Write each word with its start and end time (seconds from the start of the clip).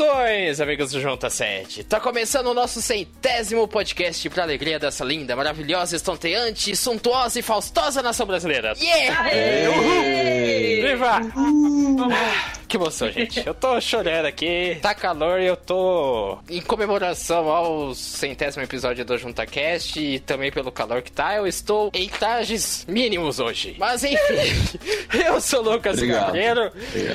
Saudações, 0.00 0.60
amigos 0.62 0.90
do 0.92 1.00
Junta 1.00 1.28
7. 1.28 1.84
Tá 1.84 2.00
começando 2.00 2.46
o 2.46 2.54
nosso 2.54 2.80
centésimo 2.80 3.68
podcast 3.68 4.30
pra 4.30 4.44
alegria 4.44 4.78
dessa 4.78 5.04
linda, 5.04 5.36
maravilhosa, 5.36 5.94
estonteante, 5.94 6.74
suntuosa 6.74 7.38
e 7.38 7.42
faustosa 7.42 8.00
nação 8.00 8.26
brasileira. 8.26 8.72
Yeah! 8.78 9.20
Aê! 9.24 10.80
Viva! 10.80 11.20
Ah, 11.36 12.49
que 12.70 12.76
emoção, 12.76 13.10
gente. 13.10 13.44
Eu 13.44 13.52
tô 13.52 13.80
chorando 13.80 14.26
aqui, 14.26 14.78
tá 14.80 14.94
calor 14.94 15.40
e 15.40 15.46
eu 15.46 15.56
tô 15.56 16.38
em 16.48 16.60
comemoração 16.60 17.48
ao 17.48 17.92
centésimo 17.96 18.62
episódio 18.62 19.04
do 19.04 19.18
JuntaCast 19.18 19.98
e 19.98 20.20
também 20.20 20.52
pelo 20.52 20.70
calor 20.70 21.02
que 21.02 21.10
tá, 21.10 21.34
eu 21.34 21.48
estou 21.48 21.90
em 21.92 22.08
trajes 22.08 22.86
mínimos 22.88 23.40
hoje. 23.40 23.74
Mas 23.76 24.04
enfim, 24.04 24.78
eu 25.26 25.40
sou 25.40 25.64
o 25.64 25.72
Lucas 25.72 26.00
Cabreiro 26.00 26.70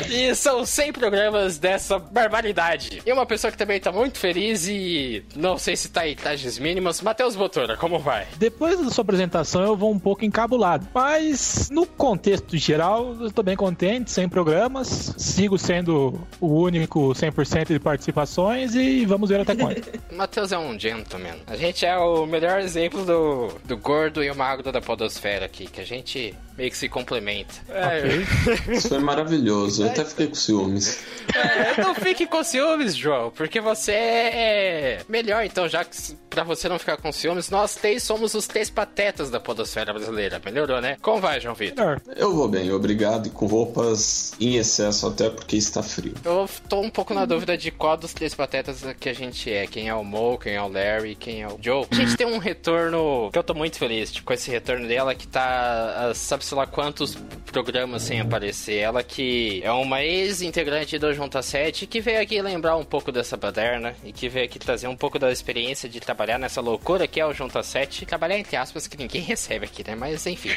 e 0.10 0.36
são 0.36 0.66
100 0.66 0.92
programas 0.92 1.58
dessa 1.58 1.98
barbaridade. 1.98 3.02
E 3.06 3.14
uma 3.14 3.26
pessoa 3.26 3.50
que 3.50 3.58
também 3.58 3.80
tá 3.80 3.94
muito 3.94 4.20
feliz 4.20 4.68
e 4.68 5.24
não 5.38 5.58
sei 5.58 5.78
se 5.78 5.88
tá 5.88 6.06
em 6.06 6.16
trajes 6.16 6.60
mínimos, 6.60 7.00
Matheus 7.00 7.34
Botura, 7.34 7.78
como 7.78 7.98
vai? 7.98 8.28
Depois 8.36 8.78
da 8.78 8.90
sua 8.90 9.04
apresentação 9.04 9.64
eu 9.64 9.78
vou 9.78 9.90
um 9.90 10.00
pouco 10.00 10.26
encabulado, 10.26 10.86
mas 10.94 11.70
no 11.70 11.86
contexto 11.86 12.58
geral 12.58 13.16
eu 13.22 13.32
tô 13.32 13.42
bem 13.42 13.56
contente, 13.56 14.12
100 14.12 14.28
programas, 14.28 15.14
sendo 15.58 16.20
o 16.40 16.48
único 16.48 17.10
100% 17.10 17.68
de 17.68 17.80
participações 17.80 18.76
e 18.76 19.06
vamos 19.06 19.30
ver 19.30 19.42
até 19.42 19.56
quando. 19.56 19.82
Matheus 20.12 20.52
é 20.52 20.58
um 20.58 20.80
gentleman. 20.80 21.36
A 21.48 21.56
gente 21.56 21.86
é 21.86 21.98
o 21.98 22.26
melhor 22.26 22.60
exemplo 22.60 23.06
do, 23.06 23.50
do 23.64 23.78
gordo 23.78 24.24
e 24.24 24.30
o 24.30 24.36
magro 24.36 24.72
da 24.72 24.82
podosfera 24.82 25.46
aqui, 25.46 25.68
que 25.68 25.82
a 25.82 25.86
gente 25.86 26.34
meio 26.58 26.72
que 26.72 26.78
se 26.78 26.88
complementa. 26.88 27.54
É. 27.70 28.74
Isso 28.74 28.88
foi 28.88 29.00
maravilhoso, 29.00 29.84
eu 29.84 29.90
até 29.90 30.06
fiquei 30.06 30.28
com 30.28 30.36
ciúmes. 30.36 31.04
É, 31.34 31.82
não 31.82 31.94
fique 31.94 32.26
com 32.26 32.44
ciúmes, 32.44 32.96
João, 32.96 33.32
porque 33.32 33.60
você 33.60 33.92
é 33.92 35.02
melhor, 35.10 35.44
então, 35.44 35.68
já 35.68 35.84
que 35.84 35.96
pra 36.30 36.44
você 36.44 36.68
não 36.70 36.80
ficar 36.80 36.98
com 36.98 37.12
ciúmes, 37.12 37.50
nós 37.50 37.76
três 37.76 38.04
somos 38.04 38.34
os 38.34 38.48
três 38.48 38.70
patetas 38.70 39.30
da 39.30 39.40
podosfera 39.40 39.94
brasileira. 39.94 40.42
Melhorou, 40.44 40.82
né? 40.82 40.98
Como 41.02 41.20
vai, 41.20 41.40
João 41.40 41.56
Vitor? 41.56 42.02
Eu 42.16 42.34
vou 42.34 42.48
bem, 42.48 42.72
obrigado, 42.72 43.28
e 43.28 43.30
com 43.30 43.46
roupas 43.46 44.34
em 44.40 44.56
excesso 44.56 45.08
até 45.08 45.30
porque 45.36 45.58
está 45.58 45.84
frio. 45.84 46.14
Eu 46.24 46.50
tô 46.68 46.82
um 46.82 46.90
pouco 46.90 47.14
na 47.14 47.26
dúvida 47.26 47.58
de 47.58 47.72
qual 47.72 47.98
dos 47.98 48.14
três 48.14 48.34
patetas 48.34 48.84
que 49.00 49.10
a 49.10 49.14
gente 49.14 49.52
é. 49.52 49.68
Quem 49.68 49.90
é 49.90 49.94
o 49.94 50.04
Mo, 50.04 50.38
quem 50.38 50.54
é 50.54 50.62
o 50.62 50.68
Larry, 50.68 51.16
quem 51.16 51.44
é 51.44 51.48
o 51.48 51.58
Joe. 51.62 51.86
A 51.92 51.96
gente 51.96 52.16
tem 52.16 52.26
um 52.26 52.38
retorno 52.38 53.30
que 53.32 53.38
eu 53.38 53.44
tô 53.44 53.54
muito 53.54 53.78
feliz 53.78 54.12
tipo, 54.12 54.26
com 54.26 54.34
esse 54.34 54.50
retorno 54.50 54.88
dela, 54.88 55.14
que 55.14 55.28
tá, 55.28 56.12
sabe-se 56.16 56.56
lá 56.56 56.66
quantos 56.66 57.16
programas 57.52 58.04
sem 58.04 58.20
aparecer. 58.20 58.80
Ela 58.80 59.04
que 59.04 59.62
é 59.64 59.72
uma 59.72 60.04
ex-integrante 60.04 60.98
do 60.98 61.14
Junta 61.14 61.42
7, 61.42 61.88
que 61.88 62.02
veio 62.02 62.22
aqui 62.22 62.42
lembrar 62.42 62.76
um 62.76 62.86
pouco 62.86 63.12
dessa 63.12 63.38
baderna 63.38 63.96
e 64.04 64.12
que 64.12 64.30
veio 64.30 64.46
aqui 64.46 64.60
trazer 64.60 64.88
um 64.88 64.96
pouco 64.96 65.20
da 65.20 65.32
experiência 65.32 65.88
de 65.90 66.00
trabalhar 66.00 66.38
nessa 66.38 66.62
loucura 66.62 67.08
que 67.08 67.20
é 67.20 67.26
o 67.26 67.34
Junta 67.34 67.62
7. 67.62 68.06
Trabalhar 68.06 68.38
entre 68.38 68.56
aspas, 68.56 68.88
que 68.88 68.98
ninguém 68.98 69.22
recebe 69.22 69.66
aqui, 69.66 69.84
né? 69.86 69.96
Mas 69.96 70.26
enfim. 70.26 70.50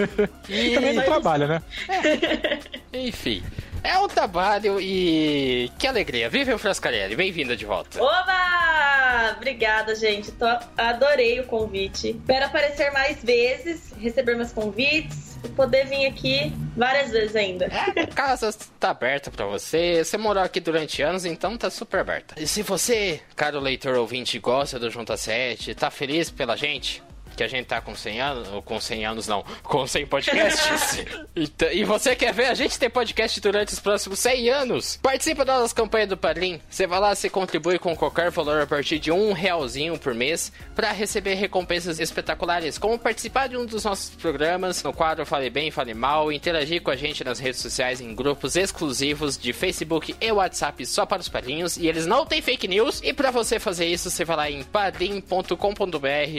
e 0.48 0.74
também 0.74 0.92
não 0.92 1.04
trabalha, 1.04 1.46
né? 1.46 1.62
É. 1.88 2.58
Enfim. 2.92 3.42
É 3.82 3.98
um 3.98 4.08
trabalho 4.08 4.80
e 4.80 5.70
que 5.78 5.86
alegria. 5.86 6.28
Vive 6.28 6.52
o 6.52 6.58
Frascarelli, 6.58 7.16
bem-vinda 7.16 7.56
de 7.56 7.64
volta. 7.64 8.02
Oba! 8.02 9.36
Obrigada, 9.36 9.94
gente. 9.94 10.30
Tô... 10.32 10.46
Adorei 10.76 11.40
o 11.40 11.46
convite. 11.46 12.10
Espero 12.10 12.46
aparecer 12.46 12.90
mais 12.92 13.22
vezes, 13.22 13.92
receber 13.98 14.36
meus 14.36 14.52
convites 14.52 15.38
e 15.42 15.48
poder 15.48 15.86
vir 15.86 16.06
aqui 16.06 16.52
várias 16.76 17.10
vezes 17.10 17.34
ainda. 17.34 17.66
É, 17.66 18.02
a 18.02 18.06
casa 18.06 18.54
tá 18.78 18.90
aberta 18.90 19.30
para 19.30 19.46
você. 19.46 20.04
Você 20.04 20.18
morou 20.18 20.42
aqui 20.42 20.60
durante 20.60 21.02
anos, 21.02 21.24
então 21.24 21.56
tá 21.56 21.70
super 21.70 22.00
aberta. 22.00 22.34
E 22.38 22.46
se 22.46 22.62
você, 22.62 23.20
caro 23.34 23.58
leitor 23.58 23.96
ouvinte, 23.96 24.38
gosta 24.38 24.78
do 24.78 24.90
Junta 24.90 25.16
7, 25.16 25.74
tá 25.74 25.90
feliz 25.90 26.30
pela 26.30 26.56
gente? 26.56 27.02
Que 27.36 27.42
a 27.42 27.48
gente 27.48 27.66
tá 27.66 27.80
com 27.80 27.94
100 27.94 28.20
anos, 28.20 28.48
ou 28.48 28.62
com 28.62 28.80
100 28.80 29.06
anos 29.06 29.28
não, 29.28 29.44
com 29.62 29.86
100 29.86 30.06
podcasts. 30.06 31.04
e, 31.36 31.50
e, 31.72 31.84
você 31.84 32.14
quer 32.14 32.32
ver 32.32 32.46
a 32.46 32.54
gente 32.54 32.78
ter 32.78 32.88
podcast 32.88 33.40
durante 33.40 33.72
os 33.72 33.80
próximos 33.80 34.18
100 34.18 34.50
anos? 34.50 34.98
Participa 35.02 35.44
da 35.44 35.58
nossa 35.58 35.74
campanha 35.74 36.06
do 36.06 36.16
Padrim. 36.16 36.60
Você 36.68 36.86
vai 36.86 37.00
lá, 37.00 37.14
você 37.14 37.30
contribui 37.30 37.78
com 37.78 37.96
qualquer 37.96 38.30
valor 38.30 38.60
a 38.60 38.66
partir 38.66 38.98
de 38.98 39.10
um 39.10 39.32
realzinho 39.32 39.98
por 39.98 40.14
mês 40.14 40.52
para 40.74 40.92
receber 40.92 41.34
recompensas 41.34 42.00
espetaculares, 42.00 42.78
como 42.78 42.98
participar 42.98 43.48
de 43.48 43.56
um 43.56 43.64
dos 43.64 43.84
nossos 43.84 44.10
programas 44.10 44.82
no 44.82 44.92
quadro 44.92 45.24
Fale 45.26 45.50
Bem, 45.50 45.70
Fale 45.70 45.94
Mal, 45.94 46.32
interagir 46.32 46.82
com 46.82 46.90
a 46.90 46.96
gente 46.96 47.24
nas 47.24 47.38
redes 47.38 47.60
sociais 47.60 48.00
em 48.00 48.14
grupos 48.14 48.56
exclusivos 48.56 49.38
de 49.38 49.52
Facebook 49.52 50.14
e 50.20 50.32
WhatsApp 50.32 50.84
só 50.86 51.06
para 51.06 51.20
os 51.20 51.28
padrinhos, 51.28 51.76
e 51.76 51.86
eles 51.86 52.06
não 52.06 52.26
têm 52.26 52.42
fake 52.42 52.68
news. 52.68 53.00
E 53.02 53.12
para 53.12 53.30
você 53.30 53.58
fazer 53.58 53.86
isso, 53.86 54.10
você 54.10 54.24
vai 54.24 54.36
lá 54.36 54.50
em 54.50 54.62
padrim.com.br 54.62 55.56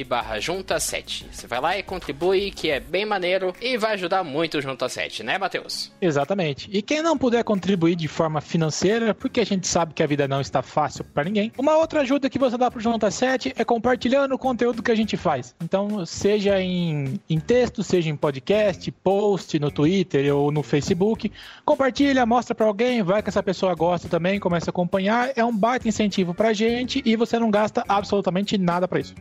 barra 0.07 0.39
juntas 0.39 0.80
7. 0.81 1.27
Você 1.31 1.47
vai 1.47 1.61
lá 1.61 1.77
e 1.77 1.83
contribui, 1.83 2.51
que 2.51 2.69
é 2.69 2.79
bem 2.79 3.05
maneiro 3.05 3.53
e 3.61 3.77
vai 3.77 3.93
ajudar 3.93 4.23
muito 4.23 4.57
o 4.57 4.61
Junta 4.61 4.89
7, 4.89 5.23
né, 5.23 5.37
Matheus? 5.37 5.91
Exatamente. 6.01 6.69
E 6.71 6.81
quem 6.81 7.01
não 7.01 7.17
puder 7.17 7.43
contribuir 7.43 7.95
de 7.95 8.07
forma 8.07 8.41
financeira, 8.41 9.13
porque 9.13 9.39
a 9.39 9.45
gente 9.45 9.67
sabe 9.67 9.93
que 9.93 10.03
a 10.03 10.07
vida 10.07 10.27
não 10.27 10.41
está 10.41 10.61
fácil 10.61 11.03
para 11.03 11.23
ninguém, 11.23 11.51
uma 11.57 11.77
outra 11.77 12.01
ajuda 12.01 12.29
que 12.29 12.39
você 12.39 12.57
dá 12.57 12.69
pro 12.69 12.79
Junta 12.79 13.09
7 13.09 13.53
é 13.57 13.63
compartilhando 13.63 14.33
o 14.33 14.37
conteúdo 14.37 14.83
que 14.83 14.91
a 14.91 14.95
gente 14.95 15.15
faz. 15.15 15.55
Então, 15.61 16.05
seja 16.05 16.61
em, 16.61 17.19
em 17.29 17.39
texto, 17.39 17.83
seja 17.83 18.09
em 18.09 18.15
podcast, 18.15 18.91
post 18.91 19.59
no 19.59 19.71
Twitter 19.71 20.35
ou 20.35 20.51
no 20.51 20.63
Facebook, 20.63 21.31
compartilha, 21.63 22.25
mostra 22.25 22.55
para 22.55 22.65
alguém, 22.65 23.03
vai 23.03 23.21
que 23.21 23.29
essa 23.29 23.43
pessoa 23.43 23.73
gosta 23.75 24.09
também, 24.09 24.39
começa 24.39 24.69
a 24.69 24.71
acompanhar, 24.71 25.31
é 25.35 25.43
um 25.43 25.55
baita 25.55 25.87
incentivo 25.87 26.33
pra 26.33 26.53
gente 26.53 27.01
e 27.05 27.15
você 27.15 27.37
não 27.37 27.51
gasta 27.51 27.83
absolutamente 27.87 28.57
nada 28.57 28.87
para 28.87 28.99
isso. 28.99 29.13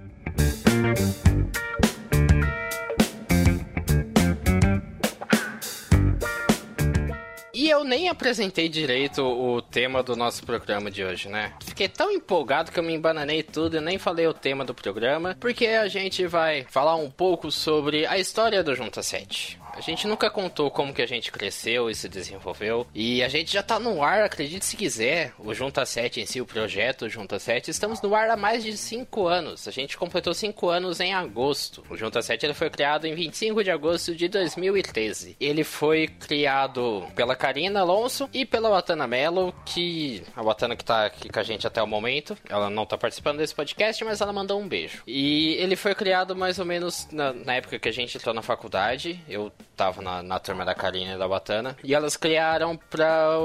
E 7.60 7.68
eu 7.68 7.84
nem 7.84 8.08
apresentei 8.08 8.70
direito 8.70 9.22
o 9.22 9.60
tema 9.60 10.02
do 10.02 10.16
nosso 10.16 10.46
programa 10.46 10.90
de 10.90 11.04
hoje, 11.04 11.28
né? 11.28 11.52
Fiquei 11.62 11.90
tão 11.90 12.10
empolgado 12.10 12.72
que 12.72 12.78
eu 12.78 12.82
me 12.82 12.94
embananei 12.94 13.42
tudo 13.42 13.76
e 13.76 13.80
nem 13.82 13.98
falei 13.98 14.26
o 14.26 14.32
tema 14.32 14.64
do 14.64 14.72
programa, 14.72 15.36
porque 15.38 15.66
a 15.66 15.86
gente 15.86 16.26
vai 16.26 16.64
falar 16.70 16.96
um 16.96 17.10
pouco 17.10 17.50
sobre 17.50 18.06
a 18.06 18.18
história 18.18 18.64
do 18.64 18.74
Junta 18.74 19.02
7. 19.02 19.60
A 19.80 19.82
gente 19.82 20.06
nunca 20.06 20.28
contou 20.28 20.70
como 20.70 20.92
que 20.92 21.00
a 21.00 21.06
gente 21.06 21.32
cresceu 21.32 21.88
e 21.88 21.94
se 21.94 22.06
desenvolveu. 22.06 22.86
E 22.94 23.22
a 23.22 23.28
gente 23.28 23.50
já 23.50 23.62
tá 23.62 23.78
no 23.78 24.02
ar, 24.02 24.22
acredite 24.22 24.66
se 24.66 24.76
quiser. 24.76 25.32
O 25.38 25.54
Junta 25.54 25.86
7 25.86 26.20
em 26.20 26.26
si, 26.26 26.38
o 26.38 26.44
projeto 26.44 27.08
Junta 27.08 27.38
7, 27.38 27.70
estamos 27.70 28.02
no 28.02 28.14
ar 28.14 28.28
há 28.28 28.36
mais 28.36 28.62
de 28.62 28.76
5 28.76 29.26
anos. 29.26 29.66
A 29.66 29.70
gente 29.70 29.96
completou 29.96 30.34
5 30.34 30.68
anos 30.68 31.00
em 31.00 31.14
agosto. 31.14 31.82
O 31.88 31.96
Junta 31.96 32.20
7 32.20 32.44
ele 32.44 32.52
foi 32.52 32.68
criado 32.68 33.06
em 33.06 33.14
25 33.14 33.64
de 33.64 33.70
agosto 33.70 34.14
de 34.14 34.28
2013. 34.28 35.34
Ele 35.40 35.64
foi 35.64 36.08
criado 36.08 37.06
pela 37.16 37.34
Karina 37.34 37.80
Alonso 37.80 38.28
e 38.34 38.44
pela 38.44 38.68
Watana 38.68 39.06
Mello, 39.06 39.54
que 39.64 40.22
a 40.36 40.42
Watana 40.42 40.76
que 40.76 40.84
tá 40.84 41.06
aqui 41.06 41.30
com 41.30 41.40
a 41.40 41.42
gente 41.42 41.66
até 41.66 41.82
o 41.82 41.86
momento. 41.86 42.36
Ela 42.50 42.68
não 42.68 42.84
tá 42.84 42.98
participando 42.98 43.38
desse 43.38 43.54
podcast, 43.54 44.04
mas 44.04 44.20
ela 44.20 44.30
mandou 44.30 44.60
um 44.60 44.68
beijo. 44.68 45.02
E 45.06 45.54
ele 45.54 45.74
foi 45.74 45.94
criado 45.94 46.36
mais 46.36 46.58
ou 46.58 46.66
menos 46.66 47.08
na, 47.10 47.32
na 47.32 47.54
época 47.54 47.78
que 47.78 47.88
a 47.88 47.92
gente 47.92 48.18
entrou 48.18 48.34
na 48.34 48.42
faculdade. 48.42 49.18
Eu 49.26 49.50
tava 49.76 50.02
na, 50.02 50.22
na 50.22 50.38
turma 50.38 50.64
da 50.64 50.74
Karina 50.74 51.14
e 51.14 51.18
da 51.18 51.28
Batana. 51.28 51.76
E 51.82 51.94
elas 51.94 52.16
criaram 52.16 52.76
pra 52.76 53.38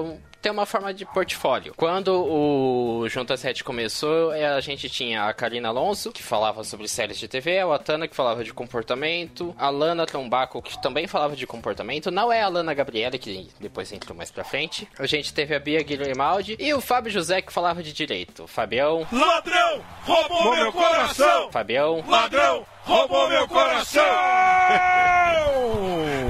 ter 0.46 0.52
uma 0.52 0.68
forma 0.68 0.94
de 0.94 1.06
portfólio. 1.08 1.74
Quando 1.75 2.24
o 2.24 3.09
Junta 3.09 3.35
7 3.35 3.64
começou, 3.64 4.32
é, 4.32 4.46
a 4.46 4.59
gente 4.59 4.88
tinha 4.88 5.23
a 5.23 5.34
Karina 5.34 5.70
Alonso, 5.70 6.11
que 6.11 6.22
falava 6.22 6.64
sobre 6.64 6.88
séries 6.88 7.17
de 7.17 7.28
TV, 7.28 7.58
a 7.58 7.66
Watana, 7.66 8.08
que 8.08 8.16
falava 8.16 8.44
de 8.44 8.53
comportamento, 8.53 9.55
a 9.58 9.72
Lana 9.72 10.05
Trombaco, 10.05 10.61
que 10.61 10.79
também 10.79 11.08
falava 11.08 11.35
de 11.35 11.47
comportamento, 11.47 12.11
não 12.11 12.32
é 12.32 12.44
a 12.44 12.47
Lana 12.47 12.76
Gabriela, 12.76 13.17
que 13.17 13.49
depois 13.59 13.91
entrou 13.91 14.16
mais 14.16 14.29
pra 14.29 14.44
frente. 14.44 14.88
A 14.99 15.08
gente 15.08 15.34
teve 15.34 15.55
a 15.55 15.59
Bia 15.59 15.82
Guilhermaldi 15.82 16.55
e 16.59 16.72
o 16.76 16.82
Fábio 16.82 17.11
José, 17.11 17.41
que 17.41 17.52
falava 17.52 17.82
de 17.82 17.91
direito. 17.91 18.46
Fabião. 18.46 19.08
Ladrão! 19.11 19.84
Roubou 20.03 20.55
meu 20.55 20.72
coração! 20.72 21.52
Fabião. 21.52 22.03
Ladrão! 22.08 22.74
Roubou 22.85 23.28
meu 23.28 23.47
coração! 23.47 24.03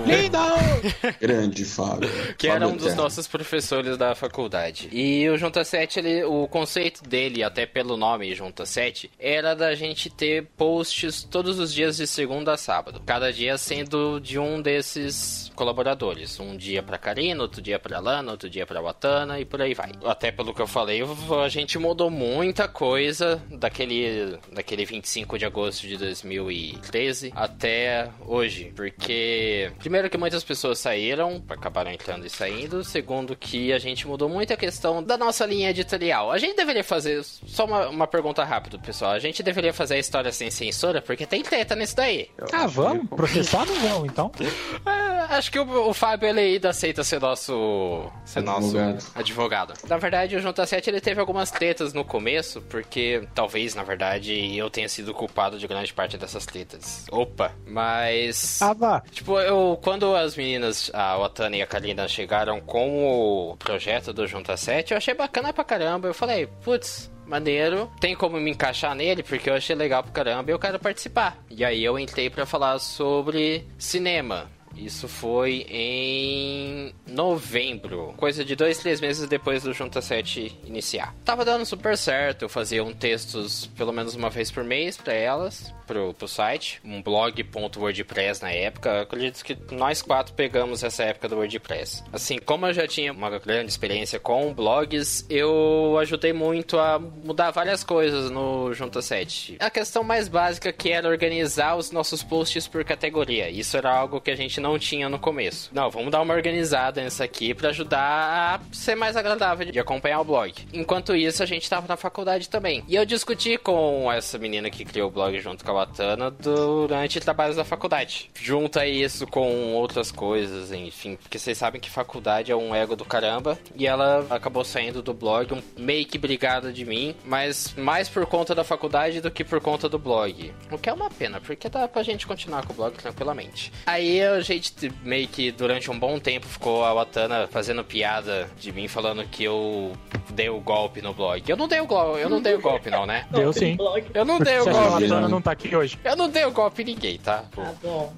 Lindo! 0.06 0.38
Grande 1.20 1.66
Fábio. 1.66 2.10
Que 2.38 2.48
Fábio 2.48 2.64
era 2.64 2.68
um 2.68 2.78
dos 2.78 2.96
nossos 2.96 3.28
professores 3.28 3.98
da 3.98 4.16
faculdade. 4.16 4.88
E 4.92 5.28
o 5.30 5.38
Junta 5.38 5.64
7, 5.64 6.00
ele, 6.00 6.24
o 6.24 6.48
conceito 6.48 7.04
dele, 7.04 7.44
até 7.44 7.66
pelo 7.66 7.98
nome 7.98 8.34
Junta 8.36 8.66
7, 8.66 9.12
era 9.20 9.56
da 9.56 9.74
gente 9.76 10.10
ter 10.10 10.46
posts 10.56 11.24
todos 11.24 11.60
os 11.60 11.74
dias 11.74 11.98
de 11.98 12.08
segunda 12.08 12.54
a 12.54 12.58
sábado. 12.58 13.02
Cada 13.06 13.34
dia 13.34 13.58
sendo 13.58 14.20
de 14.20 14.40
um 14.40 14.62
desses 14.62 15.52
colaboradores. 15.56 16.40
Um 16.40 16.56
dia 16.56 16.84
pra 16.84 16.98
Karina, 16.98 17.42
outro 17.42 17.62
dia 17.62 17.80
pra 17.80 18.00
Lana, 18.00 18.32
outro 18.32 18.50
dia 18.50 18.66
pra 18.66 18.82
Watana 18.82 19.40
e 19.40 19.46
por 19.46 19.62
aí 19.62 19.74
vai. 19.74 19.92
Até 20.06 20.32
pelo 20.32 20.54
que 20.54 20.62
eu 20.62 20.68
falei, 20.68 21.02
a 21.44 21.50
gente 21.50 21.78
mudou 21.78 22.10
muita 22.10 22.68
coisa 22.68 23.42
daquele, 23.50 24.38
daquele 24.52 24.86
25 24.86 25.38
de 25.38 25.46
agosto 25.46 25.88
de 25.88 25.98
2000 25.98 26.45
2013 26.46 27.34
até 27.36 28.10
hoje. 28.26 28.72
Porque, 28.76 29.72
primeiro, 29.80 30.10
que 30.10 30.18
muitas 30.18 30.44
pessoas 30.44 30.80
saíram, 30.80 31.44
acabaram 31.50 31.92
entrando 31.92 32.26
e 32.26 32.30
saindo. 32.30 32.84
Segundo, 32.84 33.36
que 33.36 33.74
a 33.74 33.80
gente 33.80 34.08
mudou 34.08 34.30
muito 34.30 34.54
a 34.54 34.58
questão 34.58 35.04
da 35.04 35.18
nossa 35.18 35.46
linha 35.46 35.70
editorial. 35.70 36.32
A 36.32 36.38
gente 36.38 36.56
deveria 36.56 36.84
fazer. 36.84 37.24
Só 37.24 37.66
uma, 37.66 37.88
uma 37.88 38.08
pergunta 38.08 38.44
rápida, 38.44 38.78
pessoal. 38.78 39.12
A 39.12 39.20
gente 39.20 39.42
deveria 39.42 39.74
fazer 39.74 39.96
a 39.96 40.00
história 40.00 40.32
sem 40.32 40.52
censura, 40.52 41.02
porque 41.02 41.26
tem 41.26 41.42
treta 41.42 41.76
nisso 41.76 41.96
daí. 41.96 42.30
Ah, 42.52 42.68
vamos? 42.68 43.10
Processar 43.10 43.66
não 43.66 43.76
vão, 43.76 44.06
então. 44.06 44.32
É, 44.86 45.36
acho 45.36 45.52
que 45.52 45.58
o, 45.58 45.90
o 45.90 45.94
Fábio 45.94 46.28
ele 46.30 46.40
ainda 46.40 46.70
aceita 46.70 47.04
ser 47.04 47.20
nosso. 47.20 48.10
ser 48.24 48.42
nosso 48.42 48.78
Advogado. 48.78 49.06
advogado. 49.16 49.74
Na 49.88 49.98
verdade, 49.98 50.36
o 50.36 50.40
Junta 50.40 50.66
7 50.66 50.90
ele 50.90 51.02
teve 51.02 51.20
algumas 51.20 51.50
tretas 51.50 51.94
no 51.94 52.06
começo, 52.06 52.62
porque 52.62 53.28
talvez, 53.34 53.74
na 53.74 53.84
verdade, 53.84 54.56
eu 54.56 54.70
tenha 54.70 54.88
sido 54.88 55.14
culpado 55.14 55.58
de 55.58 55.68
grande 55.68 55.94
parte 55.94 56.18
dessas 56.18 56.35
tretas. 56.44 57.06
Opa! 57.12 57.52
Mas. 57.68 58.60
Ah, 58.64 58.74
vá. 58.74 59.04
Tipo, 59.12 59.40
eu, 59.40 59.80
quando 59.84 60.16
as 60.16 60.36
meninas, 60.36 60.90
a 60.92 61.16
Otana 61.20 61.56
e 61.56 61.62
a 61.62 61.68
Kalina, 61.68 62.08
chegaram 62.08 62.60
com 62.60 63.06
o 63.52 63.58
projeto 63.58 64.12
do 64.12 64.26
Junta 64.26 64.58
7, 64.58 64.92
eu 64.92 64.98
achei 64.98 65.14
bacana 65.14 65.54
pra 65.54 65.64
caramba. 65.64 66.08
Eu 66.08 66.16
falei, 66.16 66.48
putz, 66.64 67.12
maneiro, 67.28 67.92
tem 68.00 68.16
como 68.16 68.40
me 68.40 68.52
encaixar 68.52 68.96
nele, 68.96 69.22
porque 69.22 69.50
eu 69.50 69.54
achei 69.54 69.76
legal 69.76 70.02
pra 70.04 70.12
caramba 70.12 70.50
e 70.50 70.54
eu 70.54 70.60
quero 70.60 70.80
participar. 70.80 71.38
E 71.50 71.64
aí 71.64 71.84
eu 71.84 72.00
entrei 72.00 72.30
pra 72.30 72.46
falar 72.46 72.80
sobre 72.80 73.68
cinema. 73.78 74.50
Isso 74.76 75.08
foi 75.08 75.66
em 75.70 76.94
novembro, 77.08 78.14
coisa 78.18 78.44
de 78.44 78.56
dois, 78.56 78.78
três 78.78 79.00
meses 79.00 79.28
depois 79.28 79.64
do 79.64 79.74
Junta 79.74 80.02
7 80.02 80.60
iniciar. 80.66 81.16
Tava 81.24 81.46
dando 81.46 81.66
super 81.66 81.98
certo, 81.98 82.44
eu 82.44 82.50
fazia 82.50 82.84
um 82.84 82.94
textos 82.94 83.68
pelo 83.78 83.94
menos 83.94 84.16
uma 84.16 84.30
vez 84.30 84.52
por 84.52 84.64
mês 84.64 84.98
pra 84.98 85.14
elas, 85.14 85.74
pro, 85.86 86.14
pro 86.14 86.28
site, 86.28 86.82
um 86.84 87.02
blog.wordpress 87.02 88.42
na 88.42 88.52
época. 88.52 88.90
Eu 88.90 89.02
acredito 89.02 89.44
que 89.44 89.58
nós 89.72 90.02
quatro 90.02 90.34
pegamos 90.34 90.84
essa 90.84 91.04
época 91.04 91.30
do 91.30 91.38
WordPress. 91.38 92.04
Assim, 92.12 92.38
como 92.38 92.66
eu 92.66 92.74
já 92.74 92.88
tinha 92.88 93.12
uma 93.12 93.30
grande 93.40 93.70
experiência 93.70 94.20
com 94.20 94.54
blogs, 94.54 95.26
eu 95.30 95.98
ajudei 96.00 96.34
muito 96.34 96.78
a 96.78 97.00
mudar 97.00 97.52
várias 97.52 97.84
coisas 97.84 98.30
no 98.30 98.74
Junta 98.74 99.02
7. 99.02 99.58
A 99.60 99.70
questão 99.70 100.04
mais 100.04 100.28
básica 100.28 100.72
que 100.74 100.92
era 100.92 101.08
organizar 101.08 101.76
os 101.76 101.92
nossos 101.92 102.24
posts 102.24 102.68
por 102.68 102.84
categoria. 102.84 103.50
Isso 103.50 103.78
era 103.78 103.96
algo 103.96 104.20
que 104.20 104.32
a 104.32 104.36
gente 104.36 104.60
não 104.66 104.80
tinha 104.80 105.08
no 105.08 105.20
começo. 105.20 105.70
Não, 105.72 105.92
vamos 105.92 106.12
dar 106.12 106.22
uma 106.22 106.34
organizada 106.34 107.00
nessa 107.00 107.24
aqui 107.24 107.54
para 107.54 107.70
ajudar 107.70 108.00
a 108.02 108.60
ser 108.74 108.96
mais 108.96 109.16
agradável 109.16 109.72
de 109.72 109.80
acompanhar 109.80 110.20
o 110.22 110.24
blog. 110.24 110.54
Enquanto 110.74 111.16
isso, 111.16 111.44
a 111.44 111.46
gente 111.46 111.70
tava 111.70 111.88
na 111.88 111.96
faculdade 111.96 112.50
também. 112.50 112.84
E 112.88 112.96
eu 112.96 113.06
discuti 113.06 113.58
com 113.60 114.12
essa 114.12 114.40
menina 114.40 114.72
que 114.72 114.84
criou 114.84 115.10
o 115.10 115.12
blog 115.12 115.40
junto 115.40 115.64
com 115.64 115.70
a 115.70 115.74
Watana 115.86 116.32
durante 116.32 117.20
trabalhos 117.20 117.58
da 117.58 117.64
faculdade. 117.64 118.32
Junta 118.34 118.88
isso 118.88 119.28
com 119.28 119.74
outras 119.74 120.12
coisas, 120.12 120.72
enfim, 120.72 121.16
porque 121.16 121.38
vocês 121.38 121.58
sabem 121.58 121.80
que 121.80 121.90
faculdade 121.90 122.52
é 122.52 122.56
um 122.56 122.74
ego 122.74 122.96
do 122.96 123.06
caramba. 123.06 123.60
E 123.76 123.86
ela 123.86 124.26
acabou 124.32 124.66
saindo 124.66 125.04
do 125.04 125.14
blog, 125.14 125.54
um, 125.54 125.62
meio 125.78 126.08
que 126.08 126.18
brigada 126.18 126.74
de 126.74 126.84
mim, 126.86 127.16
mas 127.24 127.76
mais 127.78 128.10
por 128.10 128.26
conta 128.26 128.56
da 128.56 128.64
faculdade 128.64 129.22
do 129.22 129.30
que 129.30 129.44
por 129.44 129.62
conta 129.62 129.88
do 129.88 130.00
blog. 130.00 130.52
O 130.72 130.78
que 130.80 130.90
é 130.90 130.94
uma 130.94 131.10
pena, 131.12 131.40
porque 131.40 131.70
dá 131.70 131.88
pra 131.88 132.02
gente 132.02 132.26
continuar 132.26 132.66
com 132.66 132.74
o 132.74 132.76
blog 132.76 132.96
tranquilamente. 132.96 133.72
Aí 133.86 134.24
a 134.24 134.40
gente 134.40 134.55
meio 135.04 135.28
que 135.28 135.52
durante 135.52 135.90
um 135.90 135.98
bom 135.98 136.20
tempo 136.20 136.46
ficou 136.46 136.84
a 136.84 136.94
Watana 136.94 137.48
fazendo 137.48 137.84
piada 137.84 138.50
de 138.60 138.72
mim, 138.72 138.88
falando 138.88 139.24
que 139.26 139.44
eu 139.44 139.94
dei 140.30 140.50
o 140.50 140.60
golpe 140.60 141.02
no 141.02 141.14
blog. 141.14 141.44
Eu 141.48 141.58
não 141.58 141.68
dei 141.68 141.80
o 141.80 141.86
golpe, 141.86 142.22
eu 142.22 142.30
não 142.30 142.42
dei 142.42 142.56
o 142.56 142.62
golpe 142.62 142.90
não, 142.90 143.06
né? 143.06 143.26
Deu 143.32 143.54
sim. 143.54 143.78
Eu 144.14 144.26
não 144.26 144.40
dei 144.40 144.60
o 144.60 144.70
a 144.70 144.72
golpe. 144.72 145.08
Latana 145.08 145.28
não 145.28 145.42
tá 145.42 145.52
aqui 145.52 145.76
hoje. 145.76 146.00
Eu 146.04 146.16
não 146.16 146.30
dei 146.30 146.46
o 146.46 146.52
golpe 146.52 146.82
em 146.82 146.86
ninguém, 146.86 147.18
tá? 147.18 147.46
Tá 147.56 147.74
bom. 147.82 148.14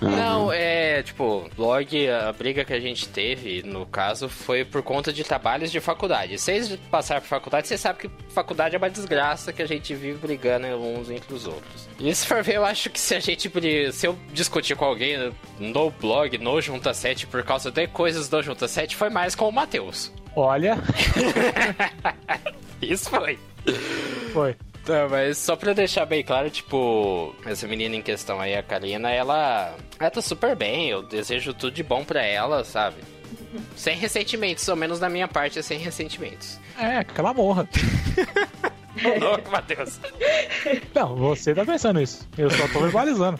Não, 0.00 0.52
é, 0.52 1.02
tipo, 1.02 1.48
blog, 1.56 2.08
a 2.08 2.32
briga 2.32 2.64
que 2.64 2.72
a 2.72 2.80
gente 2.80 3.08
teve, 3.08 3.62
no 3.62 3.86
caso, 3.86 4.28
foi 4.28 4.64
por 4.64 4.82
conta 4.82 5.12
de 5.12 5.24
trabalhos 5.24 5.70
de 5.70 5.80
faculdade. 5.80 6.38
Vocês 6.38 6.76
passaram 6.90 7.20
por 7.20 7.28
faculdade, 7.28 7.68
vocês 7.68 7.80
sabem 7.80 8.02
que 8.02 8.10
faculdade 8.32 8.74
é 8.74 8.78
uma 8.78 8.90
desgraça 8.90 9.52
que 9.52 9.62
a 9.62 9.66
gente 9.66 9.94
vive 9.94 10.18
brigando 10.18 10.66
uns 10.66 11.10
entre 11.10 11.34
os 11.34 11.46
outros. 11.46 11.88
E 11.98 12.14
se 12.14 12.26
for 12.26 12.42
ver, 12.42 12.56
eu 12.56 12.64
acho 12.64 12.90
que 12.90 13.00
se 13.00 13.14
a 13.14 13.20
gente, 13.20 13.50
se 13.92 14.06
eu 14.06 14.16
discutir 14.32 14.76
com 14.76 14.84
alguém 14.84 15.32
no 15.68 15.90
blog, 15.90 16.36
no 16.38 16.60
Junta 16.60 16.92
7, 16.92 17.26
por 17.26 17.42
causa 17.42 17.70
de 17.70 17.86
coisas 17.86 18.28
do 18.28 18.42
Junta 18.42 18.66
7, 18.66 18.96
foi 18.96 19.08
mais 19.10 19.34
com 19.34 19.48
o 19.48 19.52
Matheus. 19.52 20.12
Olha, 20.36 20.78
Isso 22.80 23.10
foi. 23.10 23.38
foi. 24.32 24.56
Tá, 24.84 25.06
mas 25.10 25.36
só 25.36 25.54
pra 25.56 25.72
deixar 25.72 26.06
bem 26.06 26.22
claro, 26.22 26.48
tipo, 26.48 27.34
essa 27.44 27.66
menina 27.66 27.94
em 27.96 28.02
questão 28.02 28.40
aí, 28.40 28.54
a 28.56 28.62
Karina, 28.62 29.10
ela, 29.10 29.74
ela 29.98 30.10
tá 30.10 30.22
super 30.22 30.56
bem, 30.56 30.88
eu 30.88 31.02
desejo 31.02 31.52
tudo 31.52 31.74
de 31.74 31.82
bom 31.82 32.04
pra 32.04 32.22
ela, 32.24 32.64
sabe? 32.64 32.96
Sem 33.76 33.96
ressentimentos, 33.96 34.66
ao 34.68 34.76
menos 34.76 34.98
da 34.98 35.10
minha 35.10 35.28
parte 35.28 35.58
é 35.58 35.62
sem 35.62 35.78
ressentimentos. 35.78 36.58
É, 36.78 37.02
que 37.04 37.20
ela 37.20 37.34
morra. 37.34 37.68
Louco, 39.20 39.50
Matheus. 39.50 39.98
Não, 40.94 41.14
você 41.16 41.54
tá 41.54 41.64
pensando 41.64 42.00
isso. 42.00 42.26
Eu 42.36 42.50
só 42.50 42.66
tô 42.68 42.80
verbalizando. 42.80 43.38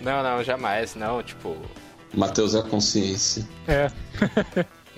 Não, 0.00 0.22
não, 0.22 0.42
jamais, 0.44 0.94
não, 0.94 1.22
tipo... 1.22 1.56
Matheus 2.14 2.54
é 2.54 2.60
a 2.60 2.62
consciência. 2.62 3.46
É. 3.68 3.90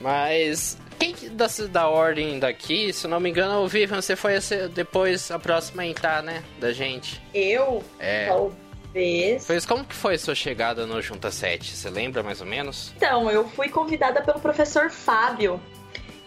Mas 0.00 0.78
quem 0.98 1.12
que 1.12 1.28
da, 1.28 1.46
da 1.70 1.88
ordem 1.88 2.38
daqui, 2.38 2.92
se 2.92 3.06
eu 3.06 3.10
não 3.10 3.18
me 3.18 3.30
engano, 3.30 3.62
o 3.62 3.68
Vivian, 3.68 4.00
você 4.00 4.14
foi 4.14 4.40
ser- 4.40 4.68
depois 4.68 5.30
a 5.30 5.38
próxima 5.38 5.82
a 5.82 5.86
entrar, 5.86 6.22
né, 6.22 6.42
da 6.60 6.72
gente. 6.72 7.20
Eu, 7.34 7.82
É. 7.98 8.26
talvez. 8.28 9.44
Pois 9.46 9.66
como 9.66 9.84
que 9.84 9.94
foi 9.94 10.16
sua 10.18 10.34
chegada 10.34 10.86
no 10.86 11.00
Junta 11.02 11.30
7? 11.30 11.74
Você 11.74 11.90
lembra 11.90 12.22
mais 12.22 12.40
ou 12.40 12.46
menos? 12.46 12.92
Então, 12.96 13.30
eu 13.30 13.48
fui 13.48 13.68
convidada 13.68 14.22
pelo 14.22 14.38
professor 14.38 14.90
Fábio. 14.90 15.60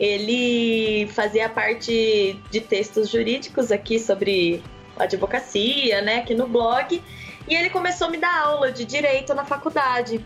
Ele 0.01 1.05
fazia 1.13 1.47
parte 1.47 2.35
de 2.49 2.59
textos 2.59 3.07
jurídicos 3.07 3.71
aqui 3.71 3.99
sobre 3.99 4.63
advocacia, 4.97 6.01
né, 6.01 6.15
aqui 6.17 6.33
no 6.33 6.47
blog. 6.47 6.99
E 7.47 7.53
ele 7.53 7.69
começou 7.69 8.07
a 8.07 8.09
me 8.09 8.17
dar 8.17 8.35
aula 8.35 8.71
de 8.71 8.83
direito 8.83 9.35
na 9.35 9.45
faculdade. 9.45 10.25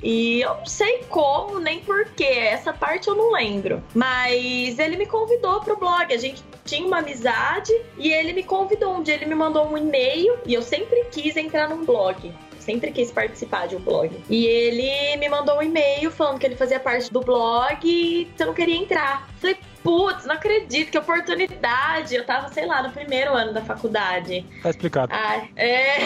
E 0.00 0.42
eu 0.42 0.54
não 0.54 0.66
sei 0.66 1.02
como, 1.08 1.58
nem 1.58 1.80
porquê. 1.80 2.22
Essa 2.22 2.72
parte 2.72 3.08
eu 3.08 3.16
não 3.16 3.32
lembro. 3.32 3.82
Mas 3.92 4.78
ele 4.78 4.96
me 4.96 5.06
convidou 5.06 5.60
pro 5.60 5.76
blog. 5.76 6.14
A 6.14 6.18
gente 6.18 6.44
tinha 6.64 6.86
uma 6.86 6.98
amizade 6.98 7.72
e 7.98 8.12
ele 8.12 8.32
me 8.32 8.44
convidou. 8.44 8.94
Um 8.94 9.02
dia 9.02 9.14
ele 9.14 9.26
me 9.26 9.34
mandou 9.34 9.66
um 9.66 9.76
e-mail 9.76 10.38
e 10.46 10.54
eu 10.54 10.62
sempre 10.62 11.04
quis 11.10 11.36
entrar 11.36 11.68
num 11.68 11.84
blog. 11.84 12.32
Sempre 12.66 12.90
quis 12.90 13.12
participar 13.12 13.68
de 13.68 13.76
um 13.76 13.78
blog. 13.78 14.10
E 14.28 14.44
ele 14.44 15.16
me 15.18 15.28
mandou 15.28 15.58
um 15.58 15.62
e-mail 15.62 16.10
falando 16.10 16.40
que 16.40 16.46
ele 16.46 16.56
fazia 16.56 16.80
parte 16.80 17.12
do 17.12 17.20
blog 17.20 17.78
e 17.84 18.28
eu 18.36 18.46
não 18.46 18.52
queria 18.52 18.74
entrar. 18.74 19.28
Falei, 19.40 19.56
putz, 19.82 20.26
não 20.26 20.34
acredito, 20.34 20.90
que 20.90 20.98
oportunidade. 20.98 22.14
Eu 22.14 22.24
tava, 22.24 22.48
sei 22.52 22.66
lá, 22.66 22.82
no 22.82 22.90
primeiro 22.90 23.32
ano 23.34 23.52
da 23.52 23.60
faculdade. 23.60 24.44
Tá 24.62 24.70
explicado. 24.70 25.12
Ai, 25.14 25.48
é. 25.54 25.98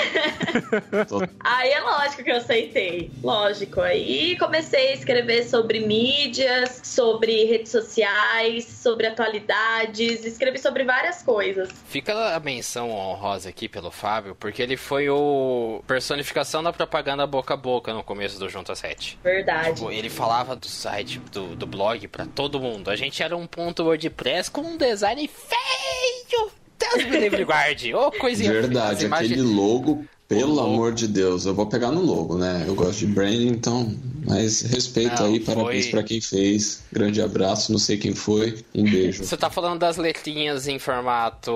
Aí 1.41 1.71
é 1.71 1.81
lógico 1.81 2.23
que 2.23 2.31
eu 2.31 2.37
aceitei. 2.37 3.11
Lógico. 3.23 3.81
Aí 3.81 4.37
comecei 4.39 4.89
a 4.91 4.95
escrever 4.95 5.45
sobre 5.45 5.81
mídias, 5.81 6.83
sobre 6.85 7.45
redes 7.45 7.73
sociais, 7.73 8.65
sobre 8.67 9.07
atualidades, 9.07 10.27
escrevi 10.27 10.59
sobre 10.59 10.85
várias 10.85 11.23
coisas. 11.23 11.71
Fica 11.87 12.35
a 12.35 12.41
menção 12.41 12.91
honrosa 12.91 13.49
aqui 13.49 13.69
pelo 13.69 13.91
Fábio, 13.91 14.35
porque 14.35 14.63
ele 14.63 14.77
foi 14.77 15.09
o 15.09 15.83
personificação 15.87 16.63
da 16.63 16.73
propaganda 16.73 17.27
boca 17.27 17.55
a 17.55 17.57
boca 17.57 17.95
no 17.95 18.03
começo 18.03 18.39
do 18.39 18.49
Junta 18.49 18.75
7. 18.75 19.19
Verdade. 19.23 19.77
Tipo, 19.77 19.91
ele 19.91 20.11
falava 20.11 20.55
do 20.55 20.67
site, 20.67 21.19
do, 21.33 21.57
do 21.57 21.67
blog 21.67 22.07
pra 22.09 22.27
todo 22.27 22.61
mundo. 22.61 22.91
A 22.91 22.97
gente 22.97 23.23
era 23.23 23.30
um 23.35 23.47
ponto 23.47 23.85
WordPress 23.85 24.51
com 24.51 24.63
um 24.63 24.77
design 24.77 25.29
feio. 25.29 26.51
Deus 26.79 27.05
me 27.11 27.19
livre 27.19 27.45
guarde. 27.45 27.95
Ô, 27.95 28.11
coisinha 28.11 28.51
feia. 28.51 28.61
As 28.63 28.67
Verdade, 28.69 29.07
aquele 29.07 29.43
logo, 29.43 30.05
pelo 30.27 30.55
logo. 30.55 30.69
amor 30.73 30.93
de 30.95 31.07
Deus, 31.07 31.45
eu 31.45 31.55
vou 31.55 31.67
pegar 31.67 31.91
no 31.91 32.01
logo, 32.01 32.39
né? 32.39 32.65
Eu 32.67 32.75
gosto 32.75 33.01
de 33.01 33.07
branding, 33.07 33.49
então. 33.49 33.95
Mas 34.27 34.63
respeito 34.63 35.21
Não, 35.23 35.27
aí, 35.29 35.41
parabéns 35.41 35.85
foi- 35.85 35.91
pra 35.91 36.03
quem 36.03 36.21
fez. 36.23 36.83
Grande 36.91 37.21
abraço, 37.21 37.71
não 37.73 37.79
sei 37.79 37.99
quem 37.99 38.15
foi. 38.15 38.59
Um 38.75 38.85
beijo. 38.85 39.23
Você 39.25 39.37
tá 39.37 39.51
falando 39.51 39.79
das 39.81 39.97
letrinhas 39.99 40.69
em 40.69 40.79
formato. 40.79 41.51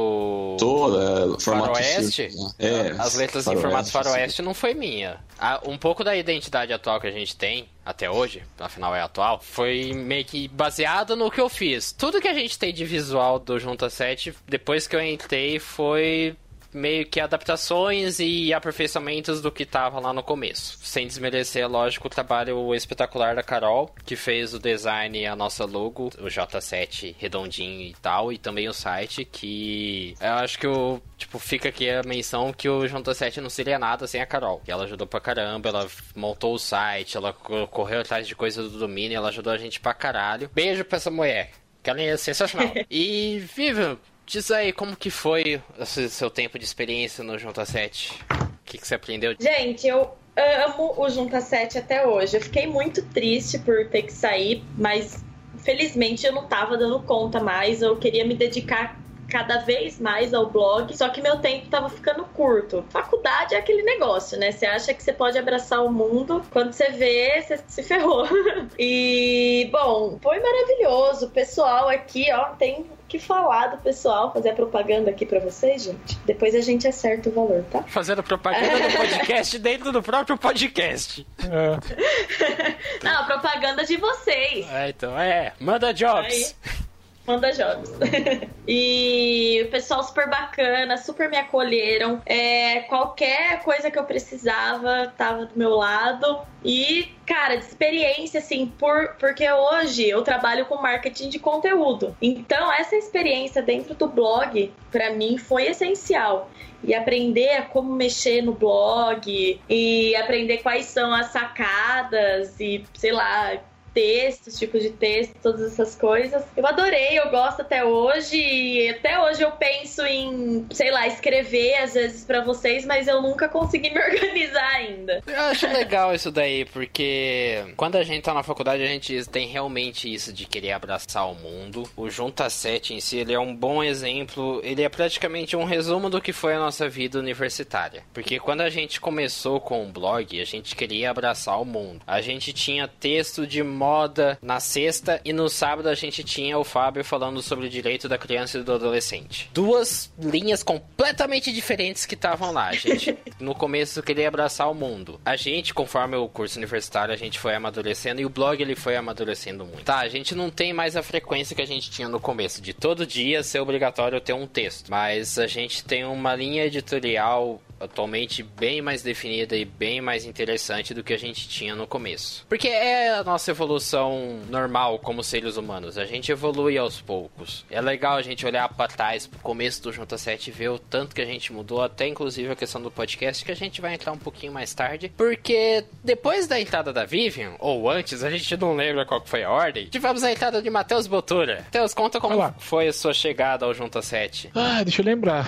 Tô, 0.59 1.00
é, 1.00 1.40
formato 1.40 1.75
Faroeste? 1.75 2.12
círculo, 2.12 2.45
né? 2.45 2.52
É, 2.59 2.90
As 2.99 3.14
letras 3.14 3.47
em 3.47 3.57
formato 3.57 3.90
faroeste 3.90 4.43
não 4.43 4.52
foi 4.54 4.75
minha. 4.75 5.16
Ah, 5.38 5.61
um 5.66 5.78
pouco 5.78 6.04
da 6.04 6.14
identidade 6.16 6.73
atual 6.73 7.00
que 7.00 7.07
a 7.07 7.11
gente 7.12 7.35
tem, 7.37 7.66
até 7.85 8.11
hoje, 8.11 8.43
afinal 8.59 8.95
é 8.95 9.03
atual, 9.03 9.41
foi 9.41 9.93
meio 9.93 10.25
que 10.25 10.49
baseado 10.49 11.14
no 11.14 11.31
que 11.31 11.41
eu 11.41 11.49
fiz. 11.49 11.93
Tudo 11.93 12.21
que 12.21 12.29
a 12.29 12.35
gente 12.35 12.59
tem 12.59 12.73
de 12.73 12.85
visual 12.85 13.38
do 13.38 13.59
Junta 13.59 13.91
7, 13.91 14.35
depois 14.47 14.87
que 14.87 14.97
eu 14.97 15.03
entrei, 15.03 15.59
foi 15.59 16.37
meio 16.75 17.07
que 17.07 17.21
adaptações 17.21 18.19
e 18.19 18.52
aperfeiçoamentos 18.52 19.40
do 19.40 19.50
que 19.50 19.64
tava 19.64 20.00
lá 20.00 20.12
no 20.12 20.23
começo. 20.23 20.78
Sem 20.83 21.07
desmerecer, 21.07 21.69
lógico, 21.69 22.09
o 22.09 22.11
trabalho 22.11 22.75
espetacular 22.75 23.37
da 23.37 23.43
Carol, 23.43 23.95
que 24.04 24.16
fez 24.16 24.52
o 24.52 24.59
design 24.59 25.19
e 25.19 25.26
a 25.26 25.37
nossa 25.37 25.64
logo, 25.64 26.11
o 26.19 26.26
J7 26.26 27.14
redondinho 27.19 27.83
e 27.83 27.95
tal, 28.02 28.33
e 28.33 28.38
também 28.38 28.69
o 28.69 28.75
site, 28.75 29.25
que 29.25 30.14
eu 30.21 30.33
acho 30.33 30.59
que 30.59 30.66
o 30.66 31.00
Tipo, 31.16 31.38
fica 31.38 31.69
aqui 31.69 31.88
a 31.88 32.02
menção 32.02 32.52
que 32.52 32.69
o 32.69 32.81
J7 32.81 33.38
não 33.38 33.49
seria 33.49 33.78
nada 33.78 34.07
sem 34.07 34.21
a 34.21 34.26
Carol. 34.26 34.61
Que 34.64 34.71
ela 34.71 34.85
ajudou 34.85 35.07
pra 35.07 35.21
caramba, 35.21 35.69
ela 35.69 35.87
montou 36.14 36.54
o 36.54 36.59
site, 36.59 37.16
ela 37.16 37.33
correu 37.33 38.00
atrás 38.00 38.26
de 38.26 38.35
coisas 38.35 38.73
do 38.73 38.78
domínio, 38.78 39.16
ela 39.16 39.28
ajudou 39.28 39.52
a 39.52 39.57
gente 39.57 39.81
pra 39.81 39.95
caralho. 39.95 40.50
Beijo 40.52 40.85
pra 40.85 40.97
essa 40.97 41.11
mulher, 41.11 41.52
que 41.83 41.88
ela 41.88 42.00
é 42.00 42.16
sensacional. 42.16 42.73
e, 42.90 43.38
Vivian, 43.54 43.97
diz 44.26 44.50
aí 44.50 44.73
como 44.73 44.97
que 44.97 45.11
foi 45.11 45.61
o 45.78 45.85
seu 45.87 46.31
tempo 46.31 46.59
de 46.59 46.64
experiência 46.64 47.23
no 47.23 47.35
J7? 47.35 48.12
O 48.31 48.64
que, 48.64 48.78
que 48.78 48.87
você 48.87 48.95
aprendeu? 48.95 49.35
Gente, 49.38 49.87
eu 49.87 50.11
amo 50.37 50.95
o 50.97 51.09
Junta 51.09 51.40
7 51.40 51.78
até 51.78 52.07
hoje. 52.07 52.37
Eu 52.37 52.40
fiquei 52.40 52.66
muito 52.66 53.02
triste 53.11 53.59
por 53.59 53.87
ter 53.88 54.02
que 54.02 54.12
sair, 54.12 54.62
mas 54.76 55.25
felizmente 55.59 56.26
eu 56.26 56.33
não 56.33 56.47
tava 56.47 56.76
dando 56.76 57.00
conta 57.02 57.40
mais. 57.40 57.83
Eu 57.83 57.97
queria 57.97 58.25
me 58.25 58.35
dedicar 58.35 58.99
cada 59.28 59.59
vez 59.59 59.99
mais 59.99 60.35
ao 60.35 60.49
blog, 60.49 60.97
só 60.97 61.09
que 61.09 61.21
meu 61.21 61.38
tempo 61.38 61.69
tava 61.69 61.88
ficando 61.88 62.25
curto. 62.25 62.85
Faculdade 62.90 63.54
é 63.54 63.59
aquele 63.59 63.83
negócio, 63.83 64.38
né? 64.38 64.52
Você 64.52 64.66
acha 64.66 64.95
que 64.95 65.02
você 65.02 65.12
pode 65.12 65.38
abraçar 65.38 65.85
o 65.85 65.90
mundo, 65.90 66.43
quando 66.50 66.73
você 66.73 66.90
vê, 66.90 67.43
você 67.43 67.59
se 67.66 67.83
ferrou. 67.83 68.26
e, 68.78 69.69
bom, 69.73 70.19
foi 70.23 70.38
maravilhoso. 70.40 71.26
O 71.26 71.31
pessoal 71.31 71.88
aqui, 71.88 72.31
ó, 72.33 72.50
tem 72.50 72.87
que 73.14 73.18
falar 73.25 73.68
do 73.68 73.78
pessoal, 73.78 74.33
fazer 74.33 74.50
a 74.50 74.54
propaganda 74.54 75.09
aqui 75.09 75.25
para 75.25 75.38
vocês, 75.38 75.85
gente. 75.85 76.18
Depois 76.26 76.52
a 76.54 76.61
gente 76.61 76.88
acerta 76.88 77.28
o 77.28 77.33
valor, 77.33 77.64
tá? 77.71 77.85
Fazendo 77.85 78.23
propaganda 78.25 78.88
do 78.88 78.97
podcast 78.97 79.59
dentro 79.61 79.92
do 79.92 80.02
próprio 80.02 80.37
podcast. 80.37 81.25
É. 81.38 82.75
Não, 83.04 83.25
propaganda 83.25 83.85
de 83.85 83.97
vocês. 83.97 84.66
É, 84.68 84.88
então, 84.88 85.16
é. 85.18 85.52
Manda 85.61 85.94
jobs. 85.94 86.56
Aí. 86.66 86.85
Manda 87.26 87.52
jogos. 87.52 87.90
e 88.69 89.62
o 89.66 89.71
pessoal 89.71 90.02
super 90.02 90.28
bacana, 90.28 90.97
super 90.99 91.31
me 91.31 91.38
acolheram. 91.38 92.21
É, 92.26 92.81
qualquer 92.81 93.62
coisa 93.62 93.90
que 93.90 93.99
eu 93.99 94.04
precisava 94.04 95.12
tava 95.16 95.47
do 95.47 95.59
meu 95.59 95.71
lado. 95.71 96.40
E, 96.62 97.09
cara, 97.26 97.57
de 97.57 97.64
experiência, 97.64 98.40
assim, 98.40 98.66
por, 98.78 99.16
porque 99.19 99.50
hoje 99.50 100.09
eu 100.09 100.23
trabalho 100.23 100.66
com 100.66 100.81
marketing 100.81 101.28
de 101.28 101.38
conteúdo. 101.38 102.16
Então, 102.21 102.73
essa 102.73 102.97
experiência 102.97 103.62
dentro 103.62 103.95
do 103.95 104.07
blog, 104.07 104.73
para 104.90 105.11
mim, 105.11 105.38
foi 105.38 105.66
essencial 105.66 106.50
e 106.83 106.95
aprender 106.95 107.69
como 107.69 107.95
mexer 107.95 108.43
no 108.43 108.52
blog 108.52 109.61
e 109.69 110.16
aprender 110.16 110.59
quais 110.59 110.85
são 110.87 111.12
as 111.14 111.28
sacadas 111.28 112.61
e 112.61 112.85
sei 112.95 113.12
lá 113.12 113.59
textos, 113.94 114.58
tipos 114.58 114.82
de 114.82 114.90
texto, 114.90 115.34
todas 115.42 115.72
essas 115.72 115.94
coisas. 115.94 116.42
Eu 116.56 116.66
adorei, 116.66 117.18
eu 117.18 117.30
gosto 117.30 117.62
até 117.62 117.84
hoje. 117.84 118.36
E 118.36 118.90
até 118.90 119.18
hoje 119.20 119.42
eu 119.42 119.52
penso 119.52 120.02
em, 120.02 120.66
sei 120.72 120.90
lá, 120.90 121.06
escrever 121.06 121.76
às 121.76 121.94
vezes 121.94 122.24
para 122.24 122.42
vocês, 122.42 122.84
mas 122.84 123.06
eu 123.06 123.22
nunca 123.22 123.48
consegui 123.48 123.90
me 123.94 124.00
organizar 124.00 124.68
ainda. 124.74 125.22
Eu 125.26 125.40
acho 125.42 125.66
legal 125.68 126.14
isso 126.14 126.30
daí, 126.30 126.64
porque 126.66 127.64
quando 127.76 127.96
a 127.96 128.02
gente 128.02 128.24
tá 128.24 128.34
na 128.34 128.42
faculdade, 128.42 128.82
a 128.82 128.86
gente 128.86 129.24
tem 129.26 129.46
realmente 129.46 130.12
isso 130.12 130.32
de 130.32 130.44
querer 130.46 130.72
abraçar 130.72 131.30
o 131.30 131.34
mundo. 131.34 131.88
O 131.96 132.10
Junta 132.10 132.50
7 132.50 132.94
em 132.94 133.00
si, 133.00 133.18
ele 133.18 133.32
é 133.32 133.38
um 133.38 133.54
bom 133.54 133.82
exemplo, 133.82 134.60
ele 134.64 134.82
é 134.82 134.88
praticamente 134.88 135.56
um 135.56 135.64
resumo 135.64 136.10
do 136.10 136.20
que 136.20 136.32
foi 136.32 136.54
a 136.54 136.58
nossa 136.58 136.88
vida 136.88 137.18
universitária. 137.18 138.02
Porque 138.12 138.40
quando 138.40 138.62
a 138.62 138.70
gente 138.70 139.00
começou 139.00 139.60
com 139.60 139.84
o 139.84 139.92
blog, 139.92 140.40
a 140.40 140.44
gente 140.44 140.74
queria 140.74 141.10
abraçar 141.10 141.60
o 141.60 141.64
mundo. 141.64 142.00
A 142.06 142.20
gente 142.20 142.52
tinha 142.52 142.88
texto 142.88 143.46
de 143.46 143.62
moda 143.85 144.38
na 144.41 144.61
sexta 144.61 145.21
e 145.26 145.33
no 145.33 145.47
sábado 145.50 145.91
a 145.91 145.95
gente 145.95 146.25
tinha 146.25 146.59
o 146.59 146.64
Fábio 146.64 147.05
falando 147.05 147.43
sobre 147.43 147.67
o 147.67 147.69
direito 147.69 148.09
da 148.09 148.17
criança 148.17 148.59
e 148.59 148.62
do 148.62 148.73
adolescente. 148.73 149.50
Duas 149.53 150.11
linhas 150.19 150.62
completamente 150.62 151.53
diferentes 151.53 152.07
que 152.07 152.14
estavam 152.14 152.50
lá. 152.50 152.69
A 152.69 152.73
gente, 152.73 153.14
no 153.38 153.55
começo, 153.55 154.03
queria 154.03 154.29
abraçar 154.29 154.71
o 154.71 154.75
mundo. 154.75 155.21
A 155.23 155.37
gente, 155.37 155.75
conforme 155.75 156.17
o 156.17 156.26
curso 156.29 156.57
universitário, 156.57 157.12
a 157.12 157.17
gente 157.17 157.38
foi 157.38 157.55
amadurecendo 157.55 158.23
e 158.23 158.25
o 158.25 158.31
blog 158.31 158.59
ele 158.62 158.75
foi 158.75 158.97
amadurecendo 158.97 159.67
muito. 159.67 159.85
Tá, 159.85 159.99
a 159.99 160.09
gente 160.09 160.35
não 160.35 160.49
tem 160.49 160.73
mais 160.73 160.97
a 160.97 161.03
frequência 161.03 161.55
que 161.55 161.61
a 161.61 161.67
gente 161.67 161.91
tinha 161.91 162.09
no 162.09 162.19
começo, 162.19 162.62
de 162.62 162.73
todo 162.73 163.07
dia 163.07 163.43
ser 163.43 163.61
obrigatório 163.61 164.19
ter 164.19 164.33
um 164.33 164.47
texto. 164.47 164.91
Mas 164.91 165.38
a 165.38 165.47
gente 165.47 165.85
tem 165.85 166.07
uma 166.07 166.35
linha 166.35 166.64
editorial 166.64 167.61
atualmente 167.81 168.43
bem 168.43 168.81
mais 168.81 169.02
definida 169.02 169.57
e 169.57 169.64
bem 169.64 170.00
mais 170.00 170.25
interessante 170.25 170.95
do 170.95 171.02
que 171.02 171.12
a 171.12 171.19
gente 171.19 171.49
tinha 171.49 171.75
no 171.75 171.87
começo. 171.87 172.45
Porque 172.49 172.69
é 172.69 173.11
a 173.14 173.25
nossa 173.25 173.50
evolução 173.50 174.40
normal 174.49 174.99
como 174.99 175.23
seres 175.23 175.57
humanos. 175.57 175.99
A 175.99 176.04
gente 176.04 176.31
evolui 176.33 176.78
aos 176.78 177.00
poucos. 177.00 177.64
É 177.71 177.81
legal 177.81 178.16
a 178.16 178.23
gente 178.23 178.45
olhar 178.47 178.69
para 178.69 178.88
trás, 178.88 179.26
pro 179.26 179.38
começo 179.40 179.83
do 179.83 179.93
Junta 179.93 180.16
7 180.16 180.49
e 180.49 180.52
ver 180.52 180.69
o 180.71 180.78
tanto 180.78 181.14
que 181.14 181.21
a 181.21 181.26
gente 181.26 181.52
mudou, 181.52 181.83
até 181.83 182.07
inclusive 182.07 182.50
a 182.50 182.57
questão 182.57 182.81
do 182.81 182.90
podcast, 182.90 183.45
que 183.45 183.52
a 183.52 183.57
gente 183.57 183.81
vai 183.81 183.95
entrar 183.95 184.12
um 184.12 184.19
pouquinho 184.19 184.52
mais 184.52 184.73
tarde. 184.75 185.12
Porque 185.16 185.85
depois 186.02 186.47
da 186.47 186.61
entrada 186.61 186.93
da 186.93 187.04
Vivian, 187.04 187.54
ou 187.59 187.90
antes, 187.90 188.23
a 188.23 188.31
gente 188.31 188.57
não 188.57 188.75
lembra 188.76 189.04
qual 189.04 189.25
foi 189.25 189.43
a 189.43 189.50
ordem, 189.50 189.87
tivemos 189.87 190.23
a 190.23 190.31
entrada 190.33 190.62
de 190.62 190.71
Matheus 190.71 191.07
Botura. 191.07 191.57
Matheus, 191.64 191.95
conta 191.95 192.21
como 192.21 192.35
Olá. 192.35 192.54
foi 192.59 192.88
a 192.88 192.93
sua 192.93 193.12
chegada 193.12 193.64
ao 193.64 193.75
Junta 193.75 194.00
7. 194.02 194.50
Ah, 194.54 194.83
deixa 194.83 195.02
eu 195.02 195.07
lembrar. 195.07 195.47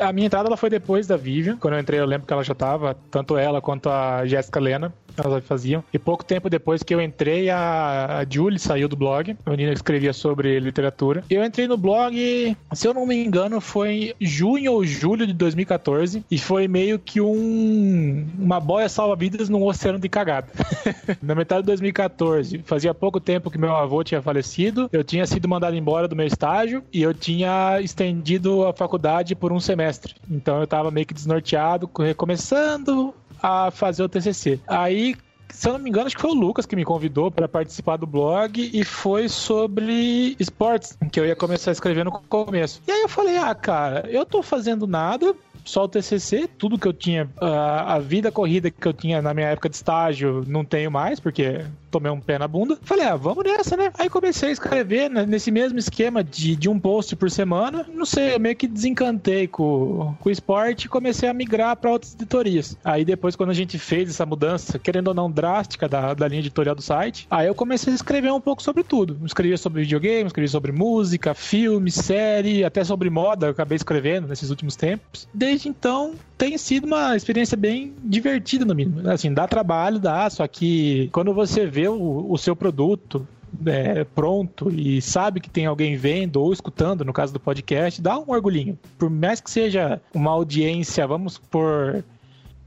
A 0.00 0.12
minha 0.12 0.26
entrada 0.26 0.48
ela 0.48 0.56
foi 0.56 0.70
depois 0.70 1.06
da 1.06 1.16
Vivian. 1.16 1.47
Quando 1.56 1.74
eu 1.74 1.80
entrei, 1.80 2.00
eu 2.00 2.06
lembro 2.06 2.26
que 2.26 2.32
ela 2.32 2.44
já 2.44 2.54
tava, 2.54 2.94
tanto 3.10 3.36
ela 3.36 3.60
quanto 3.60 3.88
a 3.88 4.26
Jéssica 4.26 4.60
Lena, 4.60 4.92
elas 5.24 5.44
faziam. 5.44 5.82
E 5.92 5.98
pouco 5.98 6.24
tempo 6.24 6.50
depois 6.50 6.82
que 6.82 6.94
eu 6.94 7.00
entrei, 7.00 7.50
a, 7.50 8.18
a 8.18 8.26
Julie 8.28 8.58
saiu 8.58 8.88
do 8.88 8.96
blog. 8.96 9.36
A 9.44 9.50
menina 9.50 9.72
escrevia 9.72 10.12
sobre 10.12 10.58
literatura. 10.60 11.24
Eu 11.28 11.44
entrei 11.44 11.66
no 11.66 11.76
blog, 11.76 12.56
se 12.72 12.86
eu 12.86 12.94
não 12.94 13.06
me 13.06 13.16
engano, 13.16 13.60
foi 13.60 14.14
em 14.20 14.26
junho 14.26 14.72
ou 14.72 14.84
julho 14.84 15.26
de 15.26 15.32
2014. 15.32 16.24
E 16.30 16.38
foi 16.38 16.68
meio 16.68 16.98
que 16.98 17.20
um 17.20 18.26
uma 18.38 18.60
boia 18.60 18.88
salva-vidas 18.88 19.48
num 19.48 19.64
oceano 19.64 19.98
de 19.98 20.08
cagada. 20.08 20.48
Na 21.22 21.34
metade 21.34 21.62
de 21.62 21.66
2014, 21.66 22.62
fazia 22.64 22.94
pouco 22.94 23.20
tempo 23.20 23.50
que 23.50 23.58
meu 23.58 23.74
avô 23.74 24.02
tinha 24.02 24.22
falecido. 24.22 24.88
Eu 24.92 25.04
tinha 25.04 25.26
sido 25.26 25.48
mandado 25.48 25.76
embora 25.76 26.08
do 26.08 26.16
meu 26.16 26.26
estágio 26.26 26.82
e 26.92 27.02
eu 27.02 27.14
tinha 27.14 27.80
estendido 27.80 28.66
a 28.66 28.72
faculdade 28.72 29.34
por 29.34 29.52
um 29.52 29.60
semestre. 29.60 30.14
Então 30.30 30.60
eu 30.60 30.66
tava 30.66 30.90
meio 30.90 31.06
que 31.06 31.14
desnorteado, 31.14 31.90
recomeçando 31.98 33.14
a 33.42 33.70
fazer 33.70 34.02
o 34.02 34.08
TCC. 34.08 34.60
Aí 34.66 35.16
se 35.50 35.68
eu 35.68 35.72
não 35.72 35.80
me 35.80 35.88
engano, 35.88 36.06
acho 36.06 36.16
que 36.16 36.22
foi 36.22 36.30
o 36.30 36.34
Lucas 36.34 36.66
que 36.66 36.76
me 36.76 36.84
convidou 36.84 37.30
para 37.30 37.48
participar 37.48 37.96
do 37.96 38.06
blog 38.06 38.70
e 38.72 38.84
foi 38.84 39.28
sobre 39.28 40.36
esportes, 40.38 40.96
que 41.10 41.18
eu 41.18 41.26
ia 41.26 41.34
começar 41.34 41.70
a 41.70 41.72
escrever 41.72 42.04
no 42.04 42.12
começo. 42.12 42.82
E 42.86 42.92
aí 42.92 43.02
eu 43.02 43.08
falei, 43.08 43.36
ah, 43.36 43.54
cara, 43.54 44.08
eu 44.10 44.24
tô 44.26 44.42
fazendo 44.42 44.86
nada, 44.86 45.34
só 45.64 45.84
o 45.84 45.88
TCC, 45.88 46.48
tudo 46.58 46.78
que 46.78 46.86
eu 46.86 46.92
tinha, 46.92 47.28
a, 47.40 47.94
a 47.94 47.98
vida 47.98 48.30
corrida 48.30 48.70
que 48.70 48.86
eu 48.86 48.92
tinha 48.92 49.20
na 49.20 49.34
minha 49.34 49.48
época 49.48 49.68
de 49.68 49.76
estágio, 49.76 50.44
não 50.46 50.64
tenho 50.64 50.90
mais, 50.90 51.18
porque 51.20 51.64
tomei 51.90 52.10
um 52.10 52.20
pé 52.20 52.38
na 52.38 52.48
bunda. 52.48 52.78
Falei, 52.82 53.06
ah, 53.06 53.16
vamos 53.16 53.44
nessa, 53.44 53.76
né? 53.76 53.90
Aí 53.98 54.08
comecei 54.08 54.50
a 54.50 54.52
escrever 54.52 55.08
nesse 55.08 55.50
mesmo 55.50 55.78
esquema 55.78 56.22
de, 56.22 56.56
de 56.56 56.68
um 56.68 56.78
post 56.78 57.14
por 57.16 57.30
semana. 57.30 57.86
Não 57.92 58.04
sei, 58.04 58.34
eu 58.34 58.40
meio 58.40 58.56
que 58.56 58.66
desencantei 58.66 59.46
com, 59.46 60.14
com 60.18 60.28
o 60.28 60.32
esporte 60.32 60.84
e 60.84 60.88
comecei 60.88 61.28
a 61.28 61.34
migrar 61.34 61.76
para 61.76 61.90
outras 61.90 62.14
editorias. 62.14 62.76
Aí 62.84 63.04
depois, 63.04 63.36
quando 63.36 63.50
a 63.50 63.54
gente 63.54 63.78
fez 63.78 64.10
essa 64.10 64.26
mudança, 64.26 64.78
querendo 64.78 65.08
ou 65.08 65.14
não, 65.14 65.30
drástica 65.30 65.88
da, 65.88 66.14
da 66.14 66.28
linha 66.28 66.40
editorial 66.40 66.74
do 66.74 66.82
site, 66.82 67.26
aí 67.30 67.46
eu 67.46 67.54
comecei 67.54 67.92
a 67.92 67.96
escrever 67.96 68.32
um 68.32 68.40
pouco 68.40 68.62
sobre 68.62 68.82
tudo. 68.82 69.18
Escrevia 69.24 69.56
sobre 69.56 69.82
videogame, 69.82 70.26
escrevia 70.26 70.50
sobre 70.50 70.72
música, 70.72 71.34
filme, 71.34 71.90
série, 71.90 72.64
até 72.64 72.84
sobre 72.84 73.10
moda, 73.10 73.46
eu 73.46 73.50
acabei 73.50 73.76
escrevendo 73.76 74.28
nesses 74.28 74.50
últimos 74.50 74.76
tempos. 74.76 75.28
Desde 75.32 75.68
então, 75.68 76.14
tem 76.36 76.56
sido 76.56 76.86
uma 76.86 77.16
experiência 77.16 77.56
bem 77.56 77.92
divertida, 78.02 78.64
no 78.64 78.74
mínimo. 78.74 79.08
Assim, 79.10 79.32
dá 79.32 79.46
trabalho, 79.46 79.98
dá, 79.98 80.30
só 80.30 80.46
que 80.46 81.08
quando 81.12 81.34
você 81.34 81.66
vê 81.66 81.77
o, 81.86 82.32
o 82.32 82.38
seu 82.38 82.56
produto 82.56 83.26
é, 83.66 84.04
pronto 84.04 84.70
e 84.70 85.00
sabe 85.00 85.40
que 85.40 85.50
tem 85.50 85.66
alguém 85.66 85.96
vendo 85.96 86.40
ou 86.40 86.52
escutando, 86.52 87.04
no 87.04 87.12
caso 87.12 87.32
do 87.32 87.40
podcast, 87.40 88.00
dá 88.00 88.18
um 88.18 88.24
orgulhinho. 88.28 88.78
Por 88.98 89.10
mais 89.10 89.40
que 89.40 89.50
seja 89.50 90.00
uma 90.14 90.30
audiência, 90.30 91.06
vamos 91.06 91.38
por 91.38 92.04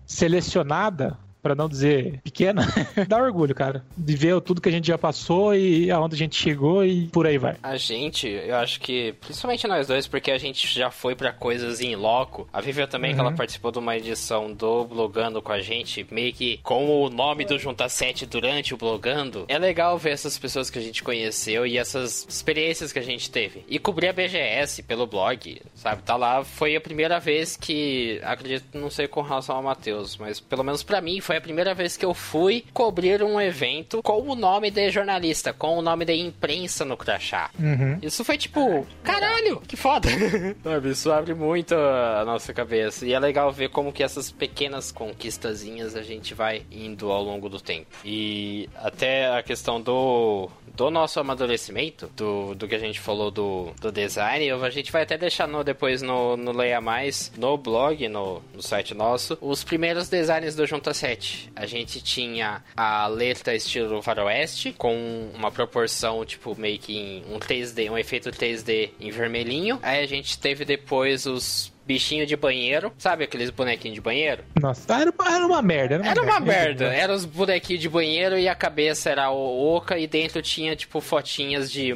selecionada, 0.06 1.18
para 1.42 1.56
não 1.56 1.68
dizer 1.68 2.20
pequena, 2.24 2.68
dá 3.08 3.22
orgulho, 3.22 3.54
cara. 3.56 3.84
De 3.98 4.16
ver 4.16 4.40
tudo 4.42 4.62
que 4.62 4.70
a 4.70 4.72
gente 4.72 4.88
já 4.88 4.98
passou 4.98 5.56
e 5.56 5.90
aonde 5.92 6.16
a 6.16 6.18
gente 6.18 6.36
chegou 6.36 6.86
e 6.86 7.08
por 7.08 7.26
aí 7.26 7.38
vai. 7.38 7.56
A 7.62 7.78
gente, 7.78 8.28
eu 8.28 8.56
acho 8.56 8.80
que, 8.80 9.14
principalmente 9.22 9.68
nós 9.68 9.88
dois, 9.88 10.08
porque 10.08 10.32
a 10.32 10.38
gente 10.38 10.68
já 10.68 10.92
foi 10.92 11.16
para 11.16 11.32
coisas 11.32 11.82
em 11.82 11.96
loco. 11.96 12.48
A 12.52 12.62
Vivian 12.62 12.88
também, 12.88 13.12
uhum. 13.12 13.16
que 13.16 13.22
ela 13.22 13.30
uhum. 13.32 13.36
participou 13.36 13.72
de 13.72 13.80
uma 13.80 13.98
edição 13.98 14.54
do 14.54 14.86
Blogando 14.86 15.42
com 15.42 15.52
a 15.52 15.60
gente, 15.60 16.06
meio 16.12 16.34
que 16.34 16.60
com 16.64 17.04
o 17.04 17.10
nome 17.10 17.46
do 17.46 17.58
Junta 17.58 17.90
7 17.90 18.26
durante 18.26 18.74
o 18.74 18.78
Blogando. 18.78 19.46
É 19.48 19.58
legal 19.58 19.98
ver 19.98 20.12
essas 20.12 20.38
pessoas 20.38 20.70
que 20.70 20.80
a 20.80 20.82
gente 20.82 21.04
conheceu 21.04 21.66
e 21.66 21.78
essas 21.78 22.26
experiências 22.30 22.92
que 22.92 23.00
a 23.00 23.04
gente 23.04 23.30
teve. 23.30 23.64
E 23.68 23.80
cobrir 23.80 24.10
a 24.10 24.14
BGS 24.14 24.84
pelo 24.84 25.08
blog, 25.08 25.62
sabe? 25.76 26.02
Tá 26.04 26.16
lá, 26.16 26.44
foi 26.44 26.76
a 26.76 26.82
primeira 26.82 27.20
vez 27.20 27.56
que, 27.56 28.20
acredito, 28.24 28.78
não 28.78 28.90
sei 28.90 29.08
com 29.08 29.22
relação 29.22 29.56
ao 29.56 29.64
Matheus, 29.64 30.18
mas 30.18 30.40
pelo 30.40 30.64
menos 30.64 30.84
para 30.84 31.02
mim 31.02 31.20
foi 31.22 31.31
a 31.38 31.42
primeira 31.42 31.74
vez 31.74 31.98
que 31.98 32.06
eu 32.06 32.14
fui 32.14 32.66
cobrir 32.74 33.24
um 33.24 33.40
evento 33.40 34.02
com 34.04 34.22
o 34.22 34.36
nome 34.36 34.72
de 34.72 34.90
jornalista, 34.90 35.54
com 35.54 35.78
o 35.78 35.82
nome 35.82 36.06
de 36.06 36.14
imprensa 36.14 36.86
no 36.86 36.98
crachá. 36.98 37.50
Uhum. 37.60 38.00
Isso 38.02 38.24
foi 38.24 38.38
tipo, 38.38 38.86
caralho, 39.04 39.62
que 39.62 39.76
foda. 39.76 40.10
Isso 40.90 41.12
abre 41.12 41.34
muito 41.34 41.76
a 41.76 42.24
nossa 42.26 42.54
cabeça. 42.54 43.06
E 43.06 43.14
é 43.14 43.20
legal 43.20 43.52
ver 43.52 43.70
como 43.70 43.94
que 43.94 44.04
essas 44.04 44.32
pequenas 44.32 44.92
conquistazinhas 44.92 45.96
a 45.96 46.02
gente 46.02 46.34
vai 46.34 46.64
indo 46.72 47.12
ao 47.12 47.24
longo 47.24 47.50
do 47.50 47.60
tempo. 47.60 47.90
E 48.04 48.70
até 48.76 49.30
a 49.38 49.44
questão 49.44 49.82
do 49.82 50.50
do 50.76 50.90
nosso 50.90 51.20
amadurecimento, 51.20 52.10
do, 52.16 52.56
do 52.56 52.68
que 52.68 52.76
a 52.76 52.80
gente 52.80 53.00
falou 53.00 53.30
do, 53.30 53.72
do 53.80 53.92
design, 53.92 54.50
a 54.52 54.70
gente 54.70 54.92
vai 54.92 55.04
até 55.04 55.18
deixar 55.18 55.48
no, 55.48 55.64
depois 55.64 56.02
no, 56.02 56.38
no 56.38 56.52
Leia 56.52 56.82
Mais, 56.82 57.32
no 57.38 57.58
blog, 57.58 58.08
no, 58.08 58.42
no 58.54 58.62
site 58.62 58.94
nosso, 58.94 59.38
os 59.42 59.64
primeiros 59.64 60.10
designs 60.10 60.56
do 60.56 60.66
Junta 60.66 60.94
7. 60.94 61.21
A 61.56 61.66
gente 61.66 62.02
tinha 62.02 62.64
a 62.76 63.08
letra 63.08 63.56
estilo 63.56 64.02
faroeste, 64.02 64.74
com 64.78 65.30
uma 65.34 65.52
proporção, 65.52 66.26
tipo, 66.26 66.56
meio 66.60 66.80
que 66.80 67.24
um 67.30 67.40
3D, 67.40 67.92
um 67.92 67.98
efeito 67.98 68.30
3D 68.32 68.92
em 69.00 69.12
vermelhinho. 69.12 69.80
Aí 69.82 70.04
a 70.04 70.08
gente 70.08 70.38
teve 70.40 70.66
depois 70.66 71.26
os 71.26 71.72
bichinho 71.86 72.26
de 72.26 72.36
banheiro. 72.36 72.92
Sabe 72.98 73.24
aqueles 73.24 73.50
bonequinhos 73.50 73.96
de 73.96 74.02
banheiro? 74.02 74.44
Nossa, 74.62 74.94
era, 74.94 75.14
era 75.26 75.46
uma 75.46 75.62
merda. 75.62 75.96
Era 75.96 76.04
uma, 76.04 76.12
era 76.12 76.22
uma 76.22 76.40
merda. 76.40 76.86
merda. 76.86 76.96
Era 76.96 77.14
os 77.14 77.26
bonequinhos 77.26 77.82
de 77.82 77.90
banheiro 77.90 78.38
e 78.38 78.48
a 78.48 78.56
cabeça 78.56 79.10
era 79.10 79.30
oca 79.32 79.98
e 79.98 80.08
dentro 80.08 80.42
tinha, 80.42 80.76
tipo, 80.76 81.02
fotinhas 81.02 81.72
de 81.72 81.94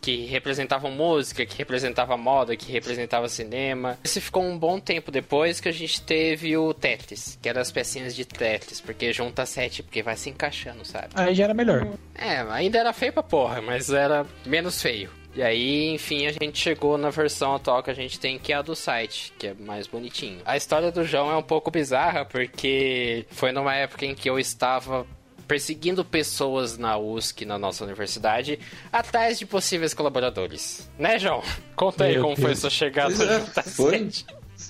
que 0.00 0.26
representavam 0.26 0.90
música, 0.90 1.44
que 1.44 1.58
representava 1.58 2.16
moda, 2.16 2.56
que 2.56 2.70
representava 2.72 3.28
cinema. 3.28 3.98
Isso 4.02 4.20
ficou 4.20 4.42
um 4.42 4.58
bom 4.58 4.80
tempo 4.80 5.10
depois 5.10 5.60
que 5.60 5.68
a 5.68 5.72
gente 5.72 6.00
teve 6.02 6.56
o 6.56 6.72
Tetris, 6.72 7.38
que 7.40 7.48
eram 7.48 7.60
as 7.60 7.70
pecinhas 7.70 8.14
de 8.14 8.24
Tetris, 8.24 8.80
porque 8.80 9.12
junta 9.12 9.44
sete, 9.44 9.82
porque 9.82 10.02
vai 10.02 10.16
se 10.16 10.30
encaixando, 10.30 10.84
sabe? 10.84 11.08
Aí 11.14 11.34
já 11.34 11.44
era 11.44 11.54
melhor. 11.54 11.86
É, 12.14 12.40
ainda 12.50 12.78
era 12.78 12.92
feio 12.92 13.12
pra 13.12 13.22
porra, 13.22 13.60
mas 13.60 13.90
era 13.90 14.26
menos 14.46 14.80
feio. 14.80 15.10
E 15.34 15.42
aí, 15.42 15.94
enfim, 15.94 16.26
a 16.26 16.32
gente 16.32 16.58
chegou 16.58 16.98
na 16.98 17.08
versão 17.08 17.54
atual 17.54 17.82
que 17.84 17.90
a 17.90 17.94
gente 17.94 18.18
tem, 18.18 18.36
que 18.36 18.52
é 18.52 18.56
a 18.56 18.62
do 18.62 18.74
site, 18.74 19.32
que 19.38 19.48
é 19.48 19.54
mais 19.54 19.86
bonitinho. 19.86 20.40
A 20.44 20.56
história 20.56 20.90
do 20.90 21.04
João 21.04 21.30
é 21.30 21.36
um 21.36 21.42
pouco 21.42 21.70
bizarra, 21.70 22.24
porque 22.24 23.24
foi 23.30 23.52
numa 23.52 23.74
época 23.74 24.04
em 24.04 24.14
que 24.14 24.28
eu 24.28 24.40
estava 24.40 25.06
perseguindo 25.50 26.04
pessoas 26.04 26.78
na 26.78 26.96
USC, 26.96 27.44
na 27.44 27.58
nossa 27.58 27.82
universidade, 27.82 28.56
atrás 28.92 29.36
de 29.36 29.44
possíveis 29.44 29.92
colaboradores. 29.92 30.88
Né, 30.96 31.18
João? 31.18 31.42
Conta 31.74 32.04
aí 32.04 32.12
Meu 32.12 32.22
como 32.22 32.36
Deus. 32.36 32.46
foi 32.46 32.54
sua 32.54 32.70
chegada 32.70 33.12
pois 33.12 33.28
é, 33.28 33.40
foi. 33.68 34.10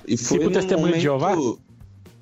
E 0.09 0.17
foi 0.17 0.39
tipo 0.39 0.51
testemunho 0.51 0.87
momento... 0.87 0.97
de 0.97 1.03
Jeová? 1.03 1.37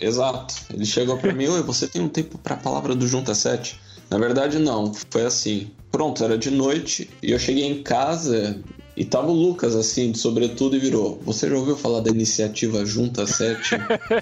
Exato. 0.00 0.56
Ele 0.74 0.84
chegou 0.84 1.16
para 1.18 1.32
mim, 1.32 1.46
oi, 1.46 1.62
você 1.62 1.86
tem 1.86 2.02
um 2.02 2.08
tempo 2.08 2.36
para 2.36 2.54
a 2.54 2.58
palavra 2.58 2.96
do 2.96 3.06
Junta 3.06 3.32
7? 3.32 3.78
Na 4.10 4.18
verdade, 4.18 4.58
não. 4.58 4.92
Foi 5.08 5.24
assim. 5.24 5.70
Pronto, 5.92 6.24
era 6.24 6.36
de 6.36 6.50
noite 6.50 7.08
e 7.22 7.30
eu 7.30 7.38
cheguei 7.38 7.64
em 7.64 7.84
casa 7.84 8.60
e 8.98 9.04
tava 9.04 9.28
o 9.28 9.32
Lucas 9.32 9.76
assim, 9.76 10.10
de 10.10 10.18
sobretudo, 10.18 10.74
e 10.74 10.80
virou. 10.80 11.20
Você 11.24 11.48
já 11.48 11.54
ouviu 11.54 11.76
falar 11.76 12.00
da 12.00 12.10
iniciativa 12.10 12.84
Junta 12.84 13.28
7? 13.28 13.76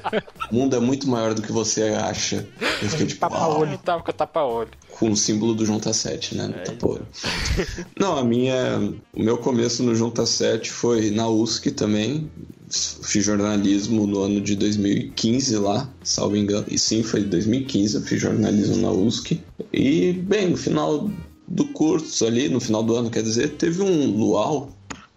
o 0.53 0.55
mundo 0.55 0.77
é 0.77 0.79
muito 0.79 1.09
maior 1.09 1.33
do 1.33 1.41
que 1.41 1.51
você 1.51 1.85
acha. 1.85 2.47
Eu 2.83 2.89
fiquei 2.91 3.07
tipo. 3.07 3.21
Tapa-olho, 3.21 3.79
tava 3.79 4.03
com 4.03 4.13
tapa-olho. 4.13 4.69
Com 4.91 5.11
o 5.11 5.17
símbolo 5.17 5.55
do 5.55 5.65
Junta 5.65 5.95
7, 5.95 6.37
né? 6.37 6.49
No 6.49 6.57
é, 6.57 6.59
tapa-olho. 6.59 7.07
Não, 7.99 8.19
a 8.19 8.23
minha. 8.23 8.93
O 9.15 9.23
meu 9.23 9.39
começo 9.39 9.83
no 9.83 9.95
Junta 9.95 10.27
7 10.27 10.71
foi 10.71 11.11
na 11.11 11.27
USC 11.27 11.71
também. 11.71 12.31
Fiz 12.69 13.25
jornalismo 13.25 14.07
no 14.07 14.21
ano 14.21 14.43
de 14.43 14.57
2015 14.57 15.57
lá, 15.57 15.89
salvo 16.03 16.37
engano. 16.37 16.67
E 16.69 16.79
sim, 16.79 17.03
foi 17.03 17.23
2015, 17.23 17.95
eu 17.95 18.03
fiz 18.03 18.21
jornalismo 18.21 18.77
na 18.77 18.91
USC. 18.91 19.41
E, 19.73 20.13
bem, 20.13 20.51
no 20.51 20.57
final 20.59 21.09
do 21.49 21.65
curso 21.67 22.27
ali, 22.27 22.49
no 22.49 22.61
final 22.61 22.83
do 22.83 22.97
ano, 22.97 23.11
quer 23.11 23.23
dizer, 23.23 23.57
teve 23.57 23.83
um 23.83 24.11
luau, 24.11 24.71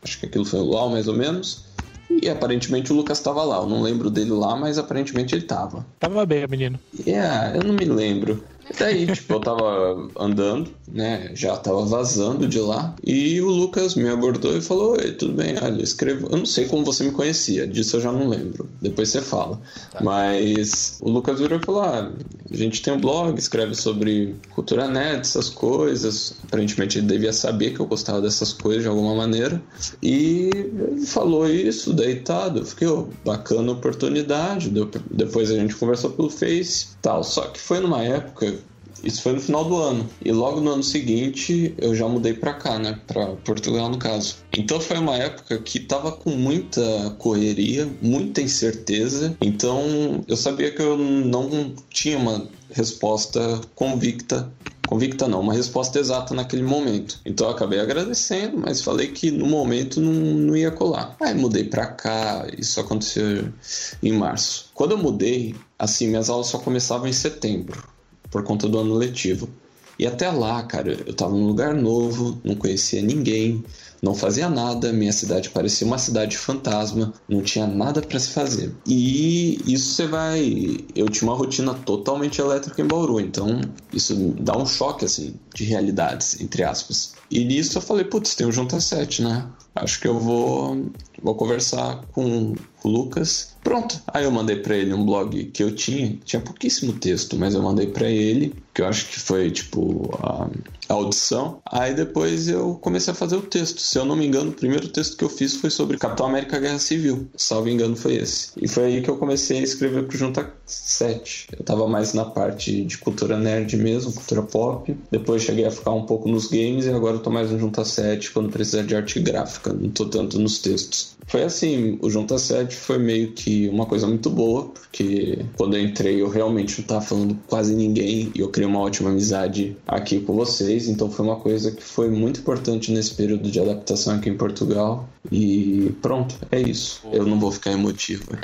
acho 0.03 0.19
que 0.19 0.25
aquilo 0.25 0.45
foi 0.45 0.59
um 0.59 0.63
luau 0.63 0.89
mais 0.89 1.07
ou 1.07 1.15
menos, 1.15 1.65
e 2.09 2.27
aparentemente 2.29 2.91
o 2.91 2.95
Lucas 2.95 3.19
estava 3.19 3.43
lá. 3.43 3.57
Eu 3.57 3.67
não 3.67 3.81
lembro 3.81 4.09
dele 4.09 4.31
lá, 4.31 4.55
mas 4.55 4.77
aparentemente 4.77 5.35
ele 5.35 5.43
estava. 5.43 5.85
Tava 5.99 6.25
bem, 6.25 6.45
menino. 6.47 6.79
É, 7.05 7.09
yeah, 7.09 7.55
eu 7.55 7.63
não 7.63 7.73
me 7.73 7.85
lembro. 7.85 8.43
Daí, 8.77 9.07
tipo, 9.07 9.33
eu 9.33 9.39
tava 9.39 10.07
andando, 10.17 10.71
né? 10.87 11.31
Já 11.33 11.55
tava 11.57 11.85
vazando 11.85 12.47
de 12.47 12.59
lá. 12.59 12.95
E 13.05 13.41
o 13.41 13.49
Lucas 13.49 13.95
me 13.95 14.07
abordou 14.09 14.55
e 14.55 14.61
falou: 14.61 14.93
Oi, 14.93 15.11
tudo 15.13 15.33
bem? 15.33 15.55
Olha, 15.61 15.81
escrevo. 15.81 16.27
Eu 16.31 16.37
não 16.37 16.45
sei 16.45 16.65
como 16.65 16.85
você 16.85 17.03
me 17.03 17.11
conhecia, 17.11 17.67
disso 17.67 17.97
eu 17.97 18.01
já 18.01 18.11
não 18.11 18.27
lembro. 18.27 18.69
Depois 18.81 19.09
você 19.09 19.21
fala. 19.21 19.59
Tá. 19.91 20.01
Mas 20.03 20.99
o 21.01 21.09
Lucas 21.09 21.39
virou 21.39 21.59
e 21.59 21.65
falou: 21.65 21.81
Ah, 21.81 22.11
a 22.51 22.55
gente 22.55 22.81
tem 22.81 22.93
um 22.93 22.99
blog, 22.99 23.37
escreve 23.37 23.75
sobre 23.75 24.35
cultura 24.53 24.87
net, 24.87 25.21
essas 25.21 25.49
coisas. 25.49 26.35
Aparentemente 26.43 26.99
ele 26.99 27.07
devia 27.07 27.33
saber 27.33 27.73
que 27.73 27.79
eu 27.79 27.85
gostava 27.85 28.21
dessas 28.21 28.53
coisas 28.53 28.83
de 28.83 28.89
alguma 28.89 29.15
maneira. 29.15 29.61
E 30.01 30.49
ele 30.53 31.05
falou 31.05 31.47
isso, 31.49 31.93
deitado. 31.93 32.59
Eu 32.59 32.65
fiquei, 32.65 32.87
oh, 32.87 33.07
bacana 33.25 33.71
oportunidade. 33.71 34.71
Depois 35.11 35.51
a 35.51 35.55
gente 35.55 35.75
conversou 35.75 36.11
pelo 36.11 36.29
Face 36.29 36.87
tal. 37.01 37.23
Só 37.23 37.41
que 37.47 37.59
foi 37.59 37.79
numa 37.79 38.03
época 38.03 38.58
isso 39.03 39.21
foi 39.21 39.33
no 39.33 39.41
final 39.41 39.65
do 39.65 39.75
ano. 39.77 40.09
E 40.23 40.31
logo 40.31 40.59
no 40.59 40.71
ano 40.71 40.83
seguinte 40.83 41.73
eu 41.77 41.95
já 41.95 42.07
mudei 42.07 42.33
para 42.33 42.53
cá, 42.53 42.79
né? 42.79 42.99
Para 43.07 43.27
Portugal, 43.37 43.89
no 43.89 43.97
caso. 43.97 44.37
Então 44.57 44.79
foi 44.79 44.97
uma 44.97 45.15
época 45.15 45.57
que 45.59 45.79
tava 45.79 46.11
com 46.11 46.31
muita 46.31 46.81
correria, 47.17 47.87
muita 48.01 48.41
incerteza. 48.41 49.35
Então 49.41 50.23
eu 50.27 50.37
sabia 50.37 50.71
que 50.71 50.81
eu 50.81 50.97
não 50.97 51.73
tinha 51.89 52.17
uma 52.17 52.47
resposta 52.71 53.61
convicta 53.75 54.51
convicta 54.89 55.27
não, 55.27 55.41
uma 55.41 55.53
resposta 55.53 55.99
exata 55.99 56.33
naquele 56.33 56.63
momento. 56.63 57.19
Então 57.23 57.45
eu 57.45 57.53
acabei 57.53 57.79
agradecendo, 57.79 58.57
mas 58.57 58.81
falei 58.81 59.09
que 59.09 59.29
no 59.29 59.45
momento 59.45 60.01
não, 60.01 60.11
não 60.11 60.57
ia 60.57 60.71
colar. 60.71 61.15
Aí 61.21 61.35
mudei 61.35 61.63
para 61.63 61.85
cá, 61.85 62.47
isso 62.57 62.79
aconteceu 62.79 63.53
em 64.01 64.13
março. 64.13 64.71
Quando 64.73 64.93
eu 64.93 64.97
mudei, 64.97 65.55
assim, 65.77 66.07
minhas 66.07 66.27
aulas 66.27 66.47
só 66.47 66.57
começavam 66.57 67.07
em 67.07 67.13
setembro 67.13 67.87
por 68.29 68.43
conta 68.43 68.67
do 68.67 68.79
ano 68.79 68.93
letivo. 68.95 69.49
E 69.97 70.07
até 70.07 70.31
lá, 70.31 70.63
cara, 70.63 70.97
eu 71.05 71.13
tava 71.13 71.33
num 71.33 71.47
lugar 71.47 71.73
novo, 71.73 72.39
não 72.41 72.55
conhecia 72.55 73.01
ninguém, 73.01 73.61
não 74.01 74.15
fazia 74.15 74.47
nada, 74.47 74.93
minha 74.93 75.11
cidade 75.11 75.49
parecia 75.49 75.85
uma 75.85 75.97
cidade 75.97 76.37
fantasma, 76.37 77.13
não 77.27 77.41
tinha 77.41 77.67
nada 77.67 78.01
para 78.01 78.17
se 78.17 78.29
fazer. 78.29 78.73
E 78.87 79.59
isso 79.67 79.93
você 79.93 80.07
vai. 80.07 80.77
Eu 80.95 81.09
tinha 81.09 81.29
uma 81.29 81.37
rotina 81.37 81.73
totalmente 81.73 82.39
elétrica 82.39 82.81
em 82.81 82.85
Bauru, 82.85 83.19
então 83.19 83.59
isso 83.91 84.15
dá 84.39 84.57
um 84.57 84.65
choque, 84.65 85.03
assim, 85.03 85.35
de 85.53 85.65
realidades, 85.65 86.39
entre 86.39 86.63
aspas. 86.63 87.13
E 87.29 87.43
nisso 87.43 87.77
eu 87.77 87.81
falei, 87.81 88.05
putz, 88.05 88.35
tem 88.35 88.47
o 88.47 88.51
Junta 88.53 88.79
7, 88.79 89.21
né? 89.21 89.45
Acho 89.75 89.99
que 89.99 90.07
eu 90.07 90.17
vou, 90.17 90.91
vou 91.21 91.35
conversar 91.35 92.05
com 92.13 92.55
o 92.83 92.87
Lucas. 92.87 93.55
Pronto. 93.63 94.01
Aí 94.07 94.23
eu 94.23 94.31
mandei 94.31 94.57
para 94.57 94.75
ele 94.75 94.93
um 94.93 95.05
blog 95.05 95.45
que 95.45 95.63
eu 95.63 95.73
tinha, 95.75 96.17
tinha 96.23 96.41
pouquíssimo 96.41 96.93
texto, 96.93 97.37
mas 97.37 97.53
eu 97.53 97.61
mandei 97.61 97.87
para 97.87 98.09
ele, 98.09 98.55
que 98.73 98.81
eu 98.81 98.87
acho 98.87 99.07
que 99.07 99.19
foi 99.19 99.51
tipo 99.51 100.09
a, 100.21 100.49
audição. 100.93 101.61
Aí 101.65 101.93
depois 101.93 102.47
eu 102.47 102.75
comecei 102.81 103.11
a 103.11 103.15
fazer 103.15 103.35
o 103.35 103.41
texto. 103.41 103.79
Se 103.79 103.97
eu 103.97 104.05
não 104.05 104.15
me 104.15 104.25
engano, 104.25 104.49
o 104.49 104.53
primeiro 104.53 104.87
texto 104.87 105.15
que 105.15 105.23
eu 105.23 105.29
fiz 105.29 105.55
foi 105.55 105.69
sobre 105.69 105.97
Capitão 105.97 106.25
América 106.25 106.59
Guerra 106.59 106.79
Civil. 106.79 107.27
Salvo 107.35 107.69
engano, 107.69 107.95
foi 107.95 108.15
esse. 108.15 108.51
E 108.59 108.67
foi 108.67 108.85
aí 108.85 109.01
que 109.01 109.09
eu 109.09 109.17
comecei 109.17 109.59
a 109.59 109.63
escrever 109.63 110.07
pro 110.07 110.17
Junta 110.17 110.51
7. 110.65 111.47
Eu 111.57 111.63
tava 111.63 111.87
mais 111.87 112.13
na 112.13 112.25
parte 112.25 112.83
de 112.83 112.97
cultura 112.97 113.37
nerd 113.37 113.77
mesmo, 113.77 114.13
cultura 114.13 114.41
pop. 114.41 114.97
Depois 115.11 115.43
cheguei 115.43 115.65
a 115.65 115.71
ficar 115.71 115.91
um 115.91 116.05
pouco 116.05 116.27
nos 116.27 116.47
games 116.47 116.85
e 116.85 116.89
agora 116.89 117.17
eu 117.17 117.21
tô 117.21 117.29
mais 117.29 117.51
no 117.51 117.59
Junta 117.59 117.85
7 117.85 118.31
quando 118.31 118.49
precisar 118.49 118.83
de 118.83 118.95
arte 118.95 119.19
gráfica. 119.19 119.71
Não 119.73 119.89
tô 119.89 120.05
tanto 120.05 120.39
nos 120.39 120.59
textos. 120.59 121.17
Foi 121.27 121.43
assim, 121.43 121.99
o 122.01 122.09
Junta 122.09 122.39
7 122.39 122.75
foi 122.75 122.97
meio 122.97 123.31
que 123.33 123.58
uma 123.67 123.85
coisa 123.85 124.07
muito 124.07 124.29
boa, 124.29 124.65
porque 124.65 125.39
quando 125.57 125.75
eu 125.75 125.83
entrei 125.83 126.21
eu 126.21 126.29
realmente 126.29 126.79
não 126.79 126.87
tava 126.87 127.01
falando 127.01 127.33
com 127.35 127.41
quase 127.47 127.75
ninguém 127.75 128.31
e 128.33 128.39
eu 128.39 128.49
criei 128.49 128.67
uma 128.67 128.79
ótima 128.79 129.09
amizade 129.09 129.75
aqui 129.87 130.19
com 130.21 130.33
vocês, 130.33 130.87
então 130.87 131.11
foi 131.11 131.25
uma 131.25 131.35
coisa 131.35 131.71
que 131.71 131.83
foi 131.83 132.09
muito 132.09 132.39
importante 132.39 132.91
nesse 132.91 133.13
período 133.13 133.49
de 133.49 133.59
adaptação 133.59 134.15
aqui 134.15 134.29
em 134.29 134.37
Portugal. 134.37 135.09
E 135.31 135.93
pronto, 136.01 136.35
é 136.49 136.59
isso. 136.59 137.01
Eu 137.11 137.25
não 137.25 137.39
vou 137.39 137.51
ficar 137.51 137.71
emotivo. 137.71 138.25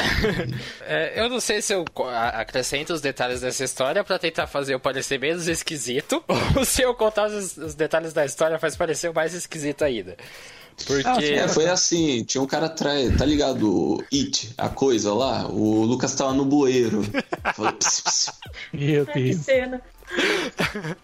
É, 0.88 1.20
eu 1.20 1.30
não 1.30 1.40
sei 1.40 1.62
se 1.62 1.74
eu 1.74 1.84
acrescento 2.34 2.94
os 2.94 3.02
detalhes 3.02 3.42
dessa 3.42 3.64
história 3.64 4.04
pra 4.04 4.20
tentar 4.20 4.46
fazer 4.46 4.74
eu 4.74 4.80
parecer 4.80 5.20
menos 5.20 5.48
esquisito, 5.48 6.24
ou 6.56 6.64
se 6.64 6.82
eu 6.82 6.94
contar 6.94 7.28
os, 7.28 7.58
os 7.58 7.74
detalhes 7.74 8.14
da 8.14 8.26
história 8.26 8.60
faz 8.60 8.76
parecer 8.76 9.12
mais 9.12 9.34
esquisito 9.34 9.84
ainda. 9.84 10.16
Porque. 10.86 11.26
É, 11.26 11.48
foi 11.48 11.68
assim, 11.68 12.24
tinha 12.24 12.42
um 12.42 12.48
cara 12.48 12.66
atrás, 12.68 13.16
tá 13.18 13.26
ligado? 13.26 13.70
O 13.70 14.04
It, 14.14 14.54
a 14.58 14.70
coisa 14.70 15.14
lá, 15.14 15.48
o 15.48 15.84
Lucas 15.84 16.14
tava 16.16 16.34
no 16.34 16.46
bueiro. 16.46 17.02
Falou, 17.56 17.72
"Ps, 17.74 18.02
ps". 18.02 18.32
Meu 18.74 19.06
Deus. 19.06 19.38
cena. 19.38 19.82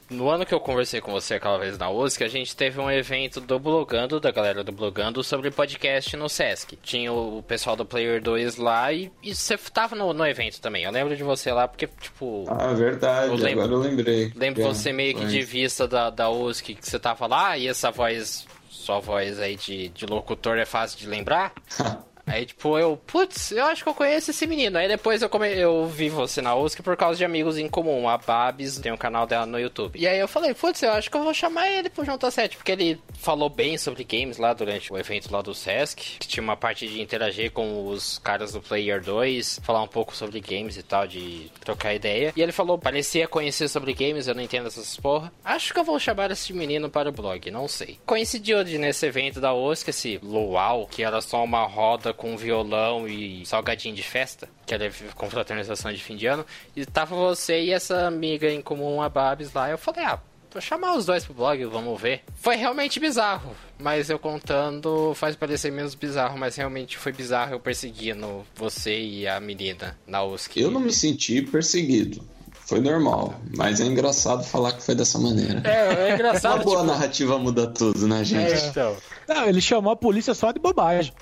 No 0.10 0.30
ano 0.30 0.46
que 0.46 0.54
eu 0.54 0.60
conversei 0.60 1.02
com 1.02 1.12
você 1.12 1.34
aquela 1.36 1.58
vez 1.58 1.76
na 1.78 1.90
USC, 1.90 2.24
a 2.24 2.28
gente 2.28 2.56
teve 2.56 2.80
um 2.80 2.90
evento 2.90 3.42
do 3.42 3.58
Blogando, 3.58 4.20
da 4.20 4.30
galera 4.32 4.64
do 4.64 4.72
Blogando, 4.72 5.24
sobre 5.24 5.50
podcast 5.50 6.16
no 6.16 6.30
Sesc. 6.30 6.78
Tinha 6.84 7.12
o 7.12 7.42
pessoal 7.48 7.76
do 7.76 7.84
Player 7.86 8.22
2 8.22 8.58
lá 8.58 8.94
e, 8.94 9.12
e 9.24 9.34
você 9.34 9.58
tava 9.58 9.96
no, 9.96 10.14
no 10.14 10.26
evento 10.26 10.62
também. 10.62 10.84
Eu 10.84 10.92
lembro 10.92 11.16
de 11.16 11.24
você 11.24 11.52
lá 11.52 11.68
porque, 11.68 11.88
tipo. 12.00 12.46
Ah, 12.48 12.74
verdade, 12.74 13.30
Eu 13.30 13.36
lembro- 13.36 13.64
agora 13.64 13.74
eu 13.74 13.80
lembrei. 13.90 14.32
Lembro 14.36 14.62
É, 14.62 14.66
você 14.66 14.94
meio 14.94 15.16
que 15.16 15.26
de 15.26 15.42
vista 15.42 15.88
da, 15.88 16.10
da 16.12 16.30
USC 16.30 16.76
que 16.76 16.88
você 16.88 17.00
tava 17.00 17.26
lá, 17.26 17.58
e 17.58 17.68
essa 17.68 17.90
voz, 17.90 18.46
sua 18.92 19.00
voz 19.00 19.40
aí 19.40 19.56
de, 19.56 19.88
de 19.90 20.06
locutor 20.06 20.58
é 20.58 20.66
fácil 20.66 21.00
de 21.00 21.08
lembrar? 21.08 21.54
Aí, 22.26 22.46
tipo, 22.46 22.78
eu, 22.78 22.98
putz, 22.98 23.52
eu 23.52 23.66
acho 23.66 23.84
que 23.84 23.90
eu 23.90 23.94
conheço 23.94 24.32
esse 24.32 24.48
menino. 24.48 24.78
Aí 24.78 24.88
depois 24.88 25.22
eu, 25.22 25.30
come... 25.30 25.50
eu 25.50 25.86
vi 25.88 26.10
você 26.10 26.42
na 26.42 26.56
USC 26.56 26.82
por 26.82 26.96
causa 26.96 27.18
de 27.18 27.26
amigos 27.26 27.58
em 27.58 27.68
comum. 27.68 28.08
A 28.08 28.18
Babs 28.18 28.80
tem 28.80 28.92
um 28.92 28.98
canal 28.98 29.26
dela 29.28 29.46
no 29.46 29.60
YouTube. 29.60 30.00
E 30.00 30.08
aí 30.08 30.20
eu 30.20 30.28
falei, 30.28 30.54
putz, 30.54 30.82
eu 30.84 30.92
acho 30.92 31.10
que 31.10 31.18
eu 31.18 31.24
vou 31.24 31.34
chamar 31.34 31.70
ele 31.70 31.90
pro 31.90 32.06
Junta 32.06 32.30
7, 32.32 32.58
porque 32.58 32.72
ele 32.72 33.02
falou 33.14 33.50
bem 33.50 33.78
sobre 33.78 34.04
games 34.04 34.38
lá 34.38 34.54
durante 34.54 34.92
o 34.92 34.98
evento 34.98 35.32
lá 35.32 35.42
do 35.42 35.54
Sesc. 35.54 36.18
Que 36.20 36.28
tinha 36.28 36.44
uma 36.44 36.56
parte 36.56 36.88
de 36.88 37.02
interagir 37.02 37.52
com 37.52 37.88
os 37.88 38.20
caras 38.20 38.54
do 38.54 38.62
Player 38.62 39.02
2, 39.02 39.62
falar 39.64 39.84
um 39.84 39.88
pouco 39.88 40.16
sobre 40.16 40.40
games 40.40 40.78
e 40.78 40.84
tal, 40.84 41.08
de 41.08 41.52
trocar 41.62 41.94
ideia. 41.94 42.34
E 42.36 42.42
ele 42.42 42.52
falou, 42.52 42.78
parecia 42.78 43.28
conhecer 43.28 43.68
sobre 43.68 43.94
games, 43.94 44.28
eu 44.28 44.36
não 44.36 44.42
entendo 44.42 44.68
essas 44.68 44.96
porra. 44.98 45.32
Acho 45.44 45.74
que 45.74 45.80
eu 45.80 45.84
vou 45.84 46.00
chamar 46.00 46.32
esse 46.32 46.54
menino 46.54 46.90
para 46.90 47.10
o 47.10 47.12
blog, 47.12 47.50
não 47.52 47.68
sei. 47.68 48.00
Coincidiu 48.06 48.64
de 48.64 48.78
nesse 48.78 49.06
evento 49.06 49.42
da 49.42 49.54
USC, 49.54 49.90
esse 49.90 50.20
luau, 50.22 50.88
que 50.88 51.04
era 51.04 51.22
só 51.22 51.44
uma 51.44 51.66
roda 51.66 52.11
com 52.14 52.36
violão 52.38 53.08
e 53.08 53.46
salgadinho 53.46 53.96
de 53.96 54.04
festa, 54.04 54.50
que 54.66 54.74
era 54.74 54.92
confraternização 55.16 55.92
de 55.92 56.02
fim 56.02 56.16
de 56.16 56.28
ano, 56.28 56.46
e 56.76 56.86
tava 56.86 57.16
você 57.16 57.62
e 57.62 57.72
essa 57.72 58.08
amiga 58.08 58.50
em 58.50 58.62
comum, 58.62 59.02
a 59.02 59.10
Babs 59.10 59.54
lá. 59.54 59.70
Eu 59.70 59.78
falei, 59.78 60.06
ah, 60.06 60.20
vou 60.52 60.62
chamar 60.62 60.96
os 60.96 61.06
dois 61.06 61.26
pro 61.26 61.34
blog, 61.34 61.64
vamos 61.66 62.00
ver. 62.00 62.24
Foi 62.36 62.56
realmente 62.56 63.00
bizarro, 63.00 63.56
mas 63.80 64.10
eu 64.10 64.20
contando 64.20 65.14
faz 65.16 65.36
parecer 65.36 65.72
menos 65.72 65.96
bizarro, 65.96 66.38
mas 66.38 66.56
realmente 66.56 66.98
foi 66.98 67.12
bizarro 67.12 67.54
eu 67.54 67.60
perseguindo 67.60 68.46
você 68.56 69.00
e 69.00 69.28
a 69.28 69.40
menina 69.40 69.98
na 70.06 70.24
USC. 70.24 70.60
Eu 70.60 70.72
não 70.72 70.80
me 70.80 70.92
senti 70.92 71.42
perseguido. 71.42 72.24
Foi 72.72 72.80
normal, 72.80 73.36
mas 73.54 73.82
é 73.82 73.86
engraçado 73.86 74.46
falar 74.46 74.72
que 74.72 74.82
foi 74.82 74.96
dessa 74.96 75.20
maneira. 75.20 75.62
É, 75.66 76.12
é 76.12 76.14
engraçado. 76.14 76.56
Uma 76.56 76.64
boa 76.64 76.78
tipo, 76.78 76.88
narrativa 76.88 77.38
muda 77.38 77.68
tudo, 77.68 78.08
né, 78.08 78.24
gente? 78.24 78.54
é, 78.54 78.68
então. 78.68 78.96
Não, 79.28 79.46
ele 79.46 79.60
chamou 79.60 79.92
a 79.92 79.96
polícia 79.96 80.34
só 80.34 80.54
de 80.54 80.60
bobagem. 80.60 81.14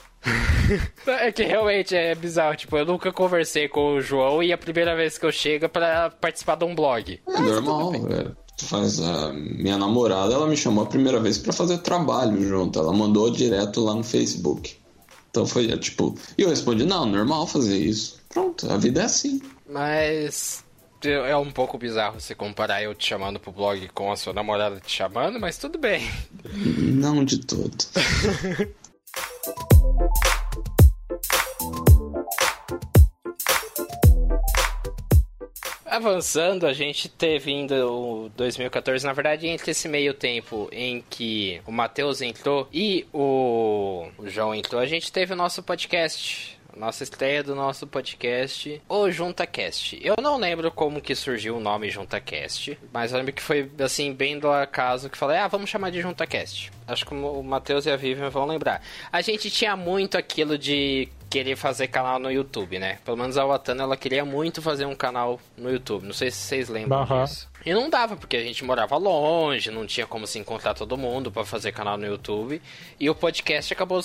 É 1.08 1.32
que 1.32 1.44
realmente 1.44 1.96
é 1.96 2.14
bizarro. 2.14 2.56
Tipo, 2.56 2.78
eu 2.78 2.86
nunca 2.86 3.12
conversei 3.12 3.68
com 3.68 3.96
o 3.96 4.02
João 4.02 4.44
e 4.44 4.52
é 4.52 4.54
a 4.54 4.58
primeira 4.58 4.96
vez 4.96 5.18
que 5.18 5.26
eu 5.26 5.32
chego 5.32 5.66
é 5.66 5.68
pra 5.68 6.10
participar 6.10 6.56
de 6.56 6.66
um 6.66 6.76
blog. 6.76 7.20
É 7.28 7.40
normal, 7.40 7.92
velho. 7.92 8.38
Faz 8.62 9.00
a 9.00 9.32
minha 9.34 9.78
namorada, 9.78 10.34
ela 10.34 10.46
me 10.46 10.58
chamou 10.58 10.84
a 10.84 10.88
primeira 10.88 11.20
vez 11.20 11.38
pra 11.38 11.54
fazer 11.54 11.78
trabalho 11.78 12.42
junto. 12.44 12.78
Ela 12.78 12.92
mandou 12.92 13.32
direto 13.32 13.82
lá 13.82 13.96
no 13.96 14.04
Facebook. 14.04 14.76
Então 15.32 15.46
foi 15.46 15.72
é, 15.72 15.78
tipo, 15.78 16.16
e 16.38 16.42
eu 16.42 16.50
respondi: 16.50 16.84
"Não, 16.84 17.06
normal 17.06 17.48
fazer 17.48 17.78
isso". 17.78 18.20
Pronto, 18.28 18.70
a 18.70 18.78
vida 18.78 19.02
é 19.02 19.06
assim. 19.06 19.42
Mas 19.68 20.64
é 21.08 21.38
um 21.38 21.52
pouco 21.52 21.78
bizarro 21.78 22.20
você 22.20 22.36
comparar 22.36 22.84
eu 22.84 22.94
te 22.94 23.08
chamando 23.08 23.40
pro 23.40 23.52
blog 23.52 23.88
com 23.90 24.12
a 24.12 24.18
sua 24.18 24.34
namorada 24.34 24.82
te 24.82 24.92
chamando, 24.92 25.40
mas 25.40 25.58
tudo 25.58 25.78
bem. 25.78 26.06
Não 26.54 27.24
de 27.24 27.38
todo. 27.40 27.78
Avançando, 36.00 36.66
a 36.66 36.72
gente 36.72 37.10
teve 37.10 37.52
ainda 37.52 37.86
o 37.86 38.32
2014, 38.38 39.06
na 39.06 39.12
verdade, 39.12 39.48
entre 39.48 39.72
esse 39.72 39.86
meio 39.90 40.14
tempo 40.14 40.70
em 40.72 41.04
que 41.10 41.62
o 41.68 41.74
Matheus 41.74 42.22
entrou 42.22 42.70
e 42.72 43.06
o, 43.12 44.08
o 44.18 44.30
João 44.30 44.56
entrou, 44.56 44.82
a 44.82 44.86
gente 44.86 45.12
teve 45.12 45.34
o 45.34 45.36
nosso 45.36 45.62
podcast. 45.62 46.58
Nossa 46.78 47.04
estreia 47.04 47.44
do 47.44 47.54
nosso 47.54 47.86
podcast, 47.86 48.82
o 48.88 49.12
JuntaCast. 49.12 50.00
Eu 50.02 50.16
não 50.22 50.38
lembro 50.38 50.72
como 50.72 51.02
que 51.02 51.14
surgiu 51.14 51.58
o 51.58 51.60
nome 51.60 51.90
JuntaCast, 51.90 52.80
mas 52.94 53.12
eu 53.12 53.18
lembro 53.18 53.34
que 53.34 53.42
foi, 53.42 53.70
assim, 53.84 54.14
bem 54.14 54.40
do 54.40 54.50
acaso 54.50 55.10
que 55.10 55.18
falei, 55.18 55.38
ah, 55.38 55.50
vamos 55.50 55.70
chamar 55.70 55.90
de 55.90 56.02
JuntaCast. 56.02 56.72
Acho 56.88 57.06
que 57.06 57.14
o 57.14 57.44
Matheus 57.44 57.86
e 57.86 57.92
a 57.92 57.98
Vivian 57.98 58.30
vão 58.30 58.46
lembrar. 58.46 58.82
A 59.12 59.20
gente 59.20 59.52
tinha 59.52 59.76
muito 59.76 60.18
aquilo 60.18 60.58
de 60.58 61.10
querer 61.30 61.56
fazer 61.56 61.88
canal 61.88 62.20
no 62.20 62.32
YouTube, 62.32 62.80
né? 62.80 62.98
Pelo 63.06 63.18
menos 63.18 63.38
a 63.38 63.46
Watana, 63.46 63.84
ela 63.84 63.96
queria 63.96 64.26
muito 64.26 64.62
fazer 64.62 64.86
um 64.86 64.96
canal 64.96 65.40
no 65.58 65.72
YouTube. 65.72 66.06
Não 66.06 66.14
sei 66.14 66.32
se 66.32 66.38
vocês 66.38 66.70
lembram 66.70 67.02
Aham. 67.02 67.24
disso. 67.24 67.48
E 67.66 67.74
não 67.74 67.90
dava, 67.90 68.16
porque 68.16 68.38
a 68.38 68.44
gente 68.44 68.64
morava 68.64 68.98
longe, 68.98 69.70
não 69.70 69.86
tinha 69.86 70.08
como 70.08 70.26
se 70.26 70.40
encontrar 70.40 70.74
todo 70.74 70.98
mundo 70.98 71.32
pra 71.32 71.46
fazer 71.46 71.72
canal 71.72 71.98
no 71.98 72.06
YouTube. 72.06 72.62
E 73.00 73.10
o 73.10 73.16
podcast 73.16 73.72
acabou 73.74 74.02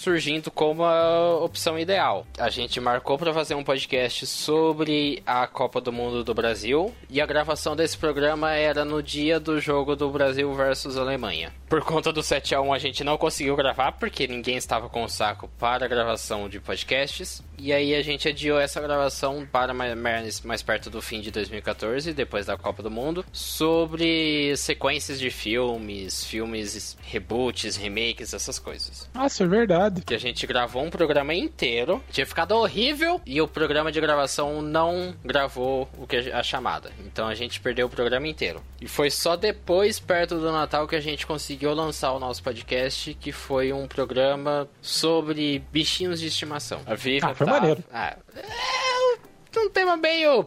surgindo 0.00 0.50
como 0.50 0.82
a 0.82 1.36
opção 1.36 1.78
ideal. 1.78 2.26
A 2.38 2.48
gente 2.48 2.80
marcou 2.80 3.18
para 3.18 3.34
fazer 3.34 3.54
um 3.54 3.62
podcast 3.62 4.26
sobre 4.26 5.22
a 5.26 5.46
Copa 5.46 5.78
do 5.78 5.92
Mundo 5.92 6.24
do 6.24 6.32
Brasil 6.32 6.94
e 7.10 7.20
a 7.20 7.26
gravação 7.26 7.76
desse 7.76 7.98
programa 7.98 8.54
era 8.54 8.82
no 8.82 9.02
dia 9.02 9.38
do 9.38 9.60
jogo 9.60 9.94
do 9.94 10.08
Brasil 10.08 10.52
versus 10.54 10.96
Alemanha. 10.96 11.52
Por 11.68 11.84
conta 11.84 12.12
do 12.12 12.22
7 12.22 12.54
a 12.54 12.62
1 12.62 12.72
a 12.72 12.78
gente 12.78 13.04
não 13.04 13.18
conseguiu 13.18 13.54
gravar 13.54 13.92
porque 13.92 14.26
ninguém 14.26 14.56
estava 14.56 14.88
com 14.88 15.04
o 15.04 15.08
saco 15.08 15.50
para 15.58 15.84
a 15.84 15.88
gravação 15.88 16.48
de 16.48 16.58
podcasts. 16.58 17.42
E 17.62 17.72
aí 17.72 17.94
a 17.94 18.02
gente 18.02 18.28
adiou 18.28 18.58
essa 18.58 18.80
gravação 18.80 19.46
para 19.50 19.72
mais, 19.72 20.40
mais, 20.40 20.62
perto 20.62 20.90
do 20.90 21.00
fim 21.00 21.20
de 21.20 21.30
2014, 21.30 22.12
depois 22.12 22.46
da 22.46 22.56
Copa 22.56 22.82
do 22.82 22.90
Mundo, 22.90 23.24
sobre 23.32 24.56
sequências 24.56 25.20
de 25.20 25.30
filmes, 25.30 26.24
filmes 26.24 26.96
reboots, 27.02 27.76
remakes, 27.76 28.34
essas 28.34 28.58
coisas 28.58 29.08
Nossa, 29.14 29.44
é 29.44 29.46
verdade. 29.46 30.02
que 30.02 30.14
a 30.14 30.18
gente 30.18 30.46
gravou 30.46 30.82
um 30.82 30.90
programa 30.90 31.34
inteiro, 31.34 32.02
tinha 32.10 32.26
ficado 32.26 32.52
horrível 32.52 33.20
e 33.24 33.40
o 33.40 33.46
programa 33.46 33.92
de 33.92 34.00
gravação 34.00 34.60
não 34.62 35.14
gravou 35.24 35.88
o 35.96 36.06
que 36.06 36.16
a 36.16 36.40
a 36.40 36.42
chamada. 36.42 36.90
Então 37.06 37.28
a 37.28 37.34
gente 37.34 37.60
perdeu 37.60 37.86
o 37.86 37.90
programa 37.90 38.26
inteiro. 38.26 38.62
E 38.80 38.88
foi 38.88 39.10
só 39.10 39.36
depois, 39.36 40.00
perto 40.00 40.40
do 40.40 40.50
Natal, 40.50 40.88
que 40.88 40.96
a 40.96 41.00
gente 41.00 41.26
conseguiu 41.26 41.72
lançar 41.74 42.12
o 42.12 42.18
nosso 42.18 42.42
podcast, 42.42 43.14
que 43.14 43.30
foi 43.30 43.72
um 43.72 43.86
programa 43.86 44.68
sobre 44.80 45.62
bichinhos 45.70 46.18
de 46.18 46.26
estimação. 46.26 46.80
A 46.86 46.94
Ah, 47.22 47.34
foi 47.34 47.46
maneiro. 47.50 47.84
Ah, 47.92 48.16
é 48.34 49.58
um 49.58 49.68
tema 49.70 49.96
meio. 49.96 50.46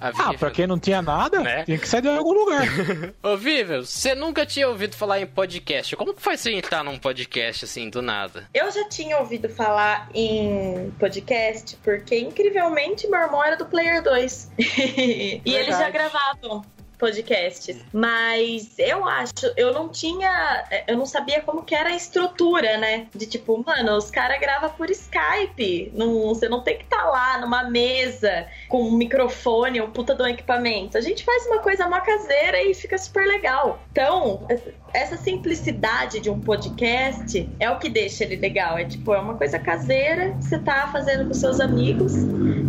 Ah, 0.00 0.34
pra 0.36 0.50
quem 0.50 0.66
não 0.66 0.80
tinha 0.80 1.00
nada, 1.00 1.38
Né? 1.40 1.64
tinha 1.64 1.78
que 1.78 1.88
sair 1.88 2.02
de 2.02 2.08
algum 2.08 2.32
lugar. 2.32 2.62
Ô, 3.22 3.36
Vivian, 3.36 3.82
você 3.84 4.16
nunca 4.16 4.44
tinha 4.44 4.68
ouvido 4.68 4.96
falar 4.96 5.20
em 5.20 5.26
podcast. 5.26 5.94
Como 5.94 6.12
que 6.12 6.20
foi 6.20 6.36
você 6.36 6.52
entrar 6.52 6.82
num 6.82 6.98
podcast 6.98 7.64
assim, 7.64 7.88
do 7.88 8.02
nada? 8.02 8.48
Eu 8.52 8.68
já 8.72 8.88
tinha 8.88 9.18
ouvido 9.18 9.48
falar 9.48 10.08
em 10.12 10.90
podcast, 10.98 11.76
porque 11.84 12.18
incrivelmente 12.18 13.06
meu 13.06 13.20
irmão 13.20 13.44
era 13.44 13.56
do 13.56 13.64
Player 13.64 14.02
2. 14.02 14.50
e 14.58 15.54
eles 15.54 15.78
já 15.78 15.88
gravavam 15.88 16.64
podcasts. 17.02 17.84
Mas 17.92 18.78
eu 18.78 19.04
acho, 19.08 19.32
eu 19.56 19.72
não 19.72 19.88
tinha, 19.88 20.64
eu 20.86 20.96
não 20.96 21.04
sabia 21.04 21.40
como 21.40 21.64
que 21.64 21.74
era 21.74 21.88
a 21.88 21.96
estrutura, 21.96 22.76
né? 22.78 23.08
De 23.12 23.26
tipo, 23.26 23.60
mano, 23.66 23.96
os 23.96 24.08
caras 24.08 24.38
gravam 24.38 24.70
por 24.70 24.88
Skype. 24.88 25.90
Não, 25.96 26.28
você 26.28 26.48
não 26.48 26.62
tem 26.62 26.78
que 26.78 26.84
estar 26.84 27.04
lá 27.06 27.40
numa 27.40 27.64
mesa 27.64 28.46
com 28.68 28.84
um 28.84 28.92
microfone, 28.92 29.80
um 29.80 29.90
puta 29.90 30.14
do 30.14 30.24
equipamento. 30.24 30.96
A 30.96 31.00
gente 31.00 31.24
faz 31.24 31.44
uma 31.46 31.58
coisa 31.58 31.88
mó 31.88 32.00
caseira 32.00 32.62
e 32.62 32.72
fica 32.72 32.96
super 32.96 33.26
legal. 33.26 33.80
Então, 33.90 34.46
essa 34.94 35.16
simplicidade 35.16 36.20
de 36.20 36.30
um 36.30 36.38
podcast 36.38 37.50
é 37.58 37.68
o 37.68 37.80
que 37.80 37.88
deixa 37.88 38.22
ele 38.22 38.36
legal. 38.36 38.78
É 38.78 38.84
tipo, 38.84 39.12
é 39.12 39.18
uma 39.18 39.34
coisa 39.34 39.58
caseira 39.58 40.30
que 40.34 40.44
você 40.44 40.58
tá 40.60 40.88
fazendo 40.92 41.26
com 41.26 41.34
seus 41.34 41.58
amigos, 41.58 42.12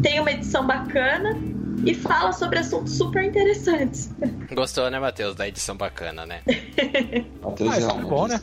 tem 0.01 0.19
uma 0.19 0.31
edição 0.31 0.65
bacana 0.65 1.37
e 1.85 1.93
fala 1.93 2.31
sobre 2.31 2.59
assuntos 2.59 2.97
super 2.97 3.23
interessantes. 3.23 4.09
Gostou, 4.51 4.89
né, 4.89 4.99
Matheus? 4.99 5.35
Da 5.35 5.47
edição 5.47 5.75
bacana, 5.75 6.25
né? 6.25 6.41
Matheus 7.41 7.69
Ah, 7.69 7.75
é 7.75 7.79
isso 7.79 7.89
é 7.89 8.01
bom, 8.01 8.27
né? 8.27 8.41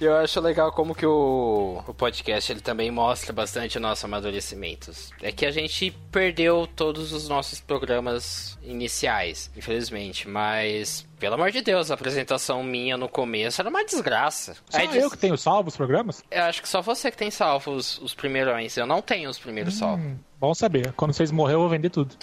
Eu 0.00 0.14
acho 0.16 0.40
legal 0.40 0.72
como 0.72 0.94
que 0.94 1.06
o, 1.06 1.82
o 1.86 1.94
podcast 1.94 2.50
ele 2.50 2.60
também 2.60 2.90
mostra 2.90 3.32
bastante 3.32 3.78
o 3.78 3.80
nosso 3.80 4.06
amadurecimento. 4.06 4.92
É 5.22 5.30
que 5.32 5.44
a 5.46 5.50
gente 5.50 5.90
perdeu 6.10 6.68
todos 6.74 7.12
os 7.12 7.28
nossos 7.28 7.60
programas 7.60 8.58
iniciais, 8.62 9.50
infelizmente, 9.56 10.28
mas 10.28 11.06
pelo 11.18 11.34
amor 11.34 11.50
de 11.50 11.60
Deus, 11.60 11.90
a 11.90 11.94
apresentação 11.94 12.62
minha 12.62 12.96
no 12.96 13.08
começo 13.08 13.60
era 13.60 13.70
uma 13.70 13.84
desgraça. 13.84 14.54
Só 14.68 14.78
Aí 14.78 14.96
eu 14.96 15.10
que 15.10 15.18
tenho 15.18 15.36
salvo 15.36 15.68
os 15.68 15.76
programas? 15.76 16.22
Eu 16.30 16.44
acho 16.44 16.62
que 16.62 16.68
só 16.68 16.82
você 16.82 17.10
que 17.10 17.16
tem 17.16 17.30
salvo 17.30 17.72
os, 17.72 17.98
os 17.98 18.14
primeirões. 18.14 18.76
Eu 18.76 18.86
não 18.86 19.00
tenho 19.00 19.30
os 19.30 19.38
primeiros 19.38 19.74
salvos. 19.74 20.04
Hum, 20.04 20.16
bom 20.38 20.54
saber. 20.54 20.92
Quando 20.92 21.12
vocês 21.12 21.30
morrer, 21.30 21.54
eu 21.54 21.60
vou 21.60 21.68
vender 21.68 21.90
tudo. 21.90 22.14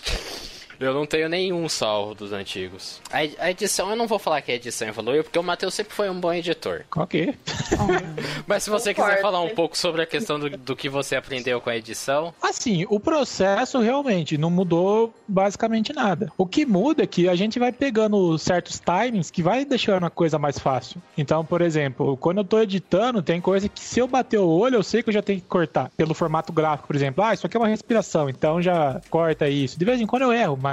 Eu 0.86 0.94
não 0.94 1.06
tenho 1.06 1.30
nenhum 1.30 1.67
salvo 1.70 2.13
dos 2.15 2.32
antigos. 2.34 3.02
A, 3.12 3.24
ed- 3.24 3.36
a 3.39 3.52
edição, 3.52 3.89
eu 3.89 3.96
não 3.96 4.08
vou 4.08 4.20
falar 4.20 4.41
que 4.41 4.52
a 4.52 4.56
edição 4.56 4.88
evoluiu, 4.88 5.24
porque 5.24 5.38
o 5.39 5.44
Matheus 5.44 5.74
sempre 5.74 5.94
foi 5.94 6.10
um 6.10 6.20
bom 6.20 6.34
editor. 6.34 6.82
Ok. 6.96 7.34
Mas 8.48 8.63
se 8.63 8.70
você 8.70 8.94
Concordo. 8.94 9.12
quiser 9.15 9.22
falar 9.22 9.41
um 9.41 9.50
pouco 9.50 9.78
sobre 9.78 10.02
a 10.02 10.06
questão 10.06 10.39
do, 10.39 10.50
do 10.50 10.76
que 10.76 10.89
você 10.89 11.15
aprendeu 11.15 11.60
com 11.62 11.70
a 11.70 11.76
edição, 11.78 12.34
Assim, 12.41 12.86
o 12.89 13.00
processo 13.00 13.80
realmente 13.80 14.38
não 14.38 14.50
mudou 14.50 15.13
basicamente 15.28 15.94
nada. 15.94 16.32
O 16.38 16.46
que 16.46 16.65
muda 16.65 17.04
é 17.04 17.08
que 17.08 17.28
a 17.30 17.36
gente 17.36 17.60
vai 17.60 17.72
pegando 17.72 18.38
certos 18.38 18.80
timings 18.80 19.32
que 19.32 19.41
vai 19.44 19.63
deixando 19.65 20.06
a 20.06 20.10
coisa 20.10 20.38
mais 20.38 20.58
fácil. 20.60 21.02
Então, 21.17 21.46
por 21.46 21.62
exemplo, 21.62 22.17
quando 22.17 22.39
eu 22.39 22.44
tô 22.44 22.60
editando, 22.60 23.22
tem 23.22 23.39
coisa 23.39 23.67
que 23.70 23.80
se 23.80 24.00
eu 24.00 24.08
bater 24.08 24.39
o 24.39 24.48
olho, 24.48 24.76
eu 24.76 24.84
sei 24.84 25.02
que 25.04 25.10
eu 25.10 25.13
já 25.13 25.22
tenho 25.22 25.39
que 25.39 25.48
cortar. 25.48 25.89
Pelo 25.96 26.13
formato 26.13 26.52
gráfico, 26.52 26.88
por 26.88 26.96
exemplo. 26.96 27.24
Ah, 27.24 27.34
isso 27.34 27.46
aqui 27.46 27.56
é 27.56 27.60
uma 27.60 27.67
respiração, 27.67 28.30
então 28.30 28.62
já 28.62 29.00
corta 29.10 29.48
isso. 29.50 29.78
De 29.78 29.86
vez 29.86 30.00
em 30.02 30.08
quando 30.08 30.24
eu 30.24 30.34
erro, 30.34 30.58
mas 30.62 30.71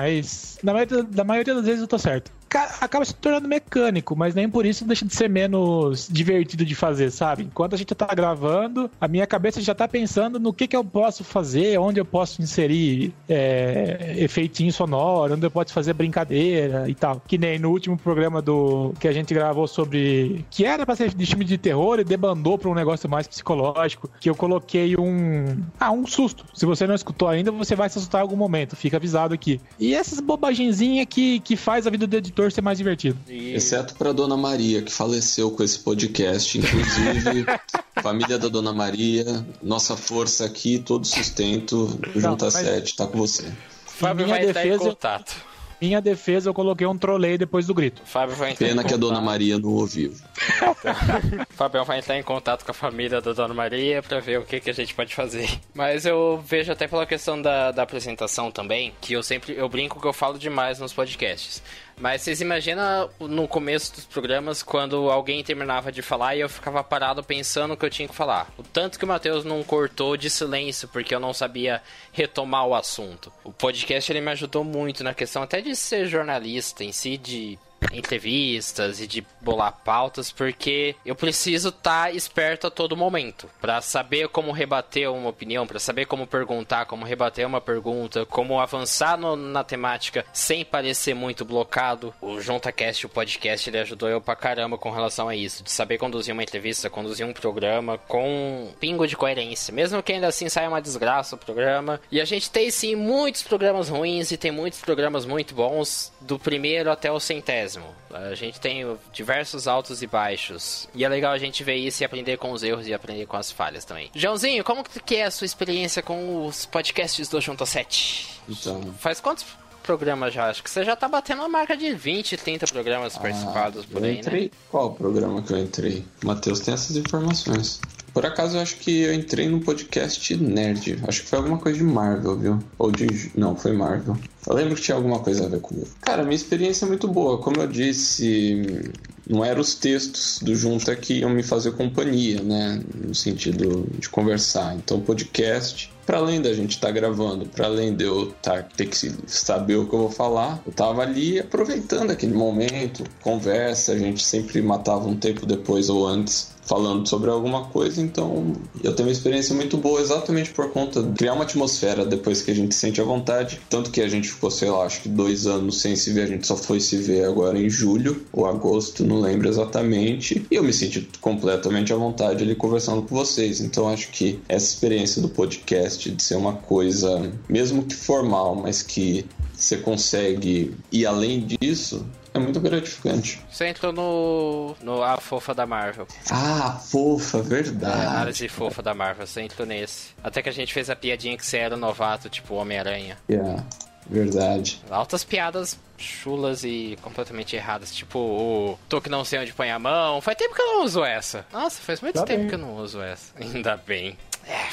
na 0.63 0.73
maioria, 0.73 1.03
maioria 1.25 1.55
das 1.55 1.65
vezes 1.65 1.81
eu 1.81 1.89
tô 1.89 1.99
certo. 1.99 2.33
Ca- 2.49 2.77
Acaba 2.81 3.05
se 3.05 3.15
tornando 3.15 3.49
mecânico, 3.49 4.15
mas 4.17 4.35
nem 4.35 4.49
por 4.49 4.65
isso 4.65 4.85
deixa 4.85 5.05
de 5.05 5.15
ser 5.15 5.29
menos 5.29 6.09
divertido 6.11 6.65
de 6.65 6.75
fazer, 6.75 7.11
sabe? 7.11 7.45
Enquanto 7.45 7.75
a 7.75 7.77
gente 7.77 7.95
tá 7.95 8.07
gravando, 8.15 8.91
a 9.01 9.07
minha 9.09 9.27
cabeça 9.27 9.61
já 9.61 9.75
tá 9.75 9.87
pensando 9.89 10.39
no 10.41 10.53
que, 10.53 10.67
que 10.67 10.77
eu 10.77 10.85
posso 10.85 11.23
fazer, 11.25 11.79
onde 11.79 12.01
eu 12.01 12.05
posso 12.05 12.41
inserir 12.41 13.13
é, 13.29 14.15
efeitinho 14.19 14.73
sonoro, 14.73 15.35
onde 15.35 15.45
eu 15.47 15.51
posso 15.51 15.73
fazer 15.73 15.93
brincadeira 15.93 16.89
e 16.89 16.95
tal. 16.95 17.23
Que 17.27 17.37
nem 17.39 17.59
no 17.59 17.71
último 17.71 17.97
programa 17.97 18.41
do 18.41 18.93
que 18.99 19.07
a 19.09 19.13
gente 19.13 19.33
gravou 19.35 19.67
sobre. 19.67 20.45
que 20.51 20.65
era 20.65 20.85
pra 20.87 20.97
ser 20.97 21.13
de 21.15 21.27
filme 21.27 21.45
de 21.45 21.59
terror 21.59 21.99
e 22.01 22.05
debandou 22.05 22.57
pra 22.59 22.71
um 22.71 22.75
negócio 22.75 23.09
mais 23.09 23.27
psicológico. 23.27 24.09
Que 24.21 24.31
eu 24.31 24.35
coloquei 24.35 24.97
um. 24.97 25.63
Ah, 25.79 25.91
um 25.93 26.07
susto. 26.07 26.45
Se 26.55 26.65
você 26.67 26.87
não 26.87 26.95
escutou 26.95 27.29
ainda, 27.29 27.51
você 27.51 27.75
vai 27.75 27.89
se 27.89 27.99
assustar 27.99 28.21
em 28.21 28.23
algum 28.23 28.37
momento. 28.37 28.77
Fica 28.77 28.97
avisado 28.97 29.35
aqui. 29.35 29.61
E 29.79 29.95
essas 29.95 30.21
bobagenzinhas 30.21 31.07
que, 31.09 31.41
que 31.41 31.57
faz 31.57 31.87
a 31.87 31.91
vida 31.91 32.07
do 32.07 32.17
editor 32.17 32.38
ser 32.51 32.62
mais 32.62 32.79
divertido. 32.79 33.18
e 33.29 33.55
Exceto 33.55 33.94
pra 33.94 34.12
Dona 34.12 34.37
Maria, 34.37 34.83
que 34.83 34.92
faleceu 34.92 35.51
com 35.51 35.62
esse 35.62 35.79
podcast. 35.79 36.59
Inclusive, 36.59 37.46
família 38.03 38.38
da 38.38 38.48
Dona 38.48 38.72
Maria, 38.72 39.24
nossa 39.62 39.96
força 39.96 40.44
aqui, 40.44 40.79
todo 40.79 41.07
sustento, 41.07 41.87
do 41.87 42.20
Junta 42.20 42.46
mas- 42.46 42.55
7, 42.55 42.96
tá 42.96 43.07
com 43.07 43.18
você. 43.18 43.44
Fábio 43.87 44.27
minha 44.27 44.38
vai 44.38 44.46
entrar 44.48 44.64
em 44.66 44.70
defesa- 44.70 44.90
contato. 44.90 45.48
Minha 45.81 46.01
defesa, 46.01 46.51
eu 46.51 46.55
coloquei 46.55 46.85
um 46.88 46.98
trolei 46.98 47.38
depois 47.38 47.64
do 47.68 47.72
grito. 47.72 48.03
Fábio 48.05 48.35
vai 48.35 48.51
entrar 48.51 48.66
Pena 48.66 48.83
em 48.83 48.85
que 48.85 48.94
a 48.94 48.96
Dona. 48.96 49.20
Maria 49.20 49.61
não 49.61 49.68
ouviu. 49.70 50.11
O 50.11 51.46
Fabião 51.55 51.85
vai 51.85 51.98
entrar 52.01 52.18
em 52.18 52.22
contato 52.22 52.64
com 52.64 52.72
a 52.72 52.74
família 52.74 53.20
da 53.20 53.33
Dona 53.33 53.55
Maria 53.55 54.03
pra 54.03 54.18
ver 54.18 54.40
o 54.40 54.44
que, 54.44 54.59
que 54.59 54.70
a 54.70 54.72
gente 54.72 54.92
pode 54.92 55.14
fazer. 55.14 55.48
Mas 55.72 56.05
eu 56.05 56.42
vejo 56.44 56.72
até 56.72 56.88
pela 56.88 57.07
questão 57.07 57.40
da, 57.40 57.70
da 57.70 57.85
apresentação 57.85 58.51
também, 58.51 58.92
que 59.01 59.12
eu 59.12 59.22
sempre 59.22 59.55
eu 59.57 59.68
brinco 59.68 60.01
que 60.01 60.07
eu 60.09 60.12
falo 60.12 60.37
demais 60.37 60.81
nos 60.81 60.92
podcasts. 60.92 61.62
Mas 62.01 62.23
vocês 62.23 62.41
imaginam 62.41 63.11
no 63.21 63.49
começo 63.49 63.95
dos 63.95 64.05
programas 64.05 64.63
quando 64.63 65.11
alguém 65.11 65.43
terminava 65.43 65.91
de 65.91 66.01
falar 66.01 66.37
e 66.37 66.41
eu 66.41 66.49
ficava 66.49 66.83
parado 66.85 67.25
pensando 67.25 67.75
o 67.75 67.77
que 67.77 67.85
eu 67.85 67.91
tinha 67.91 68.09
que 68.09 68.15
falar. 68.15 68.49
O 68.57 68.63
tanto 68.63 68.99
que 68.99 69.05
o 69.05 69.09
Matheus 69.09 69.45
não 69.45 69.63
cortou 69.65 70.17
de 70.17 70.31
silêncio 70.31 70.89
porque 70.89 71.15
eu 71.15 71.21
não 71.21 71.35
sabia 71.35 71.83
retomar 72.13 72.67
o 72.67 72.75
assunto. 72.75 73.33
O 73.43 73.53
podcast 73.53 74.11
ele 74.13 74.21
me 74.21 74.31
ajudou 74.31 74.63
muito 74.63 75.03
na 75.03 75.13
questão 75.13 75.43
até 75.43 75.61
de 75.61 75.75
ser 75.75 76.07
jornalista 76.07 76.85
em 76.85 76.93
si, 76.93 77.17
de 77.17 77.59
entrevistas 77.93 79.01
e 79.01 79.07
de 79.07 79.25
bolar 79.41 79.73
pautas, 79.85 80.33
porque 80.33 80.95
eu 81.05 81.14
preciso 81.14 81.69
estar 81.69 82.14
esperto 82.14 82.67
a 82.67 82.71
todo 82.71 82.97
momento 82.97 83.49
para 83.61 83.81
saber 83.81 84.29
como 84.29 84.53
rebater 84.53 85.11
uma 85.11 85.29
opinião, 85.31 85.67
para 85.67 85.79
saber 85.79 86.07
como 86.07 86.27
perguntar, 86.27 86.87
como 86.87 87.05
rebater 87.05 87.47
uma 87.47 87.61
pergunta, 87.61 88.27
como 88.27 88.61
avançar 88.61 89.17
no- 89.17 89.37
na 89.37 89.62
temática 89.64 90.25
sem 90.33 90.64
parecer 90.64 91.14
muito 91.14 91.45
blocado. 91.45 92.14
O 92.21 92.41
JuntaCast, 92.41 93.07
o 93.07 93.09
podcast, 93.09 93.69
ele 93.69 93.79
ajudou 93.79 94.09
eu 94.09 94.21
pra 94.21 94.37
caramba 94.37 94.77
com 94.79 94.91
relação 94.91 95.29
a 95.29 95.37
isso, 95.37 95.62
de 95.62 95.71
saber 95.71 95.99
conduzir 95.99 96.33
uma 96.33 96.43
entrevista, 96.43 96.91
conduzir 96.91 97.27
um 97.27 97.33
programa 97.33 97.99
com 97.99 98.29
um 98.29 98.73
pingo 98.79 99.07
de 99.07 99.17
coerência, 99.17 99.73
mesmo 99.73 100.03
que 100.03 100.12
ainda 100.12 100.27
assim 100.29 100.49
saia 100.49 100.69
uma 100.69 100.83
desgraça 100.83 101.37
o 101.37 101.38
programa. 101.38 102.01
E 102.11 102.21
a 102.21 102.25
gente 102.25 102.51
tem 102.51 102.71
sim 102.71 102.95
muitos 102.95 103.43
programas 103.43 103.88
ruins 103.88 104.31
e 104.31 104.37
tem 104.37 104.51
muitos 104.51 104.81
programas 104.81 105.25
muito 105.25 105.55
bons, 105.55 106.12
do 106.21 106.38
primeiro 106.38 106.91
até 106.91 107.11
o 107.11 107.21
centésimo. 107.21 107.68
A 108.13 108.35
gente 108.35 108.61
tem 108.61 108.85
diversos 109.13 109.69
altos 109.69 110.03
e 110.03 110.07
baixos. 110.07 110.89
E 110.95 111.05
é 111.05 111.09
legal 111.09 111.33
a 111.33 111.39
gente 111.39 111.63
ver 111.63 111.77
isso 111.77 112.03
e 112.03 112.05
aprender 112.05 112.37
com 112.39 112.53
os 112.53 112.63
erros 112.63 112.87
e 112.87 112.95
aprender 112.95 113.27
com 113.27 113.37
as 113.37 113.51
falhas 113.51 113.85
também. 113.85 114.11
Joãozinho, 114.15 114.65
como 114.65 114.85
que 114.85 115.17
é 115.17 115.25
a 115.25 115.31
sua 115.31 115.45
experiência 115.45 116.03
com 116.03 116.47
os 116.47 116.67
podcasts 116.67 117.29
do 117.29 117.41
Junta 117.41 117.67
7? 117.67 118.41
Então, 118.49 118.95
Faz 118.99 119.21
quantos 119.21 119.45
programas 119.88 120.35
já? 120.35 120.51
Acho 120.51 120.62
que 120.62 120.68
você 120.70 120.85
já 120.85 120.94
tá 120.94 121.09
batendo 121.09 121.40
a 121.40 121.48
marca 121.48 121.74
de 121.74 121.94
20, 121.94 122.37
30 122.37 122.66
programas 122.66 123.16
participados 123.16 123.87
por 123.87 124.03
Ah, 124.05 124.07
aí, 124.07 124.18
entrei. 124.18 124.42
né? 124.44 124.51
Qual 124.70 124.92
programa 124.92 125.40
que 125.40 125.51
eu 125.55 125.57
entrei? 125.59 126.05
Matheus 126.22 126.61
tem 126.61 126.74
essas 126.74 126.94
informações. 126.94 127.81
Por 128.12 128.27
acaso 128.27 128.57
eu 128.59 128.61
acho 128.61 128.77
que 128.77 129.01
eu 129.01 129.14
entrei 129.14 129.48
no 129.48 129.61
podcast 129.61 130.37
Nerd. 130.37 130.98
Acho 131.09 131.22
que 131.22 131.29
foi 131.29 131.38
alguma 131.38 131.57
coisa 131.59 131.79
de 131.79 131.85
Marvel, 131.85 132.37
viu? 132.37 132.59
Ou 132.79 132.90
de. 132.92 133.31
Não, 133.35 133.57
foi 133.57 133.72
Marvel. 133.72 134.14
Eu 134.46 134.55
lembro 134.55 134.74
que 134.74 134.83
tinha 134.83 134.96
alguma 134.96 135.20
coisa 135.20 135.46
a 135.46 135.48
ver 135.48 135.61
comigo. 135.61 135.87
Cara, 136.03 136.22
minha 136.22 136.37
experiência 136.37 136.85
é 136.85 136.88
muito 136.88 137.09
boa. 137.09 137.38
Como 137.38 137.61
eu 137.62 137.66
disse, 137.66 138.90
não 139.29 139.42
eram 139.44 139.61
os 139.62 139.74
textos 139.74 140.38
do 140.42 140.55
Junta 140.55 140.94
que 140.96 141.14
iam 141.20 141.31
me 141.31 141.42
fazer 141.42 141.72
companhia, 141.72 142.42
né? 142.42 142.81
No 142.94 143.14
sentido 143.14 143.87
de 143.98 144.09
conversar. 144.11 144.74
Então, 144.74 145.01
podcast 145.01 145.90
para 146.09 146.16
além 146.16 146.40
da 146.40 146.55
gente 146.55 146.71
estar 146.71 146.87
tá 146.87 146.92
gravando, 146.94 147.44
para 147.44 147.66
além 147.66 147.94
de 147.94 148.05
eu 148.05 148.33
tá, 148.40 148.62
ter 148.62 148.87
que 148.87 148.97
saber 149.27 149.77
o 149.77 149.87
que 149.87 149.94
eu 149.94 149.99
vou 149.99 150.11
falar, 150.11 150.59
eu 150.66 150.73
tava 150.73 151.03
ali 151.03 151.38
aproveitando 151.38 152.11
aquele 152.11 152.33
momento, 152.33 153.05
conversa, 153.21 153.92
a 153.92 153.99
gente 153.99 154.25
sempre 154.25 154.62
matava 154.62 155.07
um 155.07 155.14
tempo 155.14 155.44
depois 155.44 155.90
ou 155.90 156.07
antes 156.07 156.57
falando 156.69 157.09
sobre 157.09 157.31
alguma 157.31 157.65
coisa, 157.65 158.01
então 158.03 158.53
eu 158.85 158.95
tenho 158.95 159.09
uma 159.09 159.13
experiência 159.13 159.55
muito 159.55 159.79
boa 159.79 160.01
exatamente 160.01 160.51
por 160.51 160.71
conta 160.71 161.03
de 161.03 161.15
criar 161.15 161.33
uma 161.33 161.45
atmosfera 161.45 162.05
depois 162.05 162.43
que 162.43 162.51
a 162.51 162.55
gente 162.55 162.75
sente 162.75 163.01
a 163.01 163.05
vontade. 163.05 163.59
Tanto 163.71 163.91
que 163.91 164.03
a 164.03 164.09
gente 164.09 164.29
ficou, 164.29 164.51
sei 164.51 164.71
lá, 164.71 164.85
acho 164.85 165.01
que 165.01 165.09
dois 165.09 165.47
anos 165.47 165.81
sem 165.81 165.97
se 165.97 166.13
ver, 166.13 166.25
a 166.25 166.27
gente 166.27 166.47
só 166.47 166.57
foi 166.57 166.79
se 166.79 166.99
ver 166.99 167.25
agora 167.25 167.59
em 167.59 167.71
julho 167.71 168.23
ou 168.33 168.47
agosto, 168.47 169.03
não 169.03 169.19
lembro 169.19 169.49
exatamente. 169.49 170.47
E 170.51 170.55
eu 170.55 170.63
me 170.63 170.73
senti 170.73 171.09
completamente 171.23 171.93
à 171.93 171.97
vontade 171.97 172.45
ali 172.45 172.55
conversando 172.55 173.01
com 173.01 173.15
vocês. 173.15 173.61
Então 173.61 173.89
acho 173.89 174.11
que 174.11 174.39
essa 174.47 174.67
experiência 174.67 175.23
do 175.23 175.29
podcast 175.29 176.11
de 176.11 176.23
ser 176.23 176.37
uma 176.37 176.53
coisa, 176.53 177.33
mesmo 177.49 177.83
que 177.85 177.95
formal, 177.95 178.55
mas 178.55 178.83
que 178.83 179.25
você 179.59 179.77
consegue 179.77 180.77
ir 180.93 181.07
além 181.07 181.45
disso, 181.45 182.07
é 182.35 182.38
muito 182.38 182.61
gratificante. 182.61 183.41
Você 183.51 183.67
entrou 183.67 183.93
no, 183.93 184.77
no 184.83 185.03
A 185.03 185.17
Fofa 185.19 185.55
da 185.55 185.67
Marvel. 185.67 186.07
Ah, 186.31 186.73
fofa, 186.81 187.38
A 187.38 187.43
verdade. 187.43 188.07
análise 188.07 188.49
fofa 188.49 188.83
da 188.83 188.95
Marvel, 188.95 189.27
você 189.27 189.43
entrou 189.43 189.67
nesse. 189.67 190.09
Até 190.23 190.43
que 190.43 190.49
a 190.49 190.53
gente 190.53 190.73
fez 190.73 190.88
a 190.91 190.97
piadinha 190.97 191.37
que 191.37 191.45
você 191.45 191.59
era 191.59 191.77
novato, 191.77 192.29
tipo 192.29 192.55
Homem-Aranha. 192.55 193.17
Yeah, 193.31 193.64
verdade. 194.09 194.83
Altas 194.91 195.25
piadas 195.25 195.79
chulas 195.97 196.62
e 196.62 196.97
completamente 197.03 197.57
erradas. 197.57 197.93
Tipo, 197.95 198.19
o 198.21 198.79
tô 198.88 199.01
que 199.01 199.09
não 199.09 199.25
sei 199.25 199.41
onde 199.41 199.53
põe 199.53 199.71
a 199.71 199.79
mão. 199.79 200.21
Faz 200.21 200.37
tempo 200.37 200.55
que 200.55 200.62
eu 200.62 200.67
não 200.77 200.85
uso 200.85 201.05
essa. 201.05 201.45
Nossa, 201.53 201.81
faz 201.83 202.01
muito 202.01 202.14
Tá 202.14 202.25
tempo 202.25 202.41
bem. 202.41 202.49
que 202.49 202.55
eu 202.55 202.59
não 202.59 202.77
uso 202.77 203.03
essa. 203.03 203.33
Ainda 203.41 203.77
bem. 203.77 204.17
É. 204.47 204.69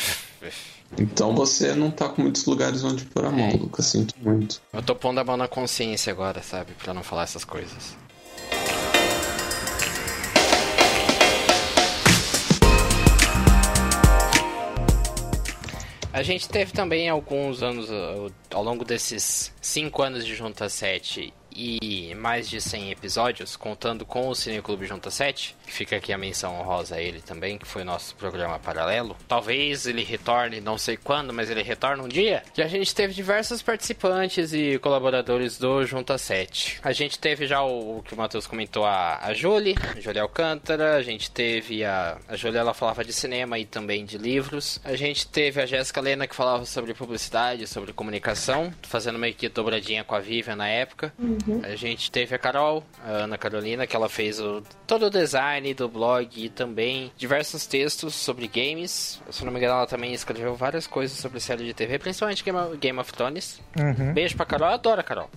Então 0.97 1.35
você 1.35 1.73
não 1.75 1.91
tá 1.91 2.07
com 2.07 2.21
muitos 2.21 2.45
lugares 2.45 2.83
onde 2.83 3.05
pôr 3.05 3.25
a 3.25 3.31
mão, 3.31 3.39
É. 3.49 3.53
Lucas. 3.53 3.85
Sinto 3.85 4.13
muito. 4.21 4.61
Eu 4.71 4.81
tô 4.81 4.95
pondo 4.95 5.19
a 5.19 5.23
mão 5.23 5.35
na 5.37 5.47
consciência 5.47 6.11
agora, 6.11 6.41
sabe? 6.41 6.73
Pra 6.81 6.93
não 6.93 7.03
falar 7.03 7.23
essas 7.23 7.43
coisas. 7.43 7.95
A 16.13 16.23
gente 16.23 16.47
teve 16.47 16.71
também 16.71 17.09
alguns 17.09 17.61
anos, 17.61 17.89
ao 18.53 18.63
longo 18.63 18.85
desses 18.85 19.51
5 19.61 20.01
anos 20.01 20.25
de 20.25 20.33
Junta 20.33 20.69
7 20.69 21.33
e 21.55 22.13
mais 22.15 22.49
de 22.49 22.59
100 22.59 22.91
episódios, 22.91 23.55
contando 23.55 24.05
com 24.05 24.27
o 24.27 24.35
Cineclube 24.35 24.85
Junta 24.85 25.09
7, 25.09 25.55
Fica 25.67 25.97
aqui 25.97 26.13
a 26.13 26.17
menção 26.17 26.59
honrosa 26.59 26.95
a 26.95 27.01
ele 27.01 27.21
também, 27.21 27.57
que 27.57 27.65
foi 27.65 27.83
nosso 27.83 28.15
programa 28.15 28.59
paralelo. 28.59 29.15
Talvez 29.27 29.85
ele 29.85 30.03
retorne, 30.03 30.61
não 30.61 30.77
sei 30.77 30.97
quando, 30.97 31.33
mas 31.33 31.49
ele 31.49 31.63
retorna 31.63 32.03
um 32.03 32.07
dia. 32.07 32.43
E 32.57 32.61
a 32.61 32.67
gente 32.67 32.93
teve 32.93 33.13
diversos 33.13 33.61
participantes 33.61 34.53
e 34.53 34.77
colaboradores 34.79 35.57
do 35.57 35.85
Junta 35.85 36.17
7. 36.17 36.79
A 36.83 36.91
gente 36.91 37.19
teve 37.19 37.47
já 37.47 37.61
o, 37.61 37.97
o 37.97 38.03
que 38.03 38.13
o 38.13 38.17
Matheus 38.17 38.47
comentou, 38.47 38.85
a, 38.85 39.19
a 39.21 39.33
Julie, 39.33 39.75
a 39.95 39.99
Julie 39.99 40.19
Alcântara. 40.19 40.95
A 40.95 41.01
gente 41.01 41.31
teve 41.31 41.83
a, 41.83 42.17
a 42.27 42.35
Julie, 42.35 42.57
ela 42.57 42.73
falava 42.73 43.03
de 43.03 43.11
cinema 43.11 43.57
e 43.59 43.65
também 43.65 44.05
de 44.05 44.17
livros. 44.17 44.79
A 44.83 44.95
gente 44.95 45.27
teve 45.27 45.61
a 45.61 45.65
Jéssica 45.65 45.99
Lena, 45.99 46.27
que 46.27 46.35
falava 46.35 46.65
sobre 46.65 46.93
publicidade, 46.93 47.67
sobre 47.67 47.91
comunicação, 47.91 48.73
fazendo 48.83 49.19
meio 49.19 49.33
que 49.33 49.49
dobradinha 49.49 50.03
com 50.03 50.15
a 50.15 50.19
Vivian 50.19 50.55
na 50.55 50.67
época. 50.67 51.13
A 51.63 51.75
gente 51.75 52.11
teve 52.11 52.35
a 52.35 52.39
Carol, 52.39 52.83
a 53.05 53.11
Ana 53.11 53.37
Carolina, 53.37 53.85
que 53.85 53.95
ela 53.95 54.09
fez 54.09 54.39
o, 54.39 54.63
todo 54.87 55.07
o 55.07 55.09
design 55.09 55.73
do 55.73 55.87
blog 55.87 56.29
e 56.35 56.49
também 56.49 57.11
diversos 57.17 57.65
textos 57.65 58.15
sobre 58.15 58.47
games. 58.47 59.21
Se 59.29 59.45
não 59.45 59.51
me 59.51 59.59
engano, 59.59 59.73
ela 59.73 59.87
também 59.87 60.13
escreveu 60.13 60.55
várias 60.55 60.87
coisas 60.87 61.17
sobre 61.17 61.39
série 61.39 61.65
de 61.65 61.73
TV, 61.73 61.99
principalmente 61.99 62.43
Game 62.43 62.57
of, 62.57 62.77
Game 62.77 62.99
of 62.99 63.13
Thrones. 63.13 63.61
Uhum. 63.77 64.13
Beijo 64.13 64.35
pra 64.35 64.45
Carol, 64.45 64.69
eu 64.69 64.73
adoro 64.73 65.01
a 65.01 65.03
Carol. 65.03 65.29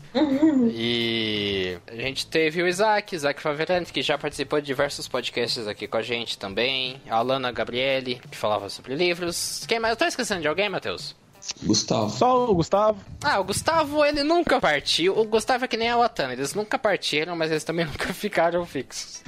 E 0.70 1.78
a 1.86 1.96
gente 1.96 2.26
teve 2.26 2.62
o 2.62 2.68
Isaac, 2.68 3.14
Isaac 3.14 3.40
Faverante, 3.40 3.92
que 3.92 4.02
já 4.02 4.16
participou 4.16 4.60
de 4.60 4.66
diversos 4.66 5.08
podcasts 5.08 5.66
aqui 5.66 5.86
com 5.86 5.96
a 5.96 6.02
gente 6.02 6.38
também. 6.38 7.00
A 7.08 7.16
Alana 7.16 7.50
Gabriele, 7.52 8.20
que 8.30 8.36
falava 8.36 8.68
sobre 8.68 8.94
livros. 8.94 9.64
Quem 9.66 9.78
mais? 9.78 9.92
Eu 9.92 9.96
tô 9.96 10.04
esquecendo 10.04 10.40
de 10.40 10.48
alguém, 10.48 10.68
Matheus? 10.68 11.14
Gustavo. 11.62 12.10
Só 12.10 12.50
o 12.50 12.54
Gustavo. 12.54 12.98
Ah, 13.22 13.40
o 13.40 13.44
Gustavo, 13.44 14.04
ele 14.04 14.22
nunca 14.22 14.60
partiu. 14.60 15.18
O 15.18 15.24
Gustavo 15.24 15.64
é 15.64 15.68
que 15.68 15.76
nem 15.76 15.88
a 15.90 15.96
Watana, 15.96 16.32
eles 16.32 16.54
nunca 16.54 16.78
partiram, 16.78 17.34
mas 17.36 17.50
eles 17.50 17.64
também 17.64 17.84
nunca 17.86 18.12
ficaram 18.12 18.64
fixos. 18.64 19.22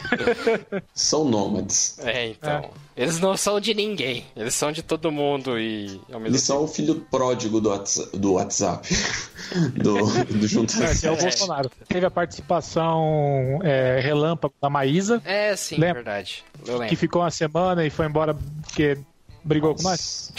São 0.94 1.24
nômades. 1.24 1.98
É, 2.00 2.28
então. 2.28 2.70
Eles 2.96 3.18
não 3.18 3.34
são 3.34 3.58
de 3.58 3.72
ninguém, 3.72 4.26
eles 4.36 4.52
são 4.54 4.70
de 4.70 4.82
todo 4.82 5.10
mundo 5.10 5.58
e 5.58 5.98
ao 6.12 6.20
mesmo 6.20 6.26
Eles 6.34 6.42
são 6.42 6.64
o 6.64 6.68
filho 6.68 6.96
pródigo 7.10 7.58
do 7.58 7.70
WhatsApp. 7.70 8.18
Do, 8.18 8.32
WhatsApp. 8.34 8.88
do, 9.82 9.94
do 10.24 10.44
Esse 10.84 11.06
é 11.06 11.10
o 11.10 11.14
É. 11.14 11.22
Bolsonaro. 11.22 11.70
Teve 11.88 12.04
a 12.04 12.10
participação 12.10 13.58
é, 13.62 14.00
relâmpago 14.00 14.52
da 14.60 14.68
Maísa, 14.68 15.22
É, 15.24 15.56
sim, 15.56 15.76
Lembra? 15.76 15.94
verdade. 15.94 16.44
Eu 16.66 16.80
que 16.80 16.96
ficou 16.96 17.22
uma 17.22 17.30
semana 17.30 17.86
e 17.86 17.90
foi 17.90 18.04
embora 18.06 18.36
porque 18.62 18.98
brigou 19.42 19.74
com 19.74 19.82
nós. 19.82 20.30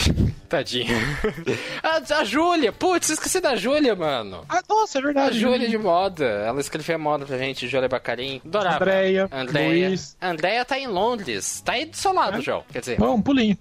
Tadinho. 0.51 0.95
a, 1.81 2.01
a 2.19 2.23
Júlia, 2.25 2.71
putz, 2.71 3.09
esqueci 3.09 3.39
da 3.39 3.55
Júlia, 3.55 3.95
mano. 3.95 4.43
Ah, 4.49 4.61
nossa, 4.67 4.97
é 4.97 5.01
A 5.01 5.03
verdade. 5.05 5.39
Júlia 5.39 5.67
de 5.69 5.77
moda, 5.77 6.25
ela 6.25 6.59
escrevia 6.59 6.97
moda 6.97 7.25
pra 7.25 7.37
gente, 7.37 7.67
Júlia 7.67 7.87
Bacarim. 7.87 8.41
Adorava. 8.45 8.75
Andréia, 8.77 9.29
Andréia. 9.31 9.87
Luiz. 9.89 10.17
Andréia 10.21 10.65
tá 10.65 10.77
em 10.77 10.87
Londres. 10.87 11.61
Tá 11.63 11.73
aí 11.73 11.85
do 11.85 11.95
seu 11.95 12.13
lado, 12.13 12.41
João. 12.41 12.63
Quer 12.71 12.79
dizer, 12.79 12.97
Bom, 12.97 13.15
um 13.15 13.21
pulinho. 13.21 13.57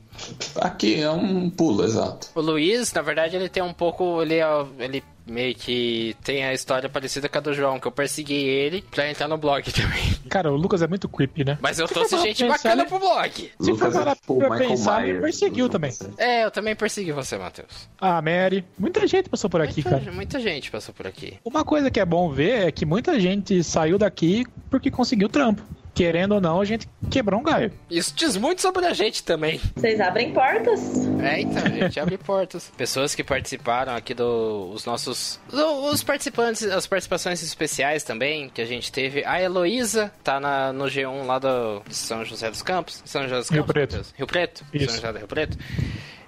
Aqui 0.61 1.01
é 1.01 1.11
um 1.11 1.49
pulo, 1.49 1.85
exato. 1.85 2.29
o 2.35 2.41
Luiz, 2.41 2.93
na 2.93 3.03
verdade, 3.03 3.37
ele 3.37 3.49
tem 3.49 3.63
um 3.63 3.73
pouco. 3.73 4.21
Ele, 4.23 4.35
é- 4.35 4.67
ele 4.81 5.03
meio 5.27 5.55
que 5.55 6.17
tem 6.25 6.45
a 6.45 6.53
história 6.53 6.89
parecida 6.89 7.29
com 7.29 7.39
a 7.39 7.41
do 7.41 7.55
João, 7.55 7.79
que 7.79 7.87
eu 7.87 7.93
persegui 7.93 8.35
ele 8.35 8.83
pra 8.91 9.09
entrar 9.09 9.29
no 9.29 9.37
blog 9.39 9.63
também. 9.73 10.15
Cara, 10.29 10.51
o 10.53 10.57
Lucas 10.57 10.83
é 10.83 10.89
muito 10.89 11.09
creepy, 11.09 11.45
né? 11.45 11.57
Mas 11.61 11.79
eu 11.79 11.87
trouxe 11.87 12.17
for 12.17 12.23
gente 12.27 12.43
pensar, 12.43 12.57
bacana 12.57 12.83
ele- 12.83 12.89
pro 12.89 12.99
blog. 12.99 13.31
Se 13.33 13.51
for 13.57 13.71
Lucas 13.71 13.95
é 13.95 13.99
parar 13.99 14.17
o 14.27 14.39
pra 14.39 14.51
Michael 14.51 14.71
pensar, 14.71 15.01
me 15.01 15.07
Myers. 15.07 15.21
perseguiu 15.23 15.69
do 15.69 15.73
também. 15.73 15.93
É, 16.19 16.45
eu 16.45 16.51
também 16.51 16.75
persegui 16.81 17.13
você, 17.13 17.37
Matheus. 17.39 17.89
A 18.01 18.21
Mary. 18.21 18.65
Muita 18.79 19.07
gente 19.07 19.29
passou 19.29 19.49
por 19.49 19.61
aqui, 19.61 19.83
Muita, 19.85 20.01
cara. 20.01 20.13
muita 20.13 20.41
gente 20.41 20.71
passou 20.71 20.93
por 20.95 21.07
aqui. 21.07 21.39
Uma 21.45 21.65
coisa 21.65 21.91
que 21.91 22.01
é 22.01 22.05
bom 22.05 22.31
ver 22.31 22.67
é 22.67 22.73
que 22.73 22.85
muita 22.85 23.21
gente 23.21 23.63
saiu 23.63 23.99
daqui 23.99 24.45
porque 24.69 24.91
conseguiu 24.91 25.29
trampo. 25.29 25.63
Querendo 25.93 26.37
ou 26.37 26.41
não, 26.41 26.61
a 26.61 26.65
gente 26.65 26.89
quebrou 27.11 27.41
um 27.41 27.43
galho. 27.43 27.73
Isso 27.91 28.15
diz 28.15 28.37
muito 28.37 28.63
sobre 28.63 28.87
a 28.87 28.95
gente 28.95 29.25
também. 29.25 29.61
Vocês 29.75 30.01
abrem 30.01 30.33
portas? 30.33 30.81
É, 31.21 31.41
então, 31.41 31.65
a 31.65 31.69
gente 31.69 31.99
abre 32.01 32.17
portas. 32.17 32.73
Pessoas 32.77 33.13
que 33.15 33.25
participaram 33.25 33.95
aqui 33.95 34.15
do. 34.15 34.71
Os 34.73 34.85
nossos. 34.87 35.41
do- 35.51 35.87
os 35.91 36.03
participantes, 36.05 36.63
as 36.63 36.87
participações 36.87 37.43
especiais 37.43 38.05
também, 38.05 38.49
que 38.49 38.63
a 38.63 38.65
gente 38.65 38.91
teve. 38.93 39.25
A 39.25 39.43
Heloísa 39.43 40.13
tá 40.23 40.39
na, 40.39 40.73
no 40.73 40.85
G1 40.85 41.27
lá 41.27 41.41
do 41.41 41.83
de 41.87 41.95
São 41.95 42.25
José 42.25 42.49
dos 42.51 42.63
Campos. 42.63 43.03
São 43.05 43.25
José 43.25 43.37
dos 43.39 43.49
Rio 43.51 43.63
Campos? 43.65 43.73
Preto. 43.73 43.93
meu 43.93 44.01
Deus. 44.03 44.15
Rio 44.17 44.27
Preto? 44.29 44.65
Isso. 44.73 44.87
São 44.87 44.95
José 44.95 45.13
do 45.13 45.19
Rio 45.19 45.29
Preto. 45.29 45.59